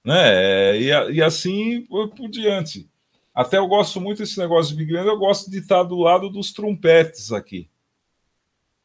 Né? 0.05 0.79
E, 0.81 0.87
e, 0.89 1.23
assim 1.23 1.83
por, 1.83 2.09
por, 2.11 2.29
diante. 2.29 2.91
Até 3.35 3.59
eu 3.59 3.67
gosto 3.67 4.01
muito 4.01 4.19
desse 4.19 4.39
negócio 4.39 4.75
de 4.75 4.85
Big 4.85 4.93
Band, 4.93 5.05
eu 5.05 5.19
gosto 5.19 5.51
de 5.51 5.59
estar 5.59 5.83
do 5.83 5.97
lado 5.97 6.29
dos 6.29 6.53
trompetes 6.53 7.33
aqui. 7.33 7.69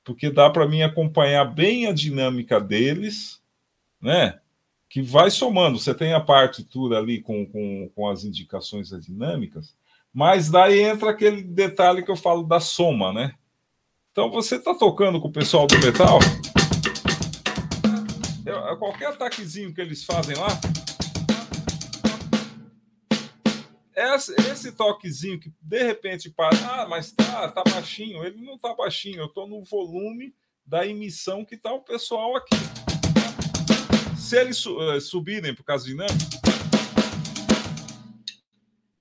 Porque 0.04 0.30
dá 0.30 0.50
para 0.50 0.68
mim 0.68 0.84
acompanhar 0.84 1.46
bem 1.46 1.88
a 1.88 1.94
dinâmica 1.94 2.60
deles, 2.60 3.42
né? 4.00 4.40
Que 4.88 5.02
vai 5.02 5.32
somando. 5.32 5.80
Você 5.80 5.94
tem 5.94 6.14
a 6.14 6.20
partitura 6.20 7.00
ali 7.00 7.22
com, 7.22 7.46
com, 7.46 7.90
com 7.96 8.08
as 8.08 8.24
indicações 8.24 8.92
das 8.92 9.06
dinâmicas, 9.06 9.76
mas 10.14 10.50
daí 10.50 10.80
entra 10.80 11.10
aquele 11.10 11.42
detalhe 11.42 12.04
que 12.04 12.12
eu 12.12 12.16
falo 12.16 12.44
da 12.44 12.60
soma, 12.60 13.12
né? 13.12 13.34
Então 14.12 14.30
você 14.30 14.58
está 14.58 14.74
tocando 14.74 15.20
com 15.20 15.28
o 15.28 15.34
pessoal 15.34 15.68
do 15.68 15.78
metal, 15.80 16.20
qualquer 18.76 19.08
ataquezinho 19.08 19.74
que 19.74 19.82
eles 19.82 20.04
fazem 20.04 20.36
lá, 20.36 20.48
esse, 23.96 24.34
esse 24.52 24.72
toquezinho 24.72 25.40
que 25.40 25.54
de 25.62 25.84
repente 25.84 26.30
para, 26.30 26.56
ah, 26.70 26.88
mas 26.88 27.12
tá, 27.12 27.50
tá 27.52 27.64
baixinho, 27.64 28.24
ele 28.24 28.42
não 28.42 28.58
tá 28.58 28.74
baixinho, 28.74 29.20
eu 29.20 29.30
tô 29.30 29.48
no 29.48 29.64
volume 29.64 30.36
da 30.66 30.86
emissão 30.86 31.46
que 31.46 31.56
tá 31.56 31.74
o 31.74 31.82
pessoal 31.82 32.36
aqui. 32.36 32.56
Se 34.18 34.38
eles 34.40 34.66
uh, 34.66 35.00
subirem 35.00 35.54
por 35.54 35.64
causa 35.64 35.86
dinâmica, 35.86 36.16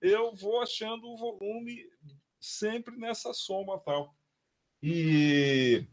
eu 0.01 0.34
vou 0.34 0.61
achando 0.61 1.09
o 1.09 1.16
volume 1.16 1.78
sempre 2.38 2.97
nessa 2.97 3.32
soma 3.32 3.78
tal. 3.78 4.14
E 4.82 5.86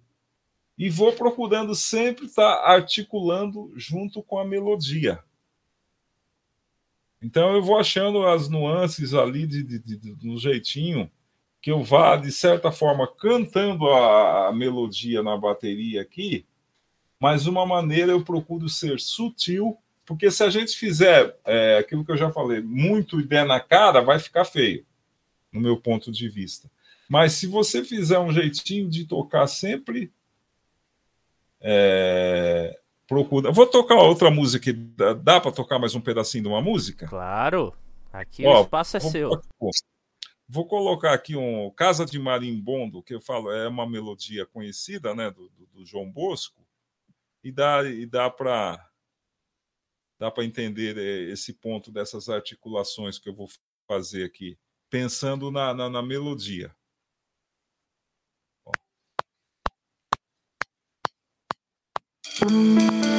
e 0.82 0.89
vou 0.89 1.14
procurando 1.14 1.76
sempre 1.76 2.26
estar 2.26 2.56
tá 2.56 2.68
articulando 2.68 3.72
junto 3.76 4.24
com 4.24 4.39
a 4.39 4.43
melodia. 4.43 5.24
Então 7.22 7.53
eu 7.53 7.61
vou 7.61 7.78
achando 7.78 8.26
as 8.26 8.49
nuances 8.49 9.13
ali 9.13 9.45
de, 9.45 9.63
de, 9.63 9.80
de, 9.80 10.15
do 10.15 10.38
jeitinho 10.38 11.09
que 11.61 11.72
eu 11.72 11.84
vá, 11.84 12.15
de 12.17 12.32
certa 12.32 12.72
forma, 12.72 13.07
cantando 13.07 13.88
a, 13.88 14.47
a 14.47 14.53
melodia 14.53 15.22
na 15.22 15.38
bateria 15.38 16.01
aqui, 16.01 16.43
mas 17.19 17.43
de 17.43 17.49
uma 17.51 17.67
maneira 17.67 18.11
eu 18.11 18.24
procuro 18.24 18.67
ser 18.67 18.99
sutil, 18.99 19.78
porque 20.03 20.32
se 20.32 20.43
a 20.43 20.49
gente 20.49 20.76
fizer 20.76 21.38
é, 21.45 21.78
aquilo 21.78 22.03
que 22.03 22.11
eu 22.11 22.17
já 22.17 22.32
falei, 22.32 22.61
muito 22.61 23.19
ideia 23.19 23.45
na 23.45 23.59
cara, 23.59 24.01
vai 24.01 24.17
ficar 24.17 24.43
feio, 24.43 24.84
no 25.51 25.61
meu 25.61 25.78
ponto 25.78 26.11
de 26.11 26.28
vista. 26.28 26.69
Mas 27.07 27.34
se 27.34 27.45
você 27.45 27.84
fizer 27.84 28.17
um 28.17 28.32
jeitinho 28.32 28.89
de 28.89 29.05
tocar 29.05 29.45
sempre 29.45 30.11
é, 31.61 32.80
procura. 33.12 33.51
Vou 33.51 33.68
tocar 33.68 33.95
outra 33.95 34.32
música. 34.32 34.72
Dá, 34.74 35.14
dá 35.14 35.41
para 35.41 35.51
tocar 35.51 35.78
mais 35.78 35.93
um 35.93 35.99
pedacinho 35.99 36.45
de 36.45 36.49
uma 36.49 36.62
música? 36.62 37.05
Claro. 37.07 37.76
Aqui 38.14 38.45
Ó, 38.45 38.59
o 38.59 38.64
espaço 38.64 38.95
é 38.95 38.99
vou, 39.01 39.12
seu. 39.12 39.41
Vou 40.47 40.66
colocar 40.66 41.14
aqui 41.14 41.36
um 41.36 41.70
Casa 41.72 42.05
de 42.05 42.18
Marimbondo, 42.18 43.03
que 43.03 43.14
eu 43.14 43.20
falo 43.20 43.51
é 43.51 43.68
uma 43.68 43.88
melodia 43.88 44.45
conhecida, 44.45 45.14
né, 45.14 45.30
do, 45.30 45.49
do, 45.49 45.66
do 45.74 45.86
João 45.86 46.09
Bosco, 46.09 46.66
e 47.43 47.51
dá 47.51 47.84
e 47.84 48.05
dá 48.05 48.30
para 48.30 48.89
dá 50.18 50.32
para 50.32 50.45
entender 50.45 50.97
é, 50.97 51.32
esse 51.32 51.53
ponto 51.53 51.91
dessas 51.91 52.30
articulações 52.30 53.20
que 53.20 53.28
eu 53.28 53.34
vou 53.34 53.49
fazer 53.88 54.24
aqui, 54.24 54.57
pensando 54.89 55.51
na, 55.51 55.74
na, 55.74 55.89
na 55.89 56.01
melodia. 56.01 56.74
Música 62.50 63.11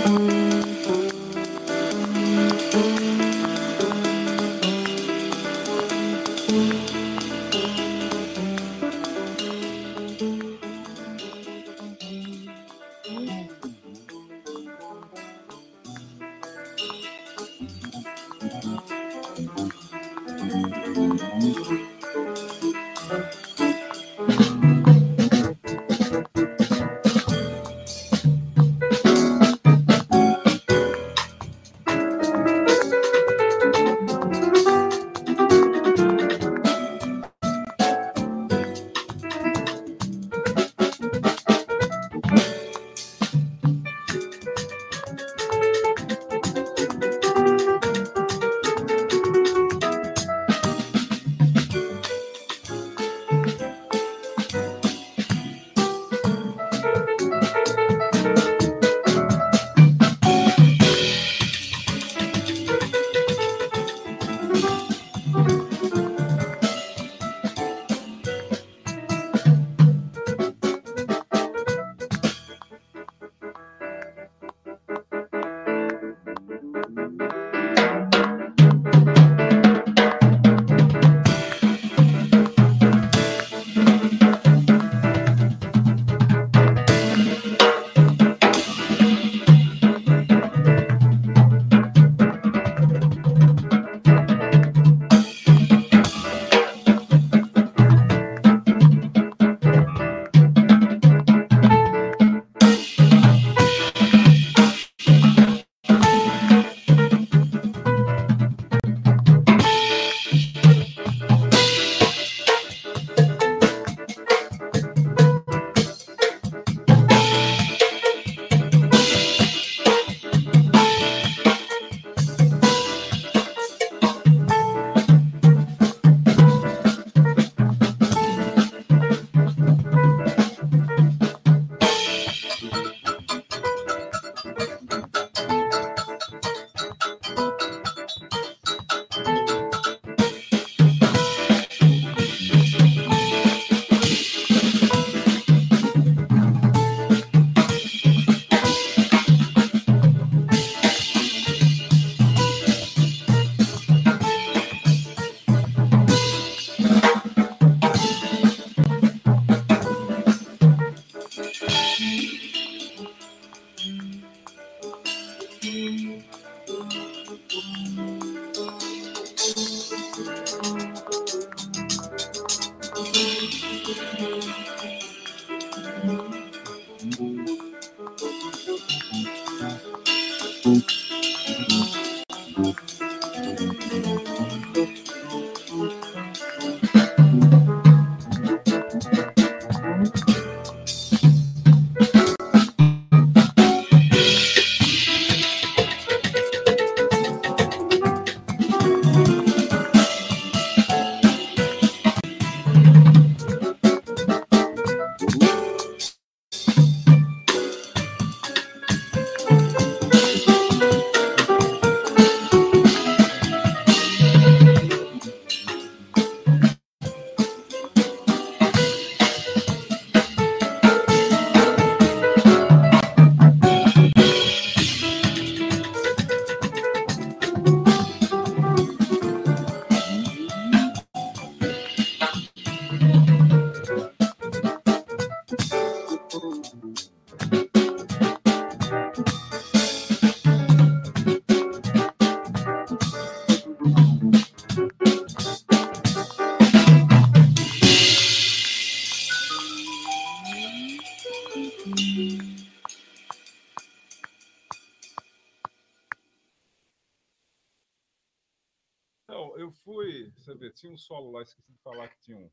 tinha 262.23 262.39
um, 262.39 262.51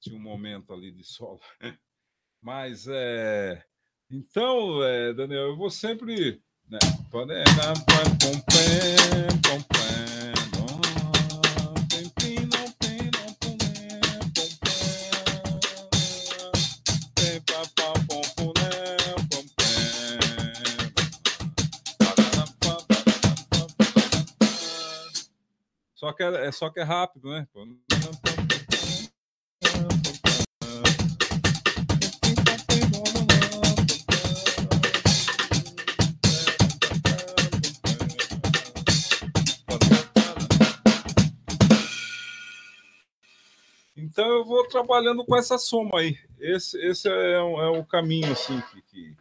tinha 0.00 0.16
um 0.16 0.22
momento 0.22 0.72
ali 0.72 0.90
de 0.92 1.04
solo. 1.04 1.40
Mas 2.40 2.86
é. 2.88 3.64
Então, 4.10 4.82
é, 4.82 5.12
Daniel, 5.12 5.48
eu 5.48 5.56
vou 5.56 5.70
sempre. 5.70 6.40
Né? 6.68 6.78
Só 25.94 26.12
que 26.12 26.22
é, 26.22 26.46
é, 26.46 26.52
só 26.52 26.70
que 26.70 26.78
é 26.78 26.84
rápido, 26.84 27.28
né? 27.28 27.46
Então 43.98 44.26
eu 44.28 44.44
vou 44.44 44.66
trabalhando 44.68 45.24
com 45.24 45.36
essa 45.36 45.58
soma 45.58 45.98
aí. 45.98 46.16
Esse, 46.40 46.78
esse 46.86 47.08
é, 47.08 47.42
um, 47.42 47.60
é 47.60 47.68
o 47.68 47.84
caminho 47.84 48.30
assim 48.30 48.62
que, 48.70 49.16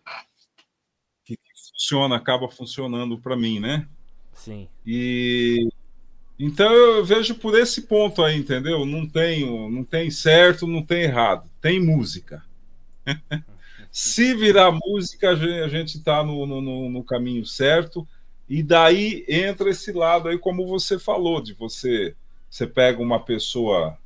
que, 1.26 1.36
que 1.36 1.40
funciona, 1.72 2.16
acaba 2.16 2.48
funcionando 2.48 3.18
para 3.18 3.36
mim, 3.36 3.60
né? 3.60 3.88
Sim. 4.34 4.68
E 4.86 5.68
então 6.40 6.72
eu 6.72 7.04
vejo 7.04 7.34
por 7.36 7.58
esse 7.58 7.82
ponto 7.84 8.24
aí, 8.24 8.38
entendeu? 8.38 8.86
Não 8.86 9.08
tem, 9.08 9.44
não 9.72 9.84
tem 9.84 10.12
certo, 10.12 10.68
não 10.68 10.84
tem 10.84 11.04
errado, 11.04 11.50
tem 11.60 11.84
música. 11.84 12.44
Se 13.92 14.36
virar 14.36 14.72
música, 14.72 15.32
a 15.32 15.68
gente 15.68 15.98
está 15.98 16.24
no, 16.24 16.46
no, 16.46 16.90
no, 16.90 17.04
caminho 17.04 17.44
certo, 17.44 18.08
e 18.48 18.62
daí 18.62 19.26
entra 19.28 19.72
esse 19.72 19.92
lado 19.92 20.28
aí, 20.28 20.38
como 20.38 20.68
você 20.68 21.00
falou, 21.00 21.42
de 21.42 21.56
você, 21.56 22.16
você 22.48 22.68
pega 22.68 23.02
uma 23.02 23.20
pessoa 23.20 23.98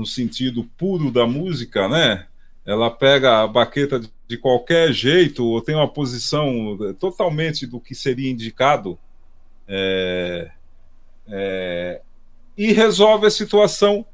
no 0.00 0.06
sentido 0.06 0.64
puro 0.76 1.10
da 1.12 1.26
música, 1.26 1.88
né? 1.88 2.26
Ela 2.66 2.90
pega 2.90 3.42
a 3.42 3.46
baqueta 3.46 4.00
de 4.26 4.36
qualquer 4.36 4.92
jeito, 4.92 5.44
ou 5.44 5.60
tem 5.60 5.74
uma 5.74 5.88
posição 5.88 6.76
totalmente 6.98 7.66
do 7.66 7.80
que 7.80 7.94
seria 7.94 8.30
indicado. 8.30 8.98
É 9.68 10.50
é, 11.30 12.02
e 12.56 12.72
resolve 12.72 13.26
a 13.26 13.30
situação 13.30 14.04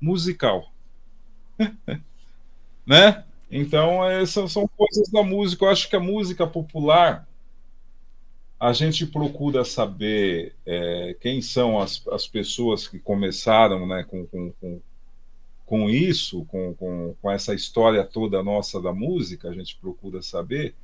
musical. 0.00 0.72
né? 2.86 3.24
Então, 3.50 4.04
essas 4.08 4.52
são 4.52 4.66
coisas 4.68 5.08
da 5.10 5.22
música. 5.22 5.64
Eu 5.64 5.70
acho 5.70 5.88
que 5.88 5.96
a 5.96 6.00
música 6.00 6.46
popular, 6.46 7.28
a 8.58 8.72
gente 8.72 9.06
procura 9.06 9.64
saber 9.64 10.54
é, 10.66 11.16
quem 11.20 11.40
são 11.40 11.78
as, 11.78 12.06
as 12.08 12.26
pessoas 12.26 12.88
que 12.88 12.98
começaram 12.98 13.86
né, 13.86 14.04
com, 14.04 14.26
com, 14.26 14.80
com 15.68 15.90
isso, 15.90 16.46
com, 16.46 16.72
com, 16.74 17.14
com 17.20 17.30
essa 17.30 17.54
história 17.54 18.02
toda 18.02 18.42
nossa 18.42 18.80
da 18.80 18.90
música, 18.90 19.50
a 19.50 19.52
gente 19.52 19.76
procura 19.76 20.22
saber 20.22 20.74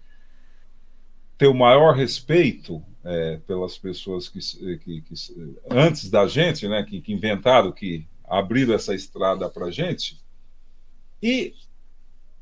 ter 1.38 1.46
o 1.46 1.54
maior 1.54 1.94
respeito 1.94 2.84
é, 3.02 3.38
pelas 3.46 3.78
pessoas 3.78 4.28
que, 4.28 4.38
que, 4.78 5.00
que, 5.00 5.14
antes 5.70 6.10
da 6.10 6.26
gente, 6.26 6.68
né, 6.68 6.82
que, 6.82 7.00
que 7.00 7.14
inventaram, 7.14 7.72
que 7.72 8.06
abriram 8.24 8.74
essa 8.74 8.94
estrada 8.94 9.48
para 9.48 9.66
a 9.66 9.70
gente. 9.70 10.22
E 11.22 11.54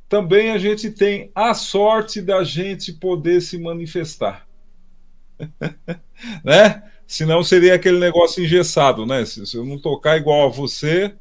também 0.09 0.51
a 0.51 0.59
gente 0.59 0.91
tem 0.91 1.31
a 1.37 1.55
sorte 1.55 2.21
da 2.21 2.43
gente 2.43 2.93
poder 2.93 3.41
se 3.41 3.57
manifestar. 3.57 4.49
né? 6.45 6.91
Senão 7.07 7.45
seria 7.45 7.77
aquele 7.77 8.01
negócio 8.01 8.43
engessado, 8.43 9.07
né? 9.07 9.25
Se, 9.25 9.47
se 9.47 9.57
eu 9.57 9.65
não 9.65 9.79
tocar 9.79 10.17
igual 10.17 10.47
a 10.47 10.51
você, 10.51 11.15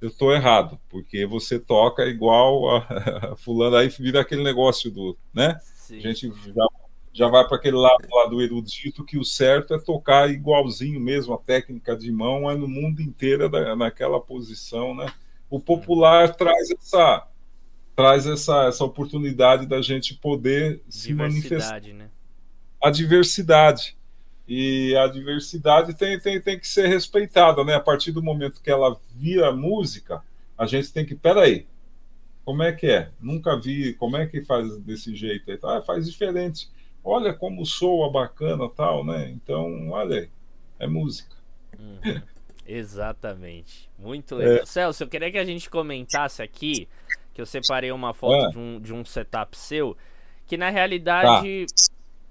eu 0.00 0.08
estou 0.08 0.32
errado, 0.32 0.78
porque 0.88 1.26
você 1.26 1.58
toca 1.58 2.06
igual 2.06 2.76
a, 2.76 2.78
a 3.32 3.36
fulano, 3.38 3.76
aí 3.76 3.88
vira 3.88 4.20
aquele 4.20 4.42
negócio 4.42 4.90
do, 4.90 5.16
né? 5.32 5.58
Sim. 5.62 5.98
A 5.98 6.00
gente 6.00 6.32
já 6.54 6.66
já 7.10 7.26
vai 7.26 7.44
para 7.48 7.56
aquele 7.56 7.76
lado 7.76 8.06
lá 8.12 8.26
do 8.26 8.40
erudito 8.40 9.04
que 9.04 9.18
o 9.18 9.24
certo 9.24 9.74
é 9.74 9.78
tocar 9.78 10.30
igualzinho 10.30 11.00
mesmo, 11.00 11.34
a 11.34 11.38
técnica 11.38 11.96
de 11.96 12.12
mão 12.12 12.48
é 12.48 12.54
no 12.54 12.68
mundo 12.68 13.02
inteiro 13.02 13.48
da, 13.48 13.74
naquela 13.74 14.20
posição, 14.20 14.94
né? 14.94 15.12
O 15.50 15.58
popular 15.58 16.32
traz 16.36 16.70
essa 16.70 17.26
traz 17.96 18.28
essa, 18.28 18.66
essa 18.66 18.84
oportunidade 18.84 19.66
da 19.66 19.82
gente 19.82 20.14
poder 20.14 20.80
se 20.88 21.12
manifestar. 21.12 21.82
Né? 21.82 22.08
A 22.80 22.90
diversidade. 22.90 23.97
E 24.48 24.96
a 24.96 25.06
diversidade 25.06 25.94
tem, 25.94 26.18
tem, 26.18 26.40
tem 26.40 26.58
que 26.58 26.66
ser 26.66 26.88
respeitada, 26.88 27.62
né? 27.62 27.74
A 27.74 27.80
partir 27.80 28.12
do 28.12 28.22
momento 28.22 28.62
que 28.62 28.70
ela 28.70 28.98
vira 29.14 29.52
música, 29.52 30.22
a 30.56 30.64
gente 30.66 30.92
tem 30.92 31.04
que, 31.04 31.14
peraí, 31.14 31.66
como 32.44 32.62
é 32.62 32.72
que 32.72 32.86
é? 32.86 33.10
Nunca 33.20 33.54
vi, 33.56 33.92
como 33.92 34.16
é 34.16 34.26
que 34.26 34.42
faz 34.42 34.78
desse 34.78 35.14
jeito 35.14 35.50
aí? 35.50 35.58
Ah, 35.62 35.82
faz 35.82 36.06
diferente 36.06 36.70
olha 37.08 37.32
como 37.32 37.64
soa 37.64 38.10
bacana 38.10 38.68
tal, 38.68 39.04
né? 39.04 39.30
Então, 39.30 39.90
olha 39.90 40.20
aí, 40.20 40.30
é 40.78 40.86
música. 40.86 41.34
Uhum. 41.78 42.20
Exatamente. 42.66 43.88
Muito 43.98 44.34
legal. 44.34 44.56
É. 44.56 44.66
Celso, 44.66 45.02
eu 45.02 45.08
queria 45.08 45.30
que 45.30 45.38
a 45.38 45.44
gente 45.44 45.70
comentasse 45.70 46.42
aqui, 46.42 46.86
que 47.32 47.40
eu 47.40 47.46
separei 47.46 47.90
uma 47.90 48.12
foto 48.12 48.46
é. 48.46 48.50
de, 48.50 48.58
um, 48.58 48.80
de 48.80 48.92
um 48.92 49.04
setup 49.04 49.56
seu, 49.56 49.96
que 50.46 50.56
na 50.56 50.68
realidade 50.68 51.66
tá. 51.66 51.74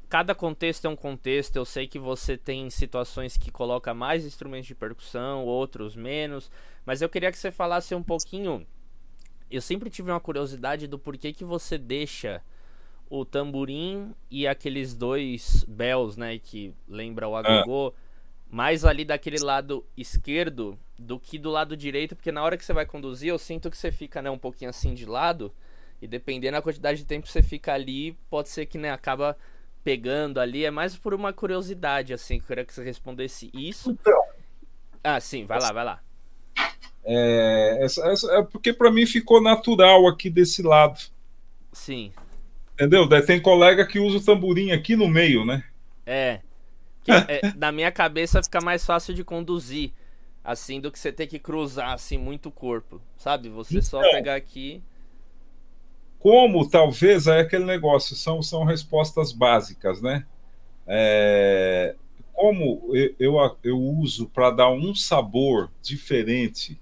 Cada 0.10 0.34
contexto 0.34 0.86
é 0.86 0.89
um 0.89 0.95
contexto. 0.95 1.55
Eu 1.55 1.66
sei 1.66 1.88
que 1.88 1.99
você 1.99 2.38
tem 2.38 2.70
situações 2.70 3.38
que 3.38 3.51
coloca 3.51 3.93
mais 3.93 4.26
instrumentos 4.26 4.68
de 4.68 4.76
percussão, 4.76 5.45
outros 5.45 5.95
menos, 5.95 6.51
mas 6.86 7.01
eu 7.01 7.10
queria 7.10 7.32
que 7.32 7.38
você 7.38 7.51
falasse 7.51 7.93
um 7.93 8.03
pouquinho. 8.03 8.66
Eu 9.49 9.62
sempre 9.62 9.89
tive 9.89 10.12
uma 10.12 10.20
curiosidade 10.20 10.88
do 10.88 10.99
porquê 10.99 11.32
que 11.32 11.43
você 11.43 11.78
deixa 11.78 12.41
o 13.10 13.24
tamborim 13.24 14.14
e 14.30 14.45
aqueles 14.45 14.93
dois 14.93 15.64
bells, 15.66 16.20
né, 16.20 16.38
que 16.38 16.74
lembra 16.88 17.28
o 17.28 17.36
ah. 17.36 17.39
agogô, 17.39 17.93
mais 18.49 18.84
ali 18.84 19.05
daquele 19.05 19.39
lado 19.39 19.86
esquerdo 19.95 20.78
do 20.97 21.20
que 21.20 21.38
do 21.38 21.49
lado 21.49 21.78
direito, 21.78 22.16
porque 22.16 22.32
na 22.32 22.43
hora 22.43 22.58
que 22.58 22.66
você 22.66 22.74
vai 22.74 22.86
conduzir, 22.86 23.30
eu 23.30 23.38
sinto 23.38 23.70
que 23.70 23.78
você 23.78 23.91
fica, 23.91 24.22
né, 24.22 24.30
um 24.30 24.38
pouquinho 24.38 24.70
assim 24.70 24.93
de 24.93 25.05
lado, 25.05 25.53
e 26.01 26.08
dependendo 26.08 26.58
da 26.58 26.62
quantidade 26.62 26.99
de 26.99 27.05
tempo 27.05 27.26
que 27.26 27.32
você 27.32 27.41
fica 27.41 27.74
ali, 27.74 28.14
pode 28.30 28.49
ser 28.49 28.66
que, 28.66 28.78
né, 28.78 28.91
acaba 28.91 29.38
pegando 29.88 30.42
ali, 30.42 30.66
é 30.66 30.70
mais 30.70 30.98
por 30.98 31.14
uma 31.14 31.32
curiosidade, 31.32 32.14
assim, 32.14 32.40
que 32.40 32.44
eu 32.44 32.48
queria 32.48 32.66
que 32.66 32.74
você 32.74 32.84
respondesse 32.84 33.50
isso. 33.54 33.92
Então, 33.92 34.22
ah, 35.02 35.18
sim, 35.22 35.46
vai 35.46 35.62
lá, 35.62 35.72
vai 35.72 35.86
lá. 35.86 36.02
É, 37.06 37.86
essa, 37.86 38.06
essa, 38.10 38.30
é 38.34 38.44
porque 38.44 38.74
para 38.74 38.92
mim 38.92 39.06
ficou 39.06 39.42
natural 39.42 40.06
aqui 40.06 40.30
desse 40.30 40.62
lado. 40.62 41.00
Sim. 41.72 42.12
Entendeu? 42.74 43.08
Tem 43.26 43.42
colega 43.42 43.88
que 43.88 43.98
usa 43.98 44.18
o 44.18 44.22
tamborim 44.22 44.72
aqui 44.72 44.98
no 44.98 45.08
meio, 45.08 45.46
né? 45.46 45.64
É. 46.06 46.42
Que, 47.02 47.12
é 47.14 47.54
na 47.56 47.72
minha 47.72 47.90
cabeça 47.90 48.44
fica 48.44 48.60
mais 48.60 48.86
fácil 48.86 49.14
de 49.14 49.24
conduzir, 49.24 49.94
assim, 50.44 50.82
do 50.82 50.92
que 50.92 51.00
você 51.00 51.14
ter 51.14 51.28
que 51.28 51.40
cruzar, 51.40 51.94
assim, 51.94 52.18
muito 52.18 52.50
o 52.50 52.52
corpo, 52.52 53.02
sabe? 53.16 53.48
Você 53.48 53.76
então, 53.76 53.84
só 53.84 54.02
pegar 54.02 54.36
aqui. 54.36 54.84
Como, 56.28 56.70
talvez, 56.70 57.26
é 57.28 57.40
aquele 57.40 57.64
negócio, 57.64 58.14
são, 58.14 58.44
são 58.44 58.66
respostas 58.66 59.32
básicas, 59.32 60.02
né? 60.02 60.26
É, 60.86 61.96
como 62.34 62.90
eu, 62.94 63.16
eu, 63.18 63.58
eu 63.64 63.80
uso 63.80 64.28
para 64.28 64.52
dar 64.52 64.70
um 64.70 64.94
sabor 64.94 65.72
diferente 65.82 66.78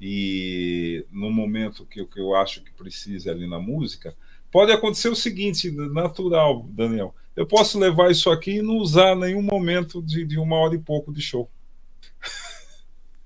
e 0.00 1.04
no 1.10 1.28
momento 1.28 1.84
que, 1.86 2.04
que 2.04 2.20
eu 2.20 2.36
acho 2.36 2.62
que 2.62 2.70
precisa 2.70 3.32
ali 3.32 3.48
na 3.48 3.58
música, 3.58 4.14
pode 4.48 4.70
acontecer 4.70 5.08
o 5.08 5.16
seguinte, 5.16 5.72
natural, 5.72 6.64
Daniel. 6.70 7.12
Eu 7.34 7.48
posso 7.48 7.80
levar 7.80 8.12
isso 8.12 8.30
aqui 8.30 8.58
e 8.58 8.62
não 8.62 8.76
usar 8.76 9.16
nenhum 9.16 9.42
momento 9.42 10.00
de, 10.00 10.24
de 10.24 10.38
uma 10.38 10.54
hora 10.54 10.76
e 10.76 10.78
pouco 10.78 11.12
de 11.12 11.20
show. 11.20 11.50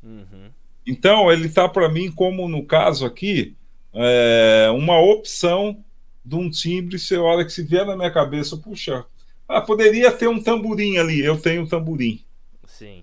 Uhum. 0.03 0.51
Então, 0.87 1.31
ele 1.31 1.47
está 1.47 1.69
para 1.69 1.91
mim, 1.91 2.11
como 2.11 2.49
no 2.49 2.65
caso 2.65 3.05
aqui, 3.05 3.55
é, 3.95 4.71
uma 4.75 4.99
opção 5.01 5.83
de 6.25 6.37
um 6.37 6.51
timbre. 6.51 6.99
Se 6.99 7.15
a 7.15 7.23
hora 7.23 7.45
que 7.45 7.53
se 7.53 7.63
vier 7.63 7.87
na 7.87 7.97
minha 7.97 8.11
cabeça, 8.11 8.57
puxa, 8.57 9.05
ah, 9.49 9.61
poderia 9.61 10.11
ter 10.11 10.29
um 10.29 10.43
tamborim 10.43 10.99
ali. 10.99 11.21
Eu 11.21 11.39
tenho 11.39 11.63
um 11.63 11.67
tamborim. 11.67 12.25
Sim. 12.67 13.03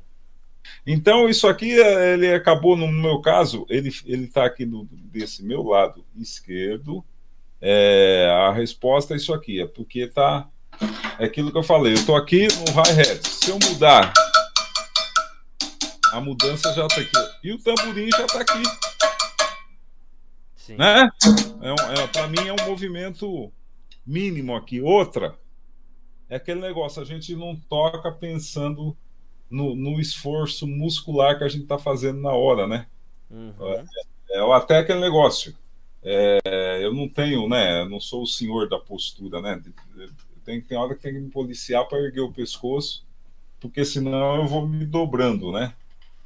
Então, 0.85 1.29
isso 1.29 1.47
aqui, 1.47 1.71
ele 1.71 2.33
acabou, 2.33 2.75
no 2.75 2.87
meu 2.87 3.19
caso, 3.21 3.65
ele 3.69 3.89
está 4.05 4.45
aqui 4.45 4.65
do, 4.65 4.87
desse 4.91 5.43
meu 5.43 5.63
lado 5.63 6.03
esquerdo 6.17 7.03
é, 7.61 8.29
a 8.47 8.53
resposta 8.53 9.13
é 9.13 9.17
isso 9.17 9.33
aqui, 9.33 9.61
é 9.61 9.67
porque 9.67 10.07
tá. 10.07 10.47
É 11.17 11.25
aquilo 11.25 11.51
que 11.51 11.57
eu 11.57 11.63
falei, 11.63 11.93
eu 11.93 12.05
tô 12.05 12.15
aqui 12.15 12.47
no 12.47 12.71
hi-hat. 12.71 13.27
Se 13.27 13.49
eu 13.49 13.59
mudar. 13.59 14.13
A 16.13 16.21
mudança 16.21 16.73
já 16.73 16.85
está 16.85 17.01
aqui. 17.01 17.31
E 17.43 17.51
o 17.51 17.59
tamborim 17.59 18.09
já 18.11 18.25
está 18.25 18.39
aqui. 18.39 18.63
Sim. 20.69 20.77
Né? 20.77 21.09
É, 21.61 21.71
um- 21.71 21.93
é, 22.03 22.07
Para 22.07 22.27
mim 22.27 22.47
é 22.47 22.53
um 22.53 22.67
movimento 22.69 23.51
mínimo 24.05 24.55
aqui. 24.55 24.81
Outra 24.81 25.35
é 26.29 26.35
aquele 26.35 26.61
negócio, 26.61 27.01
a 27.01 27.05
gente 27.05 27.35
não 27.35 27.55
toca 27.55 28.11
pensando 28.11 28.95
no, 29.49 29.75
no 29.75 29.99
esforço 29.99 30.67
muscular 30.67 31.37
que 31.37 31.43
a 31.43 31.49
gente 31.49 31.63
está 31.63 31.77
fazendo 31.79 32.21
na 32.21 32.31
hora, 32.31 32.67
né? 32.67 32.85
Uhum. 33.31 33.53
É, 34.29 34.43
ou 34.43 34.53
até 34.53 34.77
aquele 34.77 34.99
negócio. 34.99 35.55
é, 36.03 36.79
eu 36.83 36.93
não 36.93 37.09
tenho, 37.09 37.47
né? 37.49 37.81
eu 37.81 37.89
Não 37.89 37.99
sou 37.99 38.23
o 38.23 38.27
senhor 38.27 38.69
da 38.69 38.77
postura, 38.79 39.41
né? 39.41 39.61
Tem, 40.45 40.61
tem 40.61 40.77
hora 40.77 40.95
que 40.95 41.01
tem 41.01 41.13
que 41.13 41.19
me 41.19 41.29
policiar 41.31 41.85
para 41.87 41.99
erguer 41.99 42.21
o 42.21 42.31
pescoço, 42.31 43.05
porque 43.59 43.83
senão 43.85 44.37
eu 44.37 44.47
vou 44.47 44.67
me 44.67 44.85
dobrando, 44.85 45.51
né? 45.51 45.73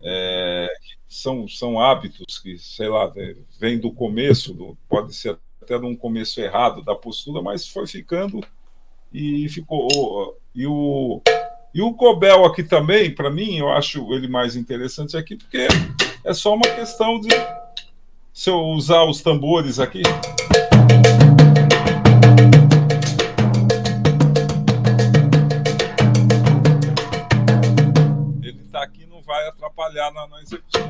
É, 0.04 0.68
são, 1.08 1.48
são 1.48 1.80
hábitos 1.80 2.40
que, 2.40 2.58
sei 2.58 2.90
lá, 2.90 3.12
é, 3.16 3.36
vem 3.60 3.80
do 3.80 3.92
começo, 3.92 4.54
do- 4.54 4.78
pode 4.90 5.14
ser 5.16 5.38
até 5.62 5.80
de 5.80 5.86
um 5.86 5.96
começo 5.96 6.42
errado 6.42 6.82
da 6.84 6.94
postura, 6.94 7.42
mas 7.42 7.68
foi 7.68 7.88
ficando 7.88 8.42
e 9.14 9.48
ficou. 9.48 10.38
E 10.54 10.68
o, 10.68 11.22
e 11.74 11.82
o 11.82 11.94
Cobel 11.94 12.46
aqui 12.46 12.64
também, 12.64 13.14
para 13.14 13.30
mim, 13.30 13.58
eu 13.58 13.70
acho 13.70 14.14
ele 14.14 14.28
mais 14.28 14.56
interessante 14.56 15.16
aqui, 15.16 15.36
porque 15.38 15.68
é 16.24 16.34
só 16.34 16.54
uma 16.54 16.68
questão 16.76 17.20
de 17.20 17.30
se 18.34 18.50
eu 18.50 18.60
usar 18.60 19.06
os 19.06 19.22
tambores 19.22 19.80
aqui. 19.80 20.02
Execução? 30.44 30.84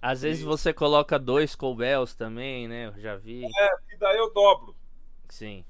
Às 0.00 0.22
vezes 0.22 0.44
você 0.44 0.72
coloca 0.72 1.18
dois 1.18 1.56
cowbells 1.56 2.16
também, 2.16 2.68
né? 2.68 2.86
Eu 2.86 3.00
já 3.00 3.16
vi. 3.16 3.42
E 3.44 3.96
daí 3.98 4.16
eu 4.16 4.32
dobro. 4.32 4.76
Sim. 5.28 5.64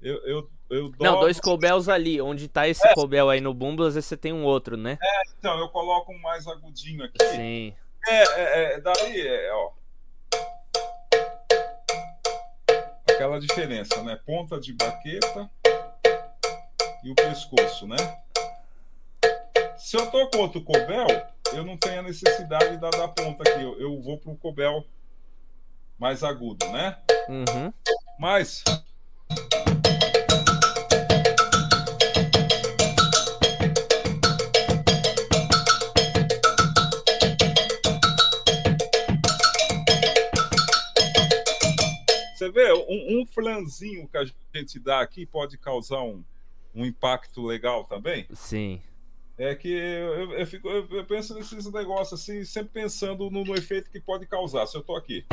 Eu, 0.00 0.16
eu, 0.24 0.50
eu 0.70 0.88
dobro. 0.88 1.04
Não, 1.04 1.20
dois 1.20 1.38
cowbells 1.40 1.90
ali. 1.90 2.20
Onde 2.20 2.48
tá 2.48 2.66
esse 2.68 2.86
cowbell 2.94 3.30
aí 3.30 3.40
no 3.40 3.54
vezes 3.94 4.06
você 4.06 4.16
tem 4.16 4.32
um 4.32 4.44
outro, 4.44 4.76
né? 4.76 4.98
Então, 5.38 5.58
eu 5.58 5.68
coloco 5.68 6.12
um 6.12 6.18
mais 6.20 6.46
agudinho 6.46 7.04
aqui. 7.04 7.24
Sim. 7.26 7.74
É, 8.06 8.22
é, 8.22 8.74
é, 8.74 8.80
daí 8.80 9.26
é, 9.26 9.52
ó. 9.52 9.70
Aquela 13.10 13.38
diferença, 13.38 14.02
né? 14.02 14.18
Ponta 14.26 14.58
de 14.60 14.72
baqueta 14.74 15.50
e 17.02 17.10
o 17.10 17.14
pescoço, 17.14 17.86
né? 17.86 17.96
Se 19.76 19.96
eu 19.96 20.10
tô 20.10 20.28
contra 20.30 20.58
o 20.58 20.64
cobel, 20.64 21.06
eu 21.52 21.64
não 21.64 21.76
tenho 21.76 22.00
a 22.00 22.02
necessidade 22.02 22.76
da, 22.78 22.90
da 22.90 23.08
ponta 23.08 23.48
aqui. 23.48 23.62
Eu, 23.62 23.78
eu 23.78 24.00
vou 24.00 24.18
pro 24.18 24.34
cobel 24.36 24.84
mais 25.98 26.24
agudo, 26.24 26.66
né? 26.70 26.98
Uhum. 27.28 27.72
Mas 28.18 28.64
você 42.44 42.50
vê, 42.50 42.72
um, 42.72 43.20
um 43.20 43.26
flanzinho 43.26 44.08
que 44.08 44.16
a 44.16 44.24
gente 44.54 44.78
dá 44.78 45.00
aqui 45.00 45.24
pode 45.24 45.56
causar 45.56 46.02
um, 46.02 46.22
um 46.74 46.84
impacto 46.84 47.42
legal 47.42 47.84
também. 47.84 48.26
Sim. 48.34 48.80
É 49.36 49.54
que 49.54 49.68
eu, 49.68 50.32
eu, 50.32 50.46
fico, 50.46 50.68
eu, 50.68 51.04
penso 51.04 51.34
nesses 51.34 51.70
negócios 51.72 52.20
assim, 52.20 52.44
sempre 52.44 52.72
pensando 52.72 53.30
no, 53.30 53.44
no 53.44 53.54
efeito 53.56 53.90
que 53.90 54.00
pode 54.00 54.26
causar. 54.26 54.66
Se 54.66 54.76
eu 54.76 54.82
tô 54.82 54.94
aqui. 54.94 55.24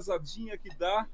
Uma 0.00 0.16
atrasadinha 0.16 0.56
que 0.56 0.68
dá. 0.76 1.06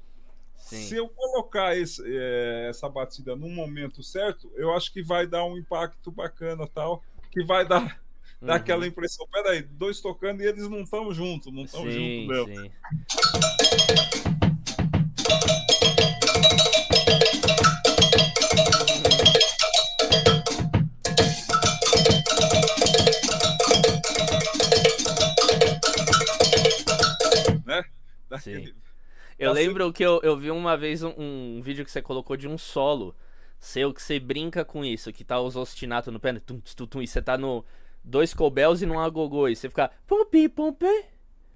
Sim. 0.55 0.81
Se 0.81 0.95
eu 0.95 1.07
colocar 1.09 1.77
esse, 1.77 2.01
é, 2.05 2.67
essa 2.69 2.89
batida 2.89 3.35
no 3.35 3.47
momento 3.49 4.01
certo, 4.01 4.51
eu 4.55 4.73
acho 4.73 4.91
que 4.91 5.03
vai 5.03 5.27
dar 5.27 5.45
um 5.45 5.57
impacto 5.57 6.11
bacana 6.11 6.65
tal, 6.67 7.03
que 7.31 7.43
vai 7.43 7.67
dar, 7.67 8.01
dar 8.41 8.53
Uhum. 8.53 8.57
aquela 8.57 8.87
impressão. 8.87 9.27
Peraí, 9.31 9.61
dois 9.61 10.01
tocando 10.01 10.41
e 10.41 10.47
eles 10.47 10.67
não 10.67 10.81
estão 10.81 11.11
juntos, 11.13 11.53
não 11.53 11.63
estão 11.65 11.81
juntos 11.89 12.27
mesmo. 12.27 12.55
sim. 12.61 12.71
Daquele- 28.45 28.75
Eu 29.39 29.49
Tá 29.49 29.53
lembro 29.53 29.93
que 29.93 30.03
eu, 30.03 30.19
eu 30.23 30.37
vi 30.37 30.51
uma 30.51 30.75
vez 30.77 31.03
um, 31.03 31.13
um 31.17 31.61
vídeo 31.61 31.85
que 31.85 31.91
você 31.91 32.01
colocou 32.01 32.35
de 32.37 32.47
um 32.47 32.57
solo 32.57 33.15
seu, 33.59 33.93
que 33.93 34.01
você 34.01 34.19
brinca 34.19 34.65
com 34.65 34.83
isso, 34.85 35.11
que 35.13 35.23
tá 35.23 35.39
os 35.39 35.55
ostinatos 35.55 36.11
no 36.13 36.19
pé, 36.19 36.33
né? 36.33 36.41
tum, 36.45 36.59
tum, 36.59 36.87
tum, 36.87 37.01
e 37.01 37.07
você 37.07 37.21
tá 37.21 37.37
no 37.37 37.65
dois 38.03 38.33
cobels 38.33 38.81
e 38.81 38.85
num 38.85 38.99
agogô, 38.99 39.47
e 39.47 39.55
você 39.55 39.69
fica 39.69 39.91
pum, 40.07 40.25
pi, 40.25 40.47
pum, 40.49 40.73
pi, 40.73 41.05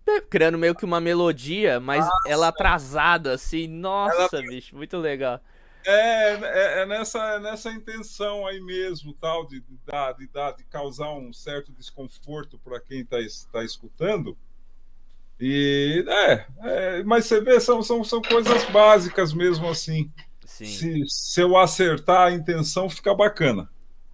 pi, 0.06 0.22
criando 0.30 0.58
meio 0.58 0.76
que 0.76 0.86
uma 0.86 1.00
melodia, 1.02 1.80
mas 1.80 2.14
ela 2.24 2.50
atrasada, 2.50 3.34
assim, 3.34 3.68
nossa, 3.68 4.42
bicho, 4.42 4.76
muito 4.76 4.98
legal. 4.98 5.42
É, 5.84 6.34
é, 6.34 6.82
é 6.82 6.86
nessa, 6.86 7.20
é 7.36 7.40
nessa 7.40 7.72
intenção 7.72 8.46
aí 8.46 8.60
mesmo, 8.62 9.14
tal, 9.16 9.48
de, 9.48 9.62
de, 9.62 9.78
de, 10.18 10.28
de 10.58 10.64
causar 10.66 11.12
um 11.14 11.34
certo 11.34 11.72
desconforto 11.74 12.60
para 12.60 12.80
quem 12.80 13.02
está 13.02 13.18
tá 13.52 13.64
escutando. 13.64 14.38
E 15.42 16.06
é, 16.08 16.46
é, 16.64 17.04
mas 17.04 17.26
você 17.26 17.42
vê, 17.42 17.60
são, 17.60 17.82
são, 17.82 18.04
são 18.04 18.22
coisas 18.22 18.64
básicas 18.70 19.34
mesmo 19.34 19.68
assim. 19.68 20.12
Sim. 20.46 20.66
Se, 20.66 21.04
se 21.08 21.42
eu 21.42 21.58
acertar 21.58 22.28
a 22.28 22.32
intenção, 22.32 22.88
fica 22.88 23.16
bacana. 23.16 23.68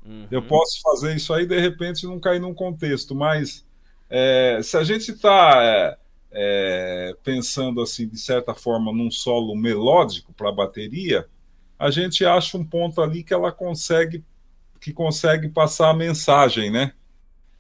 Uhum. 0.06 0.26
Eu 0.32 0.42
posso 0.42 0.80
fazer 0.82 1.18
isso 1.18 1.34
aí 1.34 1.46
de 1.46 1.60
repente 1.60 2.08
não 2.08 2.18
cair 2.18 2.40
num 2.40 2.54
contexto, 2.54 3.14
mas 3.14 3.66
é, 4.10 4.62
se 4.64 4.78
a 4.78 4.84
gente 4.86 5.12
está 5.12 5.62
é, 5.62 5.98
é, 6.32 7.16
pensando 7.24 7.82
assim 7.82 8.08
de 8.08 8.18
certa 8.18 8.56
forma 8.56 8.94
num 8.94 9.12
solo 9.12 9.54
melódico 9.54 10.32
para 10.32 10.48
a 10.48 10.54
bateria, 10.54 11.28
a 11.78 11.92
gente 11.92 12.26
acha 12.26 12.58
um 12.58 12.64
ponto 12.64 13.02
ali 13.02 13.22
que 13.22 13.34
ela 13.34 13.52
consegue 13.52 14.24
que 14.80 14.94
consegue 14.94 15.50
passar 15.50 15.90
a 15.90 15.94
mensagem, 15.94 16.72
né? 16.72 16.94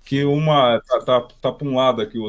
Que 0.05 0.23
uma 0.23 0.79
tá, 0.87 1.01
tá, 1.01 1.27
tá 1.41 1.51
para 1.51 1.67
um 1.67 1.75
lado 1.75 2.01
aqui 2.01 2.17
o 2.17 2.27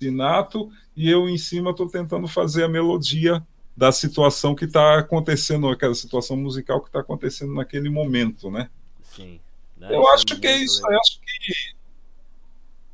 ostinato 0.00 0.72
e 0.96 1.10
eu 1.10 1.28
em 1.28 1.36
cima 1.36 1.70
estou 1.70 1.88
tentando 1.88 2.26
fazer 2.26 2.64
a 2.64 2.68
melodia 2.68 3.44
da 3.76 3.92
situação 3.92 4.54
que 4.54 4.64
está 4.64 4.98
acontecendo, 4.98 5.68
aquela 5.68 5.94
situação 5.94 6.36
musical 6.36 6.80
que 6.80 6.88
está 6.88 7.00
acontecendo 7.00 7.54
naquele 7.54 7.90
momento, 7.90 8.50
né? 8.50 8.68
Sim. 9.02 9.38
Eu 9.80 10.06
acho 10.08 10.26
que 10.26 10.46
é 10.46 10.56
isso. 10.58 10.82
Eu 10.86 10.98
acho 10.98 11.20
que 11.20 11.74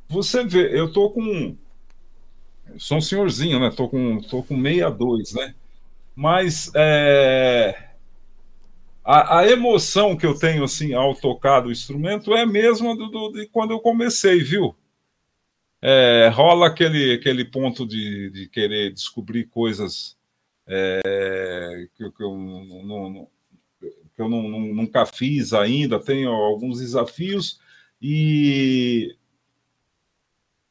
você 0.09 0.43
vê, 0.43 0.79
eu 0.79 0.91
tô 0.91 1.09
com 1.09 1.55
eu 2.67 2.79
sou 2.79 2.97
um 2.97 3.01
senhorzinho, 3.01 3.59
né? 3.59 3.71
Tô 3.71 3.87
com 3.87 4.21
tô 4.21 4.43
com 4.43 4.61
62, 4.61 5.33
né? 5.33 5.55
Mas 6.15 6.71
é, 6.75 7.91
a, 9.03 9.39
a, 9.39 9.47
emoção 9.49 10.17
que 10.17 10.25
eu 10.25 10.37
tenho 10.37 10.63
assim 10.63 10.93
ao 10.93 11.13
tocar 11.13 11.61
do 11.61 11.71
instrumento 11.71 12.33
é 12.33 12.41
a 12.41 12.45
mesma 12.45 12.95
do, 12.95 13.07
do, 13.09 13.31
de 13.31 13.47
quando 13.47 13.71
eu 13.71 13.79
comecei, 13.79 14.41
viu? 14.41 14.75
É, 15.81 16.29
rola 16.33 16.67
aquele, 16.67 17.13
aquele 17.13 17.45
ponto 17.45 17.85
de, 17.85 18.29
de 18.31 18.49
querer 18.49 18.91
descobrir 18.91 19.45
coisas 19.45 20.17
é, 20.65 21.87
que, 21.95 22.11
que, 22.11 22.23
eu, 22.23 22.35
não, 22.35 22.83
não, 22.83 23.27
que 23.79 24.21
eu 24.21 24.27
não, 24.27 24.41
nunca 24.43 25.05
fiz 25.05 25.53
ainda, 25.53 25.99
tenho 25.99 26.31
alguns 26.31 26.79
desafios 26.79 27.59
e 28.01 29.15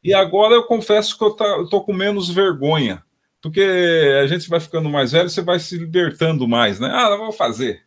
e 0.02 0.14
agora 0.14 0.54
eu 0.54 0.62
confesso 0.62 1.18
que 1.18 1.24
eu, 1.24 1.32
tá, 1.32 1.44
tô 1.68 1.82
com 1.82 1.92
menos 1.92 2.30
vergonha, 2.30 3.02
porque 3.42 3.60
a 4.22 4.26
gente 4.28 4.48
vai 4.48 4.60
ficando 4.60 4.88
mais 4.88 5.10
velho, 5.10 5.28
você 5.28 5.42
vai 5.42 5.58
se 5.58 5.76
libertando 5.76 6.46
mais, 6.46 6.78
né? 6.78 6.88
Ah, 6.92 7.16
vou 7.16 7.32
fazer. 7.32 7.82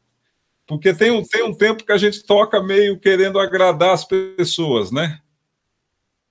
Porque 0.67 0.93
tem 0.93 1.11
um, 1.11 1.23
tem 1.23 1.43
um 1.43 1.53
tempo 1.53 1.85
que 1.85 1.91
a 1.93 1.97
gente 1.97 2.23
toca 2.23 2.61
meio 2.61 2.99
querendo 2.99 3.39
agradar 3.39 3.93
as 3.93 4.03
pessoas, 4.03 4.91
né? 4.91 5.21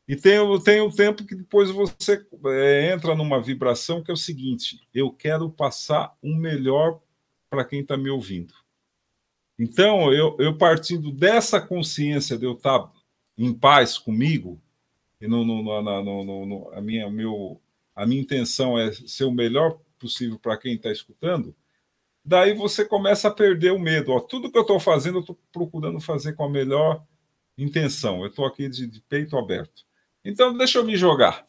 E 0.08 0.16
tem, 0.16 0.38
tem 0.62 0.80
um 0.80 0.90
tempo 0.90 1.26
que 1.26 1.34
depois 1.34 1.70
você 1.70 2.26
é, 2.46 2.92
entra 2.94 3.14
numa 3.14 3.42
vibração 3.42 4.02
que 4.02 4.10
é 4.10 4.14
o 4.14 4.16
seguinte: 4.16 4.80
eu 4.94 5.12
quero 5.12 5.50
passar 5.50 6.16
o 6.22 6.30
um 6.30 6.36
melhor 6.36 6.98
para 7.50 7.62
quem 7.62 7.80
está 7.80 7.94
me 7.94 8.08
ouvindo. 8.08 8.54
Então, 9.58 10.10
eu, 10.12 10.34
eu 10.38 10.56
partindo 10.56 11.12
dessa 11.12 11.60
consciência 11.60 12.38
de 12.38 12.46
eu 12.46 12.52
estar 12.52 12.78
tá 12.78 12.92
em 13.36 13.52
paz 13.52 13.98
comigo, 13.98 14.58
e 15.20 15.26
no, 15.26 15.44
no, 15.44 15.62
no, 15.62 16.46
no, 16.46 16.70
a, 16.72 16.80
minha, 16.80 17.10
meu, 17.10 17.60
a 17.94 18.06
minha 18.06 18.22
intenção 18.22 18.78
é 18.78 18.90
ser 18.92 19.24
o 19.24 19.32
melhor 19.32 19.78
possível 19.98 20.38
para 20.38 20.56
quem 20.56 20.74
está 20.74 20.90
escutando, 20.90 21.54
daí 22.24 22.54
você 22.54 22.84
começa 22.84 23.28
a 23.28 23.34
perder 23.34 23.72
o 23.72 23.78
medo. 23.78 24.12
Ó, 24.12 24.20
tudo 24.20 24.50
que 24.50 24.56
eu 24.56 24.62
estou 24.62 24.80
fazendo, 24.80 25.18
eu 25.18 25.20
estou 25.20 25.38
procurando 25.52 26.00
fazer 26.00 26.34
com 26.34 26.44
a 26.44 26.48
melhor 26.48 27.04
intenção. 27.58 28.20
Eu 28.22 28.28
estou 28.28 28.46
aqui 28.46 28.68
de, 28.68 28.86
de 28.86 29.00
peito 29.02 29.36
aberto. 29.36 29.87
Então, 30.24 30.56
deixa 30.56 30.78
eu 30.78 30.84
me 30.84 30.96
jogar. 30.96 31.46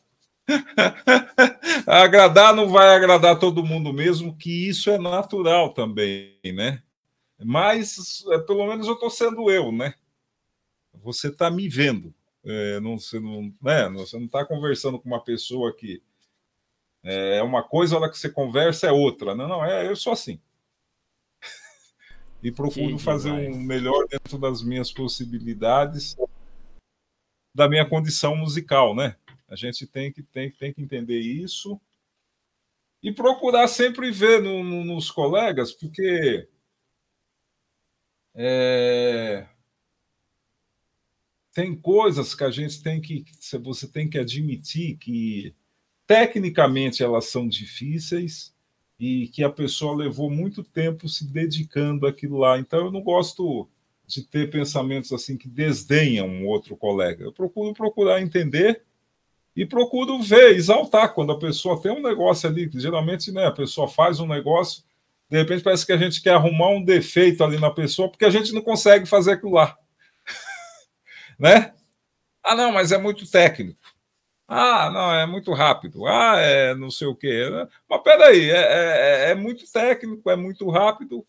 agradar 1.85 2.55
não 2.55 2.69
vai 2.69 2.95
agradar 2.95 3.39
todo 3.39 3.63
mundo 3.63 3.93
mesmo, 3.93 4.35
que 4.35 4.67
isso 4.67 4.89
é 4.89 4.97
natural 4.97 5.73
também, 5.73 6.39
né? 6.53 6.81
Mas 7.43 8.23
é, 8.31 8.39
pelo 8.39 8.67
menos 8.67 8.87
eu 8.87 8.93
estou 8.93 9.09
sendo 9.09 9.49
eu, 9.49 9.71
né? 9.71 9.93
Você 11.01 11.29
está 11.29 11.49
me 11.49 11.69
vendo. 11.69 12.13
É, 12.43 12.79
não, 12.79 12.97
você 12.97 13.19
não 13.19 13.53
né? 13.61 13.89
você 13.89 14.17
não 14.17 14.25
está 14.25 14.45
conversando 14.45 14.99
com 14.99 15.07
uma 15.07 15.23
pessoa 15.23 15.75
que 15.75 16.01
é 17.03 17.41
uma 17.41 17.63
coisa, 17.63 17.95
a 17.95 17.99
hora 17.99 18.11
que 18.11 18.17
você 18.17 18.29
conversa 18.29 18.87
é 18.87 18.91
outra. 18.91 19.33
Não, 19.33 19.47
não, 19.47 19.63
é, 19.63 19.87
eu 19.87 19.95
sou 19.95 20.11
assim. 20.11 20.39
e 22.43 22.51
procuro 22.51 22.97
fazer 22.99 23.31
um 23.31 23.55
melhor 23.55 24.05
dentro 24.07 24.37
das 24.37 24.61
minhas 24.61 24.91
possibilidades, 24.91 26.17
da 27.53 27.67
minha 27.67 27.87
condição 27.87 28.35
musical, 28.35 28.95
né? 28.95 29.15
A 29.47 29.55
gente 29.55 29.87
tem 29.87 30.11
que, 30.11 30.21
tem, 30.21 30.51
tem 30.51 30.73
que 30.73 30.81
entender 30.81 31.19
isso 31.19 31.79
e 33.01 33.11
procurar 33.11 33.67
sempre 33.67 34.11
ver 34.11 34.41
no, 34.41 34.63
no, 34.63 34.83
nos 34.83 35.09
colegas, 35.09 35.71
porque 35.71 36.47
é, 38.35 39.47
tem 41.53 41.75
coisas 41.75 42.35
que 42.35 42.43
a 42.43 42.51
gente 42.51 42.81
tem 42.83 43.01
que 43.01 43.25
você 43.61 43.87
tem 43.87 44.09
que 44.09 44.19
admitir 44.19 44.97
que 44.97 45.55
tecnicamente 46.05 47.03
elas 47.03 47.25
são 47.25 47.47
difíceis 47.47 48.55
e 48.99 49.27
que 49.29 49.43
a 49.43 49.49
pessoa 49.49 49.95
levou 49.95 50.29
muito 50.29 50.63
tempo 50.63 51.07
se 51.07 51.25
dedicando 51.25 52.05
àquilo 52.05 52.37
lá. 52.37 52.59
Então 52.59 52.85
eu 52.85 52.91
não 52.91 53.01
gosto 53.01 53.69
de 54.09 54.23
ter 54.23 54.49
pensamentos 54.49 55.13
assim 55.13 55.37
que 55.37 55.47
desdenham 55.47 56.27
um 56.27 56.47
outro 56.47 56.75
colega. 56.75 57.23
Eu 57.23 57.31
procuro 57.31 57.73
procurar 57.75 58.19
entender 58.19 58.81
e 59.55 59.67
procuro 59.67 60.19
ver, 60.19 60.55
exaltar 60.55 61.13
quando 61.13 61.31
a 61.31 61.37
pessoa 61.37 61.79
tem 61.79 61.91
um 61.91 62.01
negócio 62.01 62.49
ali, 62.49 62.67
que 62.67 62.79
geralmente 62.79 63.31
né, 63.31 63.45
a 63.45 63.51
pessoa 63.51 63.87
faz 63.87 64.19
um 64.19 64.27
negócio, 64.27 64.83
de 65.29 65.37
repente 65.37 65.63
parece 65.63 65.85
que 65.85 65.91
a 65.91 65.97
gente 65.97 66.23
quer 66.23 66.33
arrumar 66.33 66.69
um 66.69 66.83
defeito 66.83 67.43
ali 67.43 67.59
na 67.59 67.69
pessoa 67.69 68.09
porque 68.09 68.25
a 68.25 68.31
gente 68.31 68.51
não 68.51 68.63
consegue 68.63 69.05
fazer 69.05 69.33
aquilo 69.33 69.51
lá 69.53 69.77
né? 71.37 71.71
Ah, 72.43 72.55
não, 72.55 72.71
mas 72.71 72.91
é 72.91 72.97
muito 72.97 73.29
técnico. 73.29 73.79
Ah, 74.47 74.89
não, 74.89 75.13
é 75.13 75.27
muito 75.27 75.53
rápido. 75.53 76.07
Ah, 76.07 76.37
é 76.39 76.73
não 76.73 76.89
sei 76.89 77.05
o 77.07 77.15
quê. 77.15 77.43
Mas 77.87 78.01
peraí, 78.01 78.49
é, 78.49 79.27
é, 79.27 79.31
é 79.31 79.35
muito 79.35 79.71
técnico, 79.71 80.27
é 80.31 80.35
muito 80.35 80.67
rápido. 80.71 81.23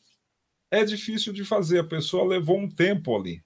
É 0.70 0.84
difícil 0.84 1.32
de 1.32 1.44
fazer. 1.44 1.80
A 1.80 1.84
pessoa 1.84 2.26
levou 2.26 2.58
um 2.58 2.68
tempo 2.68 3.16
ali. 3.16 3.42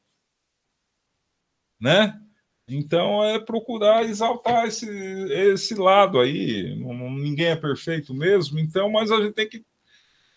Né? 1.80 2.20
Então 2.66 3.22
é 3.22 3.38
procurar 3.38 4.04
exaltar 4.04 4.66
esse, 4.66 4.88
esse 5.30 5.74
lado 5.74 6.18
aí. 6.20 6.74
Ninguém 6.76 7.48
é 7.48 7.56
perfeito 7.56 8.14
mesmo, 8.14 8.58
então, 8.58 8.90
mas 8.90 9.10
a 9.10 9.20
gente 9.20 9.34
tem 9.34 9.48
que, 9.48 9.64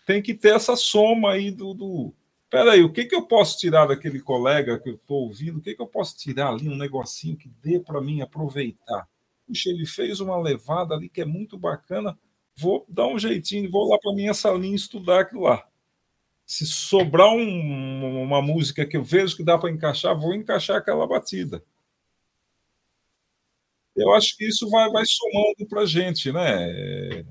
tem 0.06 0.22
que 0.22 0.34
ter 0.34 0.56
essa 0.56 0.76
soma 0.76 1.32
aí 1.32 1.52
do, 1.52 1.74
do 1.74 2.14
Peraí, 2.50 2.82
o 2.82 2.92
que, 2.92 3.06
que 3.06 3.16
eu 3.16 3.24
posso 3.24 3.58
tirar 3.58 3.88
daquele 3.88 4.22
colega 4.22 4.80
que 4.80 4.90
eu 4.90 4.96
estou 4.96 5.24
ouvindo? 5.24 5.58
O 5.58 5.62
que, 5.62 5.76
que 5.76 5.82
eu 5.82 5.88
posso 5.88 6.18
tirar 6.18 6.50
ali, 6.50 6.70
um 6.70 6.78
negocinho 6.78 7.36
que 7.36 7.50
dê 7.62 7.78
para 7.80 8.02
mim 8.02 8.22
aproveitar? 8.22 9.08
Puxa, 9.46 9.70
ele 9.70 9.86
fez 9.86 10.22
uma 10.22 10.38
levada 10.40 10.96
ali 10.96 11.10
que 11.10 11.22
é 11.22 11.26
muito 11.26 11.58
bacana. 11.58 12.18
Vou 12.56 12.86
dar 12.88 13.08
um 13.08 13.20
jeitinho, 13.20 13.70
vou 13.70 13.90
lá 13.90 13.98
para 14.02 14.14
minha 14.14 14.34
salinha 14.34 14.76
estudar 14.76 15.22
aquilo 15.22 15.42
lá. 15.42 15.68
Se 16.48 16.66
sobrar 16.66 17.30
um, 17.30 18.24
uma 18.24 18.42
música 18.42 18.86
que 18.86 18.96
eu 18.96 19.04
vejo 19.04 19.36
que 19.36 19.44
dá 19.44 19.58
para 19.58 19.70
encaixar, 19.70 20.18
vou 20.18 20.34
encaixar 20.34 20.78
aquela 20.78 21.06
batida. 21.06 21.62
Eu 23.94 24.14
acho 24.14 24.38
que 24.38 24.48
isso 24.48 24.70
vai, 24.70 24.90
vai 24.90 25.04
somando 25.06 25.68
para 25.68 25.82
a 25.82 25.86
gente, 25.86 26.32
né? 26.32 27.26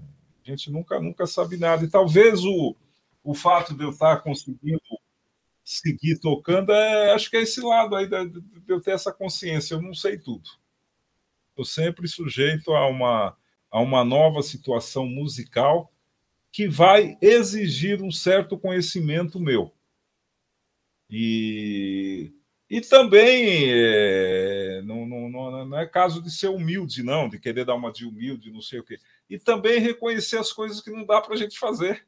A 0.44 0.50
gente 0.50 0.70
nunca, 0.70 1.00
nunca 1.00 1.26
sabe 1.26 1.56
nada. 1.56 1.84
E 1.84 1.88
talvez 1.88 2.44
o, 2.44 2.76
o 3.24 3.34
fato 3.34 3.72
de 3.72 3.84
eu 3.84 3.90
estar 3.90 4.18
conseguindo 4.18 4.80
seguir 5.64 6.18
tocando, 6.20 6.72
é, 6.72 7.12
acho 7.12 7.30
que 7.30 7.38
é 7.38 7.42
esse 7.42 7.60
lado 7.60 7.96
aí 7.96 8.06
de, 8.06 8.28
de 8.28 8.42
eu 8.68 8.80
ter 8.82 8.90
essa 8.90 9.12
consciência. 9.12 9.74
Eu 9.74 9.82
não 9.82 9.94
sei 9.94 10.18
tudo. 10.18 10.48
Estou 11.50 11.64
sempre 11.64 12.06
sujeito 12.06 12.72
a 12.72 12.86
uma, 12.86 13.34
a 13.70 13.80
uma 13.80 14.04
nova 14.04 14.42
situação 14.42 15.06
musical 15.06 15.90
que 16.56 16.66
vai 16.66 17.18
exigir 17.20 18.02
um 18.02 18.10
certo 18.10 18.56
conhecimento 18.58 19.38
meu. 19.38 19.74
E, 21.10 22.32
e 22.70 22.80
também 22.80 23.66
é, 23.68 24.80
não, 24.82 25.04
não, 25.04 25.66
não 25.66 25.78
é 25.78 25.86
caso 25.86 26.22
de 26.22 26.30
ser 26.30 26.48
humilde, 26.48 27.02
não, 27.02 27.28
de 27.28 27.38
querer 27.38 27.66
dar 27.66 27.74
uma 27.74 27.92
de 27.92 28.06
humilde, 28.06 28.50
não 28.50 28.62
sei 28.62 28.78
o 28.78 28.82
quê. 28.82 28.98
E 29.28 29.38
também 29.38 29.80
reconhecer 29.80 30.38
as 30.38 30.50
coisas 30.50 30.80
que 30.80 30.90
não 30.90 31.04
dá 31.04 31.20
para 31.20 31.34
a 31.34 31.36
gente 31.36 31.58
fazer. 31.58 32.06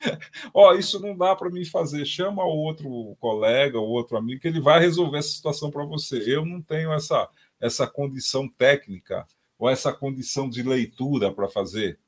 Ó, 0.54 0.70
oh, 0.70 0.74
isso 0.74 0.98
não 0.98 1.14
dá 1.14 1.36
para 1.36 1.50
mim 1.50 1.66
fazer. 1.66 2.06
Chama 2.06 2.42
outro 2.42 3.14
colega, 3.20 3.78
outro 3.78 4.16
amigo, 4.16 4.40
que 4.40 4.48
ele 4.48 4.62
vai 4.62 4.80
resolver 4.80 5.18
essa 5.18 5.28
situação 5.28 5.70
para 5.70 5.84
você. 5.84 6.24
Eu 6.26 6.46
não 6.46 6.62
tenho 6.62 6.90
essa, 6.90 7.28
essa 7.60 7.86
condição 7.86 8.48
técnica 8.48 9.26
ou 9.58 9.68
essa 9.68 9.92
condição 9.92 10.48
de 10.48 10.62
leitura 10.62 11.30
para 11.30 11.50
fazer. 11.50 12.00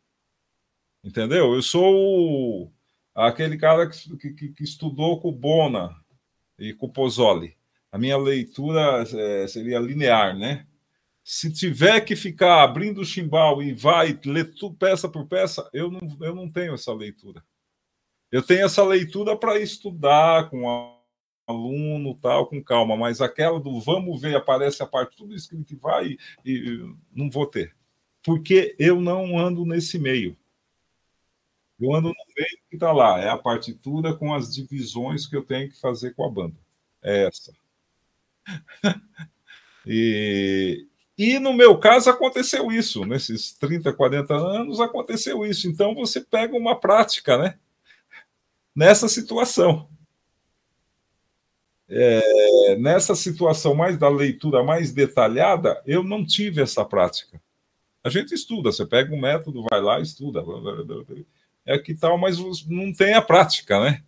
Entendeu? 1.06 1.54
Eu 1.54 1.62
sou 1.62 1.94
o, 1.94 2.72
aquele 3.14 3.56
cara 3.56 3.88
que, 3.88 4.34
que, 4.34 4.48
que, 4.48 4.64
estudou 4.64 5.20
com 5.20 5.28
o 5.28 5.32
Bona 5.32 5.94
e 6.58 6.74
com 6.74 6.86
o 6.86 6.92
Pozzoli. 6.92 7.56
A 7.92 7.96
minha 7.96 8.18
leitura 8.18 9.04
é, 9.14 9.46
seria 9.46 9.78
linear, 9.78 10.36
né? 10.36 10.66
Se 11.22 11.52
tiver 11.52 12.00
que 12.00 12.16
ficar 12.16 12.64
abrindo 12.64 13.02
o 13.02 13.04
chimbal 13.04 13.62
e 13.62 13.72
vai 13.72 14.18
ler 14.24 14.52
tudo 14.52 14.74
peça 14.74 15.08
por 15.08 15.28
peça, 15.28 15.70
eu 15.72 15.92
não, 15.92 16.00
eu 16.20 16.34
não 16.34 16.50
tenho 16.50 16.74
essa 16.74 16.92
leitura. 16.92 17.40
Eu 18.32 18.42
tenho 18.42 18.66
essa 18.66 18.82
leitura 18.82 19.36
para 19.36 19.60
estudar 19.60 20.50
com 20.50 20.64
o 20.64 20.96
aluno, 21.46 22.16
tal, 22.16 22.48
com 22.48 22.60
calma, 22.60 22.96
mas 22.96 23.20
aquela 23.20 23.60
do 23.60 23.80
vamos 23.80 24.20
ver, 24.20 24.34
aparece 24.34 24.82
a 24.82 24.86
parte 24.86 25.16
tudo 25.16 25.36
escrito 25.36 25.72
e 25.72 25.76
vai, 25.76 26.16
e, 26.44 26.52
e 26.52 26.94
não 27.14 27.30
vou 27.30 27.46
ter. 27.46 27.76
Porque 28.24 28.74
eu 28.76 29.00
não 29.00 29.38
ando 29.38 29.64
nesse 29.64 30.00
meio. 30.00 30.36
Eu 31.80 31.94
ando 31.94 32.08
no 32.08 32.14
meio 32.36 32.58
que 32.68 32.76
está 32.76 32.92
lá, 32.92 33.20
é 33.20 33.28
a 33.28 33.36
partitura 33.36 34.14
com 34.14 34.34
as 34.34 34.54
divisões 34.54 35.26
que 35.26 35.36
eu 35.36 35.44
tenho 35.44 35.68
que 35.68 35.78
fazer 35.78 36.14
com 36.14 36.24
a 36.24 36.30
banda. 36.30 36.56
É 37.02 37.26
essa. 37.26 37.52
e, 39.86 40.86
e 41.18 41.38
no 41.38 41.52
meu 41.52 41.78
caso 41.78 42.08
aconteceu 42.08 42.72
isso, 42.72 43.04
nesses 43.04 43.52
30, 43.52 43.92
40 43.92 44.34
anos 44.34 44.80
aconteceu 44.80 45.44
isso. 45.44 45.68
Então 45.68 45.94
você 45.94 46.20
pega 46.20 46.56
uma 46.56 46.74
prática, 46.78 47.36
né? 47.36 47.58
nessa 48.76 49.08
situação. 49.08 49.88
É, 51.88 52.76
nessa 52.76 53.14
situação 53.14 53.74
mais 53.74 53.96
da 53.96 54.08
leitura 54.08 54.62
mais 54.62 54.92
detalhada, 54.92 55.80
eu 55.86 56.02
não 56.04 56.26
tive 56.26 56.60
essa 56.60 56.84
prática. 56.84 57.40
A 58.04 58.10
gente 58.10 58.34
estuda, 58.34 58.70
você 58.70 58.84
pega 58.84 59.14
um 59.14 59.20
método, 59.20 59.64
vai 59.70 59.80
lá, 59.80 59.98
estuda. 60.00 60.44
É 61.66 61.78
que 61.78 61.94
tal, 61.94 62.16
mas 62.16 62.38
não 62.66 62.92
tem 62.92 63.14
a 63.14 63.20
prática, 63.20 63.80
né? 63.80 64.02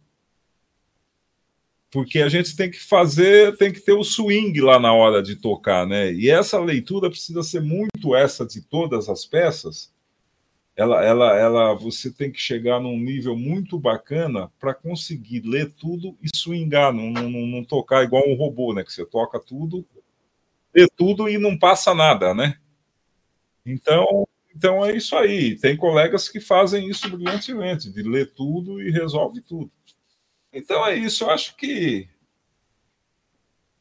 Porque 1.91 2.21
a 2.21 2.29
gente 2.29 2.55
tem 2.55 2.71
que 2.71 2.79
fazer, 2.79 3.57
tem 3.57 3.73
que 3.73 3.81
ter 3.81 3.93
o 3.93 4.05
swing 4.05 4.61
lá 4.61 4.79
na 4.79 4.93
hora 4.93 5.23
de 5.23 5.37
tocar, 5.37 5.87
né? 5.87 6.13
E 6.13 6.31
essa 6.31 6.61
leitura 6.61 7.11
precisa 7.11 7.43
ser 7.43 7.61
muito 7.63 8.15
essa 8.15 8.47
de 8.47 8.61
todas 8.61 9.09
as 9.09 9.25
peças, 9.27 9.93
ela, 10.79 11.05
ela, 11.05 11.37
ela, 11.37 11.75
você 11.75 12.09
tem 12.09 12.31
que 12.31 12.39
chegar 12.39 12.79
num 12.79 12.97
nível 12.97 13.37
muito 13.37 13.77
bacana 13.81 14.49
para 14.61 14.73
conseguir 14.73 15.41
ler 15.41 15.73
tudo 15.73 16.17
e 16.23 16.29
swingar, 16.33 16.93
não, 16.93 17.11
não, 17.11 17.29
não, 17.29 17.65
tocar 17.65 18.05
igual 18.05 18.23
um 18.29 18.37
robô, 18.37 18.73
né? 18.73 18.85
Que 18.85 18.93
você 18.93 19.05
toca 19.05 19.41
tudo, 19.41 19.85
lê 20.73 20.87
tudo 20.97 21.29
e 21.29 21.37
não 21.37 21.59
passa 21.59 21.93
nada, 21.93 22.33
né? 22.33 22.59
Então, 23.67 24.25
então 24.59 24.85
é 24.85 24.97
isso 24.97 25.15
aí. 25.15 25.57
Tem 25.57 25.77
colegas 25.77 26.29
que 26.29 26.41
fazem 26.41 26.89
isso 26.89 27.09
brilhantemente, 27.09 27.89
de 27.89 28.03
ler 28.03 28.35
tudo 28.35 28.83
e 28.83 28.91
resolve 28.91 29.41
tudo. 29.41 29.71
Então 30.53 30.85
é 30.85 30.97
isso, 30.97 31.23
eu 31.23 31.31
acho 31.31 31.55
que 31.57 32.09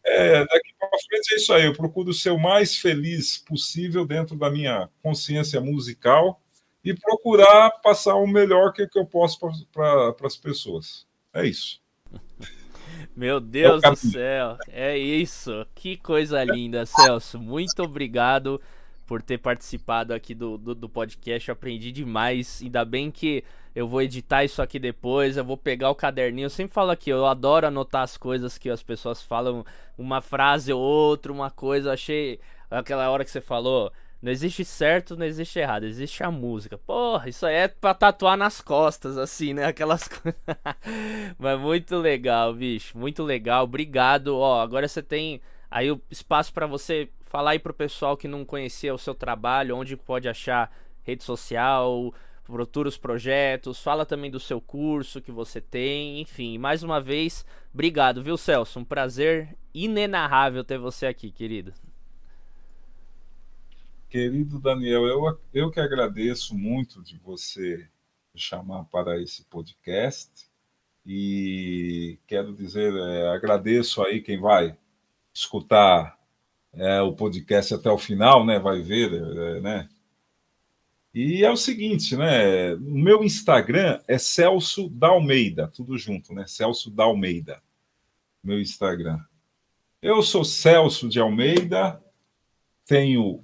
é, 0.05 0.45
daqui 0.45 0.69
para 0.77 0.87
frente 1.09 1.33
é 1.33 1.37
isso 1.37 1.51
aí. 1.51 1.65
Eu 1.65 1.73
procuro 1.73 2.13
ser 2.13 2.29
o 2.29 2.37
mais 2.37 2.77
feliz 2.77 3.39
possível 3.39 4.05
dentro 4.05 4.37
da 4.37 4.51
minha 4.51 4.87
consciência 5.01 5.59
musical 5.59 6.39
e 6.83 6.93
procurar 6.93 7.71
passar 7.81 8.13
o 8.13 8.27
melhor 8.27 8.71
que, 8.71 8.85
que 8.85 8.99
eu 8.99 9.05
posso 9.05 9.39
para 9.71 10.15
as 10.23 10.37
pessoas. 10.37 11.07
É 11.33 11.43
isso. 11.43 11.81
Meu 13.17 13.39
Deus 13.39 13.81
do 13.81 13.95
céu, 13.95 14.59
é 14.67 14.95
isso. 14.95 15.65
Que 15.73 15.97
coisa 15.97 16.43
linda, 16.43 16.85
Celso. 16.85 17.39
Muito 17.39 17.81
obrigado 17.81 18.61
por 19.07 19.21
ter 19.21 19.37
participado 19.37 20.13
aqui 20.13 20.35
do, 20.35 20.57
do, 20.57 20.75
do, 20.75 20.89
podcast. 20.89 21.47
Eu 21.47 21.53
aprendi 21.53 21.91
demais. 21.93 22.59
Ainda 22.61 22.83
bem 22.83 23.09
que 23.09 23.43
eu 23.73 23.87
vou 23.87 24.01
editar 24.01 24.43
isso 24.43 24.61
aqui 24.61 24.77
depois. 24.77 25.37
Eu 25.37 25.45
vou 25.45 25.57
pegar 25.57 25.89
o 25.89 25.95
caderninho. 25.95 26.45
Eu 26.45 26.49
sempre 26.49 26.73
falo 26.73 26.91
aqui, 26.91 27.09
eu 27.09 27.25
adoro 27.25 27.65
anotar 27.65 28.03
as 28.03 28.17
coisas 28.17 28.57
que 28.57 28.69
as 28.69 28.83
pessoas 28.83 29.23
falam, 29.23 29.65
uma 29.97 30.21
frase 30.21 30.73
ou 30.73 30.81
outra, 30.81 31.31
uma 31.31 31.49
coisa. 31.49 31.89
Eu 31.89 31.93
achei 31.93 32.39
aquela 32.69 33.09
hora 33.09 33.23
que 33.23 33.31
você 33.31 33.41
falou. 33.41 33.91
Não 34.21 34.31
existe 34.31 34.65
certo, 34.65 35.15
não 35.15 35.25
existe 35.25 35.57
errado, 35.59 35.85
existe 35.85 36.23
a 36.23 36.31
música. 36.31 36.77
Porra, 36.77 37.29
isso 37.29 37.45
aí 37.45 37.55
é 37.55 37.67
pra 37.67 37.93
tatuar 37.93 38.35
nas 38.35 38.59
costas, 38.59 39.17
assim, 39.17 39.53
né? 39.53 39.65
Aquelas 39.65 40.05
coisas. 40.09 40.41
Mas 41.39 41.59
muito 41.59 41.97
legal, 41.97 42.53
bicho. 42.53 42.97
Muito 42.97 43.23
legal. 43.23 43.63
Obrigado. 43.63 44.35
Ó, 44.35 44.59
agora 44.59 44.87
você 44.87 45.01
tem 45.01 45.39
aí 45.71 45.89
o 45.91 46.01
espaço 46.09 46.51
para 46.51 46.65
você 46.65 47.09
falar 47.27 47.51
aí 47.51 47.59
pro 47.59 47.73
pessoal 47.73 48.15
que 48.15 48.27
não 48.27 48.45
conhecia 48.45 48.93
o 48.93 48.97
seu 48.97 49.13
trabalho, 49.13 49.75
onde 49.75 49.97
pode 49.97 50.27
achar 50.29 50.71
rede 51.03 51.23
social, 51.23 52.13
futuros 52.43 52.97
projetos, 52.97 53.81
fala 53.81 54.05
também 54.05 54.31
do 54.31 54.39
seu 54.39 54.61
curso 54.61 55.21
que 55.21 55.31
você 55.31 55.59
tem, 55.59 56.21
enfim, 56.21 56.57
mais 56.57 56.83
uma 56.83 57.01
vez, 57.01 57.45
obrigado, 57.73 58.23
viu, 58.23 58.37
Celso? 58.37 58.79
Um 58.79 58.85
prazer 58.85 59.55
inenarrável 59.73 60.63
ter 60.63 60.77
você 60.77 61.05
aqui, 61.05 61.29
querido. 61.29 61.73
Querido 64.09 64.57
Daniel, 64.59 65.05
eu, 65.05 65.39
eu 65.53 65.69
que 65.69 65.81
agradeço 65.81 66.57
muito 66.57 67.03
de 67.03 67.17
você 67.17 67.89
chamar 68.33 68.85
para 68.85 69.21
esse 69.21 69.43
podcast 69.45 70.31
e 71.05 72.17
quero 72.25 72.53
dizer, 72.53 72.93
é, 72.93 73.27
agradeço 73.27 74.01
aí 74.01 74.21
quem 74.21 74.39
vai 74.39 74.77
escutar 75.33 76.16
é, 76.73 77.01
o 77.01 77.13
podcast 77.13 77.73
até 77.73 77.89
o 77.89 77.97
final, 77.97 78.45
né? 78.45 78.59
Vai 78.59 78.81
ver, 78.81 79.13
é, 79.13 79.61
né? 79.61 79.89
E 81.13 81.43
é 81.43 81.49
o 81.49 81.57
seguinte, 81.57 82.15
né? 82.15 82.75
O 82.75 82.97
meu 82.97 83.23
Instagram 83.23 83.99
é 84.07 84.17
Celso 84.17 84.89
da 84.89 85.07
Almeida, 85.07 85.67
tudo 85.67 85.97
junto, 85.97 86.33
né? 86.33 86.45
Celso 86.45 86.91
da 86.91 87.05
Almeida, 87.05 87.61
meu 88.43 88.59
Instagram. 88.59 89.19
Eu 90.01 90.21
sou 90.21 90.45
Celso 90.45 91.09
de 91.09 91.19
Almeida, 91.19 91.99
tenho 92.85 93.43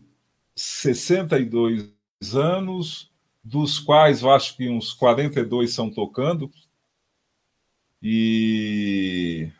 62 0.55 1.91
anos, 2.35 3.11
dos 3.43 3.79
quais 3.79 4.21
eu 4.21 4.31
acho 4.31 4.55
que 4.55 4.69
uns 4.69 4.93
42 4.93 5.73
são 5.73 5.89
tocando. 5.89 6.49
E 8.01 9.51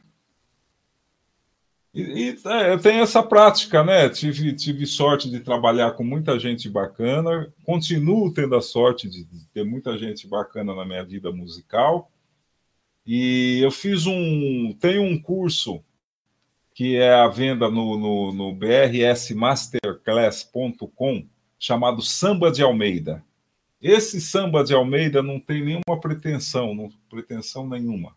e, 1.94 2.02
e 2.02 2.36
é, 2.45 2.78
tenho 2.78 3.03
essa 3.03 3.22
prática, 3.22 3.84
né? 3.84 4.10
Tive, 4.10 4.53
tive 4.53 4.88
sorte 4.88 5.30
de 5.30 5.40
trabalhar 5.40 5.91
com 5.91 6.03
muita 6.03 6.40
gente 6.40 6.68
bacana, 6.68 7.53
continuo 7.64 8.34
tendo 8.34 8.56
a 8.56 8.61
sorte 8.61 9.07
de, 9.07 9.24
de 9.26 9.45
ter 9.49 9.64
muita 9.64 9.95
gente 9.98 10.28
bacana 10.28 10.74
na 10.76 10.84
minha 10.86 11.03
vida 11.03 11.32
musical. 11.32 12.10
E 13.06 13.60
eu 13.61 13.70
fiz 13.70 14.07
um. 14.07 14.74
Tenho 14.80 15.03
um 15.03 15.22
curso 15.22 15.84
que 16.74 16.95
é 16.98 17.14
a 17.14 17.28
venda 17.28 17.70
no, 17.70 17.99
no, 17.99 18.34
no 18.34 18.52
brsmasterclass.com, 18.56 21.28
chamado 21.60 22.02
Samba 22.02 22.52
de 22.52 22.64
Almeida. 22.64 23.24
Esse 23.80 24.20
Samba 24.20 24.64
de 24.64 24.74
Almeida 24.74 25.22
não 25.22 25.40
tem 25.40 25.64
nenhuma 25.64 25.99
pretensão, 25.99 26.74
não, 26.74 26.90
pretensão 27.10 27.70
nenhuma 27.70 28.15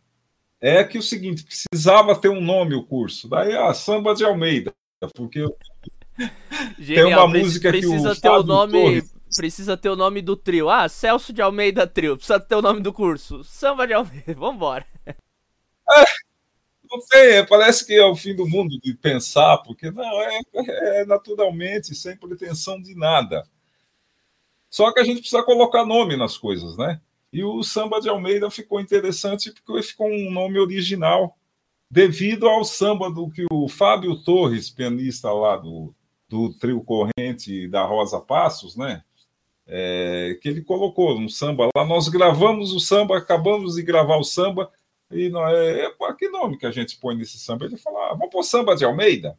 é 0.60 0.84
que 0.84 0.98
o 0.98 1.02
seguinte, 1.02 1.44
precisava 1.44 2.18
ter 2.18 2.28
um 2.28 2.40
nome 2.40 2.74
o 2.74 2.84
curso. 2.84 3.28
Daí 3.28 3.54
a 3.54 3.72
Samba 3.74 4.14
de 4.14 4.24
Almeida, 4.24 4.74
porque 5.14 5.44
Genial, 6.78 7.06
tem 7.06 7.16
uma 7.16 7.28
música 7.28 7.70
precisa 7.70 8.10
que 8.12 8.18
o 8.18 8.20
ter 8.20 8.30
o 8.30 8.42
nome 8.42 8.72
Torres... 8.72 9.14
precisa 9.36 9.76
ter 9.76 9.90
o 9.90 9.96
nome 9.96 10.22
do 10.22 10.36
trio. 10.36 10.70
Ah, 10.70 10.88
Celso 10.88 11.32
de 11.32 11.42
Almeida 11.42 11.86
Trio. 11.86 12.16
Precisa 12.16 12.40
ter 12.40 12.54
o 12.54 12.62
nome 12.62 12.80
do 12.80 12.92
curso. 12.92 13.44
Samba 13.44 13.86
de 13.86 13.92
Almeida. 13.92 14.32
Vambora. 14.34 14.86
É, 15.06 16.04
não 16.90 17.00
sei, 17.02 17.44
parece 17.44 17.86
que 17.86 17.94
é 17.94 18.04
o 18.04 18.16
fim 18.16 18.34
do 18.34 18.48
mundo 18.48 18.78
de 18.80 18.94
pensar, 18.94 19.58
porque 19.58 19.90
não, 19.90 20.22
é, 20.22 20.40
é 21.00 21.04
naturalmente, 21.04 21.94
sem 21.94 22.16
pretensão 22.16 22.80
de 22.80 22.94
nada. 22.94 23.46
Só 24.70 24.92
que 24.92 25.00
a 25.00 25.04
gente 25.04 25.20
precisa 25.20 25.42
colocar 25.42 25.84
nome 25.84 26.16
nas 26.16 26.36
coisas, 26.36 26.76
né? 26.76 27.00
E 27.32 27.44
o 27.44 27.62
samba 27.62 28.00
de 28.00 28.08
Almeida 28.08 28.50
ficou 28.50 28.80
interessante 28.80 29.52
porque 29.52 29.82
ficou 29.82 30.08
um 30.08 30.30
nome 30.30 30.58
original, 30.58 31.36
devido 31.90 32.48
ao 32.48 32.64
samba 32.64 33.10
do 33.10 33.30
que 33.30 33.44
o 33.50 33.68
Fábio 33.68 34.16
Torres, 34.22 34.70
pianista 34.70 35.30
lá 35.32 35.56
do, 35.56 35.94
do 36.28 36.52
trio 36.54 36.82
Corrente 36.82 37.68
da 37.68 37.84
Rosa 37.84 38.20
Passos, 38.20 38.76
né? 38.76 39.02
É, 39.68 40.38
que 40.40 40.48
ele 40.48 40.62
colocou 40.62 41.18
um 41.18 41.28
samba 41.28 41.68
lá. 41.74 41.84
Nós 41.84 42.08
gravamos 42.08 42.72
o 42.72 42.78
samba, 42.78 43.18
acabamos 43.18 43.74
de 43.74 43.82
gravar 43.82 44.16
o 44.16 44.24
samba, 44.24 44.70
e 45.10 45.28
nós, 45.28 45.52
é, 45.52 45.86
é, 45.86 46.12
que 46.14 46.28
nome 46.28 46.56
que 46.56 46.66
a 46.66 46.70
gente 46.70 46.98
põe 46.98 47.16
nesse 47.16 47.38
samba? 47.38 47.64
Ele 47.64 47.76
falou: 47.76 48.00
ah, 48.02 48.14
vamos 48.14 48.30
pôr 48.30 48.42
samba 48.42 48.74
de 48.76 48.84
Almeida? 48.84 49.38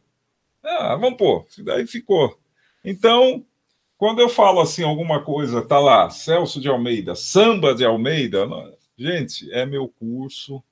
Ah, 0.62 0.96
vamos 0.96 1.18
pôr. 1.18 1.46
Daí 1.58 1.86
ficou. 1.86 2.38
Então, 2.84 3.44
quando 3.98 4.20
eu 4.20 4.28
falo 4.28 4.60
assim 4.60 4.84
alguma 4.84 5.22
coisa, 5.22 5.60
tá 5.60 5.80
lá, 5.80 6.08
Celso 6.08 6.60
de 6.60 6.68
Almeida, 6.68 7.16
Samba 7.16 7.74
de 7.74 7.84
Almeida, 7.84 8.46
não, 8.46 8.72
gente, 8.96 9.52
é 9.52 9.66
meu 9.66 9.88
curso. 9.88 10.62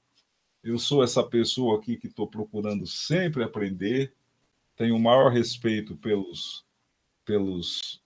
Eu 0.63 0.79
sou 0.79 1.03
essa 1.03 1.23
pessoa 1.23 1.77
aqui 1.77 1.97
que 1.97 2.07
estou 2.07 2.27
procurando 2.27 2.87
sempre 2.87 3.43
aprender. 3.43 4.13
Tenho 4.77 4.97
o 4.97 5.01
maior 5.01 5.31
respeito 5.33 5.97
pelos 5.97 6.65
pelos 7.25 8.01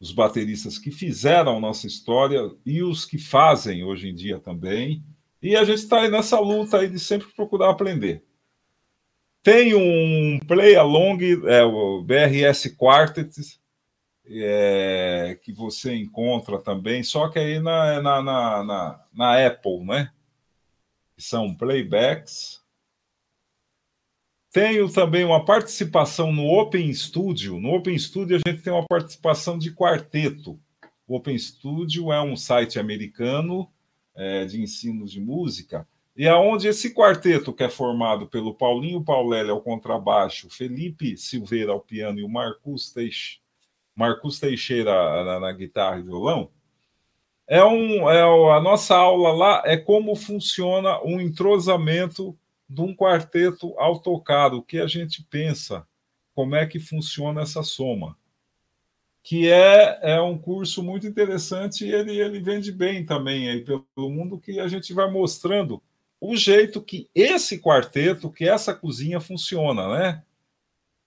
os 0.00 0.12
bateristas 0.12 0.78
que 0.78 0.90
fizeram 0.90 1.60
nossa 1.60 1.86
história 1.86 2.50
e 2.64 2.82
os 2.82 3.04
que 3.04 3.18
fazem 3.18 3.84
hoje 3.84 4.08
em 4.08 4.14
dia 4.14 4.38
também. 4.38 5.02
E 5.42 5.54
a 5.56 5.64
gente 5.64 5.78
está 5.78 6.02
aí 6.02 6.10
nessa 6.10 6.38
luta 6.38 6.78
aí 6.78 6.88
de 6.88 6.98
sempre 6.98 7.28
procurar 7.34 7.70
aprender. 7.70 8.22
Tem 9.42 9.74
um 9.74 10.38
play 10.40 10.76
along, 10.76 11.18
é, 11.46 11.62
o 11.62 12.02
BRS 12.02 12.74
Quartet, 12.76 13.58
é, 14.28 15.38
que 15.42 15.52
você 15.52 15.94
encontra 15.94 16.58
também, 16.58 17.02
só 17.02 17.28
que 17.28 17.38
aí 17.38 17.60
na, 17.60 18.02
na, 18.02 18.22
na, 18.22 18.64
na, 18.64 19.04
na 19.12 19.46
Apple, 19.46 19.84
né? 19.84 20.10
São 21.16 21.54
playbacks. 21.54 22.62
Tenho 24.52 24.90
também 24.90 25.24
uma 25.24 25.44
participação 25.44 26.32
no 26.32 26.46
Open 26.46 26.92
Studio. 26.92 27.60
No 27.60 27.74
Open 27.74 27.98
Studio 27.98 28.36
a 28.36 28.50
gente 28.50 28.62
tem 28.62 28.72
uma 28.72 28.86
participação 28.86 29.58
de 29.58 29.72
quarteto. 29.72 30.58
O 31.06 31.16
Open 31.16 31.38
Studio 31.38 32.12
é 32.12 32.20
um 32.22 32.36
site 32.36 32.78
americano 32.78 33.70
é, 34.14 34.44
de 34.44 34.60
ensino 34.60 35.06
de 35.06 35.20
música 35.20 35.86
e 36.16 36.26
aonde 36.26 36.66
esse 36.66 36.94
quarteto 36.94 37.52
que 37.52 37.62
é 37.62 37.68
formado 37.68 38.26
pelo 38.26 38.54
Paulinho 38.54 39.04
Paulelli 39.04 39.50
ao 39.50 39.60
contrabaixo, 39.60 40.48
Felipe 40.48 41.16
Silveira 41.18 41.72
ao 41.72 41.80
piano 41.80 42.18
e 42.18 42.24
o 42.24 42.28
Marcus 42.28 42.90
Teixeira 42.90 43.45
Marcos 43.96 44.38
Teixeira 44.38 45.24
na, 45.24 45.40
na 45.40 45.52
guitarra 45.52 45.98
e 45.98 46.02
violão, 46.02 46.50
é, 47.48 47.64
um, 47.64 48.10
é 48.10 48.20
a 48.52 48.60
nossa 48.60 48.94
aula 48.94 49.32
lá 49.32 49.62
é 49.64 49.76
como 49.76 50.14
funciona 50.14 51.00
um 51.02 51.20
entrosamento 51.20 52.36
de 52.68 52.80
um 52.80 52.94
quarteto 52.94 53.72
ao 53.78 54.00
tocar, 54.00 54.52
o 54.52 54.62
que 54.62 54.78
a 54.78 54.86
gente 54.86 55.24
pensa, 55.30 55.86
como 56.34 56.56
é 56.56 56.66
que 56.66 56.80
funciona 56.80 57.42
essa 57.42 57.62
soma. 57.62 58.16
Que 59.22 59.50
é, 59.50 59.98
é 60.02 60.20
um 60.20 60.36
curso 60.36 60.82
muito 60.82 61.06
interessante 61.06 61.84
e 61.86 61.92
ele, 61.92 62.18
ele 62.18 62.40
vende 62.40 62.70
bem 62.72 63.04
também 63.06 63.48
aí 63.48 63.64
pelo 63.64 63.84
mundo, 64.10 64.38
que 64.38 64.60
a 64.60 64.68
gente 64.68 64.92
vai 64.92 65.10
mostrando 65.10 65.82
o 66.20 66.36
jeito 66.36 66.82
que 66.82 67.08
esse 67.14 67.60
quarteto, 67.60 68.30
que 68.30 68.48
essa 68.48 68.74
cozinha 68.74 69.20
funciona, 69.20 69.88
né? 69.96 70.22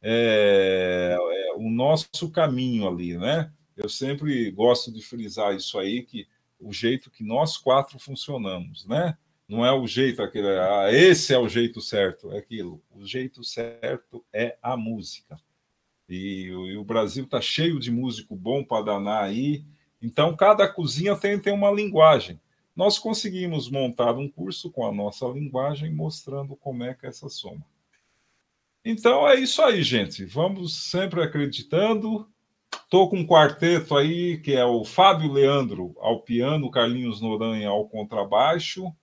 É, 0.01 1.17
o 1.59 1.69
nosso 1.69 2.31
caminho 2.31 2.87
ali, 2.87 3.17
né? 3.17 3.51
Eu 3.75 3.89
sempre 3.89 4.49
gosto 4.51 4.91
de 4.91 5.01
frisar 5.01 5.53
isso 5.55 5.77
aí, 5.77 6.03
que 6.03 6.25
o 6.59 6.71
jeito 6.71 7.11
que 7.11 7.23
nós 7.23 7.57
quatro 7.57 7.99
funcionamos, 7.99 8.85
né? 8.85 9.17
Não 9.47 9.65
é 9.65 9.71
o 9.71 9.85
jeito 9.85 10.21
aquele, 10.21 10.47
ah, 10.47 10.87
esse 10.91 11.33
é 11.33 11.37
o 11.37 11.49
jeito 11.49 11.81
certo, 11.81 12.31
é 12.31 12.37
aquilo. 12.37 12.81
O 12.91 13.05
jeito 13.05 13.43
certo 13.43 14.23
é 14.31 14.57
a 14.61 14.77
música. 14.77 15.37
E, 16.07 16.43
e 16.45 16.77
o 16.77 16.83
Brasil 16.83 17.25
está 17.25 17.41
cheio 17.41 17.79
de 17.79 17.91
músico 17.91 18.35
bom 18.35 18.63
para 18.63 18.85
danar 18.85 19.23
aí. 19.23 19.65
Então, 20.01 20.35
cada 20.35 20.67
cozinha 20.67 21.15
tem, 21.15 21.39
tem 21.39 21.51
uma 21.51 21.71
linguagem. 21.71 22.39
nós 22.75 22.97
conseguimos 22.97 23.69
montar 23.69 24.15
um 24.15 24.29
curso 24.29 24.71
com 24.71 24.85
a 24.85 24.93
nossa 24.93 25.25
linguagem 25.27 25.93
mostrando 25.93 26.55
como 26.55 26.83
é 26.83 26.93
que 26.93 27.05
é 27.05 27.09
essa 27.09 27.27
soma. 27.27 27.65
Então 28.83 29.27
é 29.27 29.35
isso 29.35 29.61
aí, 29.61 29.83
gente. 29.83 30.25
Vamos 30.25 30.89
sempre 30.89 31.21
acreditando. 31.21 32.27
Estou 32.71 33.09
com 33.09 33.17
um 33.17 33.27
quarteto 33.27 33.95
aí 33.95 34.39
que 34.39 34.53
é 34.53 34.65
o 34.65 34.83
Fábio 34.83 35.31
Leandro 35.31 35.95
ao 35.99 36.21
piano, 36.21 36.71
Carlinhos 36.71 37.21
Noronha 37.21 37.69
ao 37.69 37.87
contrabaixo 37.87 38.93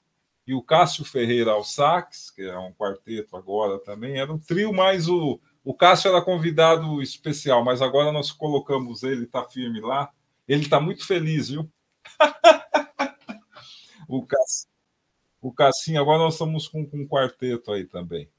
e 0.47 0.55
o 0.55 0.63
Cássio 0.63 1.05
Ferreira 1.05 1.51
ao 1.51 1.65
sax, 1.65 2.31
que 2.31 2.43
é 2.43 2.59
um 2.59 2.73
quarteto 2.73 3.37
agora 3.37 3.79
também. 3.79 4.19
Era 4.19 4.33
um 4.33 4.39
trio, 4.39 4.73
mas 4.73 5.09
o, 5.09 5.41
o 5.65 5.75
Cássio 5.75 6.09
era 6.09 6.23
convidado 6.23 7.03
especial, 7.03 7.65
mas 7.65 7.83
agora 7.83 8.13
nós 8.13 8.31
colocamos 8.31 9.03
ele, 9.03 9.25
está 9.25 9.45
firme 9.45 9.81
lá. 9.81 10.11
Ele 10.47 10.63
está 10.63 10.81
muito 10.81 11.05
feliz, 11.05 11.49
viu? 11.49 11.69
o, 14.09 14.25
Cass... 14.25 14.69
o 15.43 15.53
Cassinho, 15.53 16.01
agora 16.01 16.19
nós 16.19 16.35
estamos 16.35 16.69
com, 16.69 16.87
com 16.87 16.99
um 16.99 17.09
quarteto 17.09 17.73
aí 17.73 17.85
também. 17.85 18.31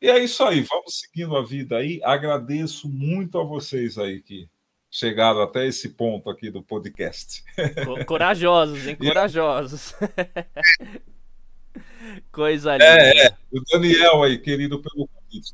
E 0.00 0.08
é 0.08 0.18
isso 0.18 0.42
aí, 0.42 0.62
vamos 0.62 1.00
seguindo 1.00 1.36
a 1.36 1.44
vida 1.44 1.76
aí. 1.76 2.00
Agradeço 2.02 2.88
muito 2.88 3.38
a 3.38 3.44
vocês 3.44 3.98
aí 3.98 4.22
que 4.22 4.48
chegaram 4.90 5.42
até 5.42 5.66
esse 5.66 5.90
ponto 5.90 6.30
aqui 6.30 6.50
do 6.50 6.62
podcast. 6.62 7.44
Corajosos, 8.06 8.86
hein? 8.86 8.96
Corajosos. 8.96 9.94
Coisa 12.32 12.72
linda. 12.72 12.84
É, 12.84 13.26
é, 13.26 13.36
o 13.52 13.60
Daniel 13.70 14.22
aí, 14.22 14.38
querido 14.38 14.80
pelo 14.80 15.06
convite. 15.06 15.52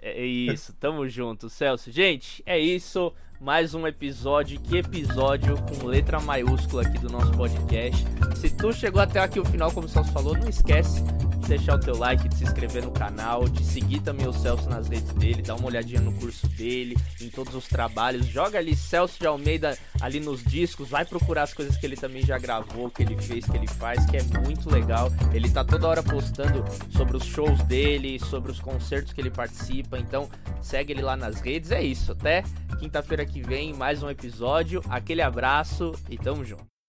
É 0.00 0.24
isso, 0.24 0.72
tamo 0.74 1.08
junto, 1.08 1.50
Celso. 1.50 1.90
Gente, 1.90 2.42
é 2.46 2.56
isso 2.58 3.12
mais 3.40 3.74
um 3.74 3.86
episódio. 3.86 4.58
Que 4.60 4.78
episódio 4.78 5.54
com 5.62 5.86
letra 5.86 6.18
maiúscula 6.20 6.82
aqui 6.82 6.98
do 6.98 7.10
nosso 7.10 7.32
podcast. 7.32 8.02
Se 8.36 8.48
tu 8.56 8.72
chegou 8.72 9.02
até 9.02 9.20
aqui 9.20 9.38
o 9.38 9.44
final, 9.44 9.70
como 9.70 9.86
o 9.86 9.90
Celso 9.90 10.12
falou, 10.12 10.34
não 10.34 10.48
esquece 10.48 11.02
de 11.46 11.50
deixar 11.50 11.76
o 11.76 11.78
teu 11.78 11.96
like, 11.96 12.28
de 12.28 12.36
se 12.36 12.44
inscrever 12.44 12.84
no 12.84 12.90
canal, 12.90 13.48
de 13.48 13.64
seguir 13.64 14.00
também 14.00 14.26
o 14.26 14.32
Celso 14.32 14.68
nas 14.68 14.88
redes 14.88 15.12
dele, 15.12 15.42
dar 15.42 15.54
uma 15.54 15.68
olhadinha 15.68 16.00
no 16.00 16.12
curso 16.12 16.48
dele, 16.48 16.96
em 17.20 17.30
todos 17.30 17.54
os 17.54 17.68
trabalhos. 17.68 18.26
Joga 18.26 18.58
ali 18.58 18.74
Celso 18.74 19.18
de 19.18 19.26
Almeida 19.26 19.78
ali 20.00 20.18
nos 20.18 20.42
discos, 20.42 20.88
vai 20.88 21.04
procurar 21.04 21.44
as 21.44 21.54
coisas 21.54 21.76
que 21.76 21.86
ele 21.86 21.96
também 21.96 22.24
já 22.24 22.36
gravou, 22.36 22.90
que 22.90 23.02
ele 23.02 23.16
fez, 23.16 23.44
que 23.44 23.56
ele 23.56 23.68
faz, 23.68 24.04
que 24.06 24.16
é 24.16 24.22
muito 24.40 24.68
legal. 24.68 25.08
Ele 25.32 25.48
tá 25.48 25.64
toda 25.64 25.86
hora 25.86 26.02
postando 26.02 26.64
sobre 26.90 27.16
os 27.16 27.24
shows 27.24 27.62
dele, 27.62 28.18
sobre 28.18 28.50
os 28.50 28.58
concertos 28.58 29.12
que 29.12 29.20
ele 29.20 29.30
participa. 29.30 29.98
Então, 29.98 30.28
segue 30.60 30.92
ele 30.92 31.02
lá 31.02 31.16
nas 31.16 31.40
redes. 31.40 31.70
É 31.70 31.82
isso, 31.82 32.10
até 32.10 32.42
quinta-feira 32.80 33.24
que 33.24 33.40
vem, 33.40 33.72
mais 33.72 34.02
um 34.02 34.10
episódio. 34.10 34.82
Aquele 34.88 35.22
abraço 35.22 35.92
e 36.10 36.18
tamo 36.18 36.44
junto. 36.44 36.75